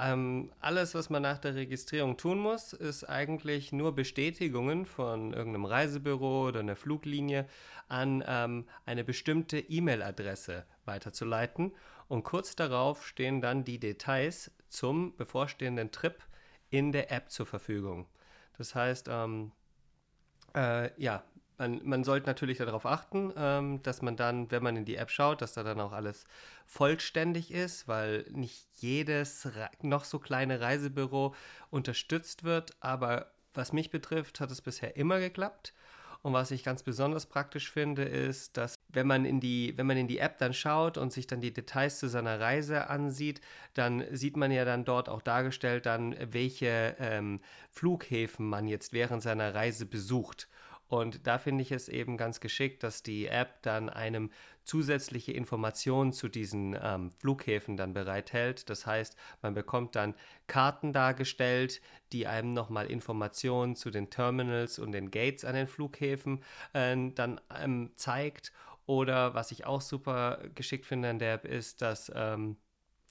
Ähm, 0.00 0.50
alles, 0.60 0.94
was 0.94 1.10
man 1.10 1.22
nach 1.22 1.38
der 1.38 1.54
Registrierung 1.54 2.16
tun 2.16 2.38
muss, 2.38 2.72
ist 2.72 3.04
eigentlich 3.04 3.70
nur 3.70 3.94
Bestätigungen 3.94 4.86
von 4.86 5.34
irgendeinem 5.34 5.66
Reisebüro 5.66 6.46
oder 6.48 6.60
einer 6.60 6.76
Fluglinie 6.76 7.46
an 7.88 8.24
ähm, 8.26 8.66
eine 8.86 9.04
bestimmte 9.04 9.58
E-Mail-Adresse 9.58 10.64
weiterzuleiten. 10.86 11.72
Und 12.08 12.24
kurz 12.24 12.56
darauf 12.56 13.06
stehen 13.06 13.42
dann 13.42 13.64
die 13.64 13.78
Details 13.78 14.50
zum 14.68 15.14
bevorstehenden 15.16 15.90
Trip 15.90 16.16
in 16.70 16.92
der 16.92 17.12
App 17.12 17.30
zur 17.30 17.44
Verfügung. 17.44 18.06
Das 18.56 18.74
heißt, 18.74 19.08
ähm, 19.10 19.52
äh, 20.54 20.90
ja, 21.00 21.24
man, 21.60 21.80
man 21.84 22.04
sollte 22.04 22.26
natürlich 22.26 22.58
darauf 22.58 22.86
achten, 22.86 23.32
ähm, 23.36 23.82
dass 23.82 24.00
man 24.02 24.16
dann, 24.16 24.50
wenn 24.50 24.62
man 24.62 24.76
in 24.76 24.86
die 24.86 24.96
App 24.96 25.10
schaut, 25.10 25.42
dass 25.42 25.52
da 25.52 25.62
dann 25.62 25.78
auch 25.78 25.92
alles 25.92 26.24
vollständig 26.66 27.52
ist, 27.52 27.86
weil 27.86 28.24
nicht 28.30 28.66
jedes 28.78 29.46
noch 29.82 30.04
so 30.04 30.18
kleine 30.18 30.60
Reisebüro 30.60 31.34
unterstützt 31.68 32.44
wird. 32.44 32.72
Aber 32.80 33.30
was 33.52 33.72
mich 33.72 33.90
betrifft, 33.90 34.40
hat 34.40 34.50
es 34.50 34.62
bisher 34.62 34.96
immer 34.96 35.20
geklappt. 35.20 35.74
Und 36.22 36.32
was 36.34 36.50
ich 36.50 36.64
ganz 36.64 36.82
besonders 36.82 37.26
praktisch 37.26 37.70
finde, 37.70 38.02
ist, 38.04 38.56
dass 38.56 38.74
wenn 38.88 39.06
man 39.06 39.24
in 39.24 39.40
die, 39.40 39.72
wenn 39.76 39.86
man 39.86 39.96
in 39.96 40.08
die 40.08 40.18
App 40.18 40.38
dann 40.38 40.52
schaut 40.52 40.98
und 40.98 41.12
sich 41.12 41.26
dann 41.26 41.40
die 41.40 41.52
Details 41.52 41.98
zu 41.98 42.08
seiner 42.08 42.40
Reise 42.40 42.90
ansieht, 42.90 43.40
dann 43.72 44.04
sieht 44.14 44.36
man 44.36 44.50
ja 44.50 44.66
dann 44.66 44.84
dort 44.84 45.08
auch 45.08 45.22
dargestellt, 45.22 45.86
dann 45.86 46.14
welche 46.20 46.96
ähm, 46.98 47.40
Flughäfen 47.70 48.46
man 48.46 48.66
jetzt 48.66 48.92
während 48.92 49.22
seiner 49.22 49.54
Reise 49.54 49.86
besucht. 49.86 50.48
Und 50.90 51.28
da 51.28 51.38
finde 51.38 51.62
ich 51.62 51.70
es 51.70 51.88
eben 51.88 52.16
ganz 52.16 52.40
geschickt, 52.40 52.82
dass 52.82 53.04
die 53.04 53.28
App 53.28 53.62
dann 53.62 53.88
einem 53.88 54.28
zusätzliche 54.64 55.30
Informationen 55.30 56.12
zu 56.12 56.28
diesen 56.28 56.76
ähm, 56.82 57.12
Flughäfen 57.12 57.76
dann 57.76 57.94
bereithält. 57.94 58.68
Das 58.68 58.86
heißt, 58.86 59.16
man 59.40 59.54
bekommt 59.54 59.94
dann 59.94 60.16
Karten 60.48 60.92
dargestellt, 60.92 61.80
die 62.10 62.26
einem 62.26 62.54
nochmal 62.54 62.86
Informationen 62.86 63.76
zu 63.76 63.90
den 63.90 64.10
Terminals 64.10 64.80
und 64.80 64.90
den 64.90 65.12
Gates 65.12 65.44
an 65.44 65.54
den 65.54 65.68
Flughäfen 65.68 66.42
äh, 66.72 66.96
dann 67.14 67.40
ähm, 67.56 67.92
zeigt. 67.94 68.52
Oder 68.84 69.32
was 69.32 69.52
ich 69.52 69.66
auch 69.66 69.82
super 69.82 70.40
geschickt 70.56 70.86
finde 70.86 71.10
an 71.10 71.20
der 71.20 71.34
App 71.34 71.44
ist, 71.44 71.82
dass 71.82 72.10
ähm, 72.16 72.56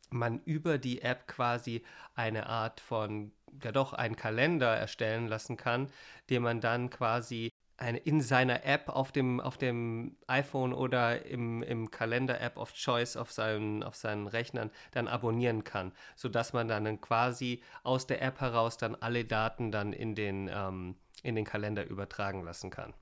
man 0.10 0.42
über 0.44 0.78
die 0.80 1.02
App 1.02 1.28
quasi 1.28 1.84
eine 2.14 2.48
Art 2.48 2.82
von, 2.82 3.32
ja 3.64 3.72
doch, 3.72 3.94
einen 3.94 4.18
Kalender 4.18 4.76
erstellen 4.76 5.28
lassen 5.30 5.56
kann, 5.56 5.90
den 6.30 6.42
man 6.44 6.60
dann 6.60 6.90
quasi 6.90 7.54
eine, 7.80 7.98
in 8.00 8.22
seiner 8.22 8.66
App 8.66 8.90
auf 8.90 9.12
dem, 9.12 9.40
auf 9.40 9.58
dem 9.58 10.18
iPhone 10.28 10.74
oder 10.74 11.26
im, 11.26 11.64
im 11.64 11.90
Kalender-App 11.90 12.58
of 12.58 12.74
Choice 12.74 13.16
auf 13.16 13.32
seinen, 13.32 13.84
auf 13.84 13.96
seinen 13.96 14.28
Rechnern 14.28 14.70
dann 14.92 15.08
abonnieren 15.08 15.64
kann, 15.64 15.94
sodass 16.16 16.54
man 16.54 16.68
dann 16.68 17.00
quasi 17.02 17.64
aus 17.84 18.06
der 18.06 18.22
App 18.22 18.42
heraus 18.42 18.78
dann 18.78 18.96
alle 18.96 19.26
Daten 19.26 19.72
dann 19.72 19.94
in 19.94 20.16
den, 20.16 20.50
ähm, 20.54 20.96
in 21.24 21.36
den 21.36 21.46
Kalender 21.46 21.86
übertragen 21.88 22.44
lassen 22.44 22.70
kann. 22.70 22.94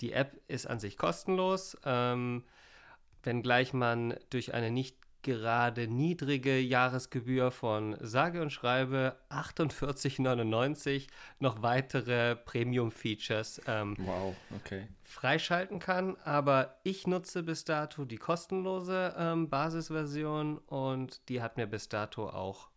Die 0.00 0.12
App 0.12 0.38
ist 0.48 0.66
an 0.66 0.78
sich 0.78 0.96
kostenlos, 0.96 1.76
ähm, 1.84 2.44
wenngleich 3.22 3.72
man 3.72 4.14
durch 4.30 4.54
eine 4.54 4.70
nicht 4.70 4.96
gerade 5.22 5.88
niedrige 5.88 6.58
Jahresgebühr 6.58 7.50
von 7.50 7.96
sage 8.00 8.42
und 8.42 8.50
schreibe 8.50 9.16
48,99 9.30 11.06
noch 11.38 11.62
weitere 11.62 12.36
Premium-Features 12.36 13.62
ähm, 13.66 13.96
wow, 13.98 14.34
okay. 14.56 14.88
freischalten 15.02 15.78
kann. 15.78 16.16
Aber 16.24 16.78
ich 16.82 17.06
nutze 17.06 17.42
bis 17.42 17.64
dato 17.64 18.04
die 18.04 18.18
kostenlose 18.18 19.14
ähm, 19.16 19.48
Basisversion 19.48 20.58
und 20.58 21.28
die 21.28 21.42
hat 21.42 21.56
mir 21.56 21.66
bis 21.66 21.88
dato 21.88 22.28
auch 22.28 22.70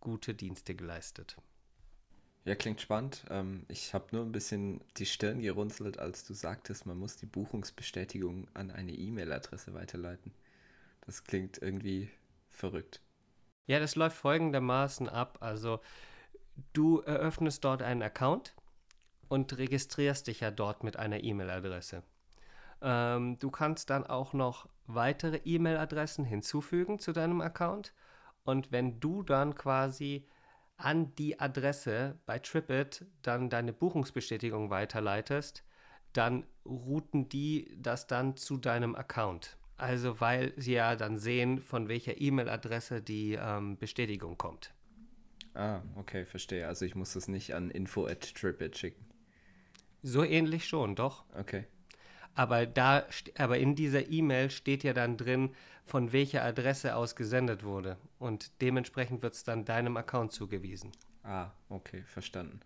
gute 0.00 0.34
Dienste 0.34 0.74
geleistet. 0.74 1.36
Ja, 2.44 2.56
klingt 2.56 2.80
spannend. 2.80 3.24
Ähm, 3.30 3.64
ich 3.68 3.94
habe 3.94 4.06
nur 4.10 4.24
ein 4.24 4.32
bisschen 4.32 4.80
die 4.96 5.06
Stirn 5.06 5.40
gerunzelt, 5.40 5.98
als 5.98 6.24
du 6.24 6.34
sagtest, 6.34 6.86
man 6.86 6.98
muss 6.98 7.16
die 7.16 7.26
Buchungsbestätigung 7.26 8.48
an 8.52 8.72
eine 8.72 8.92
E-Mail-Adresse 8.92 9.74
weiterleiten. 9.74 10.32
Das 11.06 11.24
klingt 11.24 11.58
irgendwie 11.60 12.10
verrückt. 12.48 13.00
Ja, 13.66 13.78
das 13.78 13.96
läuft 13.96 14.16
folgendermaßen 14.16 15.08
ab. 15.08 15.38
Also 15.40 15.80
du 16.72 17.00
eröffnest 17.00 17.64
dort 17.64 17.82
einen 17.82 18.02
Account 18.02 18.54
und 19.28 19.56
registrierst 19.56 20.26
dich 20.26 20.40
ja 20.40 20.50
dort 20.50 20.84
mit 20.84 20.96
einer 20.96 21.22
E-Mail-Adresse. 21.22 22.02
Ähm, 22.82 23.38
du 23.38 23.50
kannst 23.50 23.90
dann 23.90 24.06
auch 24.06 24.32
noch 24.32 24.68
weitere 24.86 25.38
E-Mail-Adressen 25.44 26.24
hinzufügen 26.24 26.98
zu 26.98 27.12
deinem 27.12 27.40
Account. 27.40 27.94
Und 28.44 28.72
wenn 28.72 29.00
du 29.00 29.22
dann 29.22 29.54
quasi 29.54 30.26
an 30.76 31.14
die 31.14 31.38
Adresse 31.38 32.18
bei 32.26 32.38
TripIt 32.38 33.06
dann 33.22 33.50
deine 33.50 33.72
Buchungsbestätigung 33.72 34.70
weiterleitest, 34.70 35.64
dann 36.12 36.44
routen 36.66 37.28
die 37.28 37.74
das 37.80 38.06
dann 38.06 38.36
zu 38.36 38.58
deinem 38.58 38.96
Account. 38.96 39.56
Also 39.82 40.20
weil 40.20 40.52
sie 40.56 40.74
ja 40.74 40.94
dann 40.94 41.18
sehen, 41.18 41.60
von 41.60 41.88
welcher 41.88 42.20
E-Mail-Adresse 42.20 43.02
die 43.02 43.32
ähm, 43.32 43.76
Bestätigung 43.78 44.38
kommt. 44.38 44.72
Ah, 45.54 45.80
okay, 45.96 46.24
verstehe. 46.24 46.68
Also 46.68 46.84
ich 46.84 46.94
muss 46.94 47.14
das 47.14 47.26
nicht 47.26 47.52
an 47.56 47.68
info 47.68 48.06
at 48.06 48.32
tripit 48.36 48.78
schicken. 48.78 49.04
So 50.00 50.22
ähnlich 50.22 50.68
schon, 50.68 50.94
doch. 50.94 51.24
Okay. 51.34 51.64
Aber 52.36 52.64
da, 52.64 53.04
aber 53.36 53.58
in 53.58 53.74
dieser 53.74 54.08
E-Mail 54.08 54.52
steht 54.52 54.84
ja 54.84 54.92
dann 54.92 55.16
drin, 55.16 55.50
von 55.84 56.12
welcher 56.12 56.44
Adresse 56.44 56.94
aus 56.94 57.16
gesendet 57.16 57.64
wurde. 57.64 57.98
Und 58.20 58.62
dementsprechend 58.62 59.20
wird 59.22 59.34
es 59.34 59.42
dann 59.42 59.64
deinem 59.64 59.96
Account 59.96 60.30
zugewiesen. 60.30 60.92
Ah, 61.24 61.50
okay, 61.68 62.04
verstanden. 62.06 62.60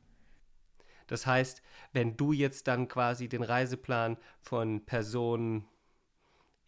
Das 1.06 1.26
heißt, 1.26 1.62
wenn 1.94 2.18
du 2.18 2.32
jetzt 2.32 2.68
dann 2.68 2.88
quasi 2.88 3.26
den 3.26 3.42
Reiseplan 3.42 4.18
von 4.38 4.84
Person 4.84 5.64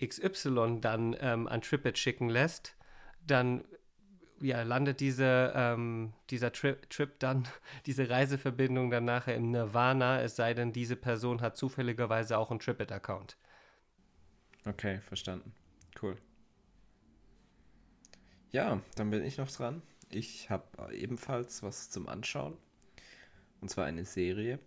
XY 0.01 0.79
dann 0.81 1.17
ähm, 1.21 1.49
an 1.49 1.61
TripIt 1.61 1.99
schicken 1.99 2.29
lässt, 2.29 2.77
dann 3.27 3.65
ja, 4.41 4.63
landet 4.63 5.01
diese, 5.01 5.53
ähm, 5.55 6.13
dieser 6.31 6.53
Trip, 6.53 6.89
Trip 6.91 7.19
dann, 7.19 7.49
diese 7.87 8.09
Reiseverbindung 8.09 8.91
dann 8.91 9.05
nachher 9.05 9.35
im 9.35 9.51
Nirvana, 9.51 10.21
es 10.23 10.37
sei 10.37 10.55
denn, 10.55 10.73
diese 10.73 10.97
Person 10.97 11.41
hat 11.41 11.57
zufälligerweise 11.57 12.39
auch 12.39 12.51
einen 12.51 12.61
TripIt-Account. 12.61 13.37
Okay, 14.67 15.01
verstanden. 15.01 15.53
Cool. 16.01 16.17
Ja, 18.51 18.81
dann 18.97 19.11
bin 19.11 19.25
ich 19.25 19.39
noch 19.39 19.51
dran. 19.51 19.83
Ich 20.11 20.51
habe 20.51 20.95
ebenfalls 20.95 21.63
was 21.63 21.91
zum 21.91 22.09
Anschauen. 22.09 22.57
Und 23.61 23.69
zwar 23.69 23.87
eine 23.87 24.05
Serie. 24.05 24.59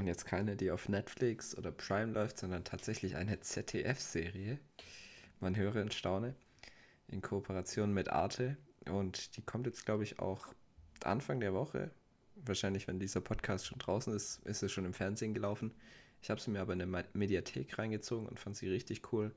Und 0.00 0.06
jetzt 0.06 0.24
keine, 0.24 0.56
die 0.56 0.70
auf 0.70 0.88
Netflix 0.88 1.54
oder 1.58 1.70
Prime 1.70 2.14
läuft, 2.14 2.38
sondern 2.38 2.64
tatsächlich 2.64 3.16
eine 3.16 3.38
ZDF-Serie. 3.38 4.58
Man 5.40 5.56
höre 5.56 5.82
und 5.82 5.92
staune. 5.92 6.34
In 7.08 7.20
Kooperation 7.20 7.92
mit 7.92 8.08
Arte. 8.08 8.56
Und 8.86 9.36
die 9.36 9.42
kommt 9.42 9.66
jetzt, 9.66 9.84
glaube 9.84 10.04
ich, 10.04 10.18
auch 10.18 10.54
Anfang 11.04 11.38
der 11.40 11.52
Woche. 11.52 11.90
Wahrscheinlich, 12.34 12.88
wenn 12.88 12.98
dieser 12.98 13.20
Podcast 13.20 13.66
schon 13.66 13.78
draußen 13.78 14.14
ist, 14.14 14.38
ist 14.46 14.62
es 14.62 14.72
schon 14.72 14.86
im 14.86 14.94
Fernsehen 14.94 15.34
gelaufen. 15.34 15.74
Ich 16.22 16.30
habe 16.30 16.40
sie 16.40 16.50
mir 16.50 16.62
aber 16.62 16.72
in 16.72 16.78
der 16.78 17.04
Mediathek 17.12 17.78
reingezogen 17.78 18.26
und 18.26 18.40
fand 18.40 18.56
sie 18.56 18.70
richtig 18.70 19.12
cool. 19.12 19.34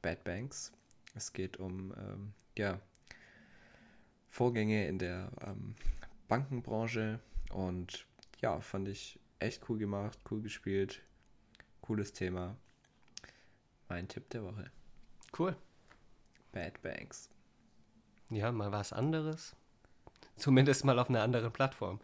Bad 0.00 0.22
Banks. 0.22 0.70
Es 1.16 1.32
geht 1.32 1.56
um 1.56 1.92
ähm, 1.98 2.34
ja, 2.56 2.80
Vorgänge 4.28 4.86
in 4.86 5.00
der 5.00 5.32
ähm, 5.44 5.74
Bankenbranche 6.28 7.18
und 7.50 8.06
ja, 8.40 8.60
fand 8.60 8.86
ich 8.86 9.18
echt 9.38 9.68
cool 9.68 9.78
gemacht, 9.78 10.18
cool 10.30 10.42
gespielt, 10.42 11.02
cooles 11.80 12.12
Thema. 12.12 12.56
Mein 13.88 14.08
Tipp 14.08 14.28
der 14.30 14.44
Woche. 14.44 14.70
Cool. 15.38 15.56
Bad 16.52 16.80
Banks. 16.82 17.30
Ja, 18.30 18.52
mal 18.52 18.72
was 18.72 18.92
anderes. 18.92 19.56
Zumindest 20.36 20.84
mal 20.84 20.98
auf 20.98 21.08
einer 21.08 21.22
anderen 21.22 21.52
Plattform. 21.52 22.00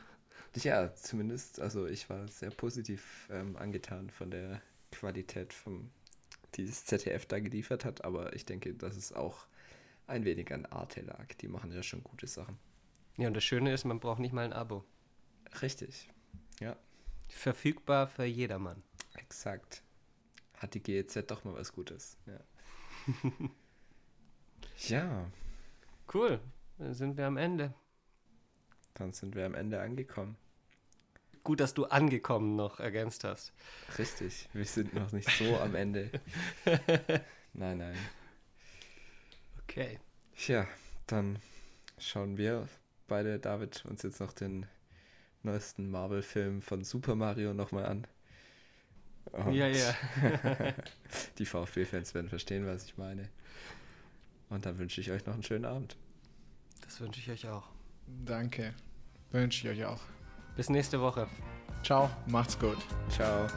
Ja, 0.57 0.95
zumindest, 0.95 1.61
also 1.61 1.87
ich 1.87 2.09
war 2.09 2.29
sehr 2.29 2.51
positiv 2.51 3.29
ähm, 3.31 3.57
angetan 3.57 4.11
von 4.11 4.31
der 4.31 4.63
Qualität, 4.93 5.53
vom, 5.53 5.91
die 6.55 6.65
das 6.65 6.85
ZDF 6.85 7.27
da 7.27 7.41
geliefert 7.41 7.85
hat, 7.85 8.05
aber 8.05 8.35
ich 8.35 8.45
denke, 8.45 8.73
dass 8.75 8.97
es 8.97 9.13
auch 9.13 9.47
ein 10.07 10.25
wenig 10.25 10.53
an 10.53 10.67
Arte 10.67 11.01
lag. 11.01 11.27
Die 11.41 11.49
machen 11.49 11.73
ja 11.73 11.83
schon 11.83 12.05
gute 12.05 12.27
Sachen. 12.27 12.59
Ja, 13.17 13.29
und 13.29 13.35
das 13.35 13.45
Schöne 13.45 13.73
ist, 13.73 13.85
man 13.85 14.01
braucht 14.01 14.21
nicht 14.21 14.33
mal 14.33 14.45
ein 14.45 14.53
Abo. 14.53 14.85
Richtig, 15.61 16.09
ja. 16.61 16.77
Verfügbar 17.35 18.07
für 18.07 18.25
jedermann. 18.25 18.83
Exakt. 19.17 19.83
Hat 20.57 20.73
die 20.73 20.83
GEZ 20.83 21.27
doch 21.27 21.45
mal 21.45 21.55
was 21.55 21.73
Gutes. 21.73 22.17
Ja. 22.27 22.41
ja. 24.89 25.31
Cool. 26.13 26.41
Dann 26.79 26.95
sind 26.95 27.17
wir 27.17 27.27
am 27.27 27.37
Ende. 27.37 27.75
Dann 28.95 29.13
sind 29.13 29.35
wir 29.35 29.45
am 29.45 29.55
Ende 29.55 29.81
angekommen. 29.81 30.37
Gut, 31.43 31.61
dass 31.61 31.75
du 31.75 31.85
angekommen 31.85 32.57
noch 32.57 32.81
ergänzt 32.81 33.25
hast. 33.25 33.53
Richtig, 33.99 34.49
wir 34.55 34.65
sind 34.65 34.95
noch 34.95 35.13
nicht 35.13 35.29
so 35.29 35.59
am 35.59 35.75
Ende. 35.75 36.11
Nein, 37.53 37.79
nein. 37.79 37.97
Okay. 39.63 40.01
Ja, 40.47 40.67
dann 41.07 41.39
schauen 41.99 42.37
wir 42.37 42.69
beide, 43.07 43.39
David, 43.39 43.85
uns 43.85 44.03
jetzt 44.03 44.19
noch 44.19 44.33
den 44.33 44.67
neuesten 45.45 45.91
Marvel-Film 45.91 46.63
von 46.63 46.85
Super 46.85 47.15
Mario 47.15 47.55
nochmal 47.55 47.87
an. 47.87 48.07
Und 49.33 49.55
Ja, 49.55 49.67
ja. 49.67 49.95
die 51.39 51.47
VfB-Fans 51.47 52.15
werden 52.15 52.29
verstehen, 52.29 52.67
was 52.67 52.85
ich 52.85 52.97
meine. 52.97 53.29
Und 54.51 54.67
dann 54.67 54.79
wünsche 54.79 55.01
ich 55.01 55.11
euch 55.11 55.25
noch 55.27 55.35
einen 55.35 55.43
schönen 55.43 55.65
Abend. 55.65 55.97
Das 56.83 57.01
wünsche 57.01 57.21
ich 57.21 57.31
euch 57.31 57.49
auch. 57.49 57.69
Danke. 58.25 58.75
Wünsche 59.33 59.67
ich 59.67 59.79
euch 59.79 59.85
auch. 59.87 60.01
Bis 60.57 60.69
nächste 60.69 61.01
Woche. 61.01 61.27
Ciao, 61.83 62.11
macht's 62.27 62.59
gut. 62.59 62.79
Ciao. 63.09 63.49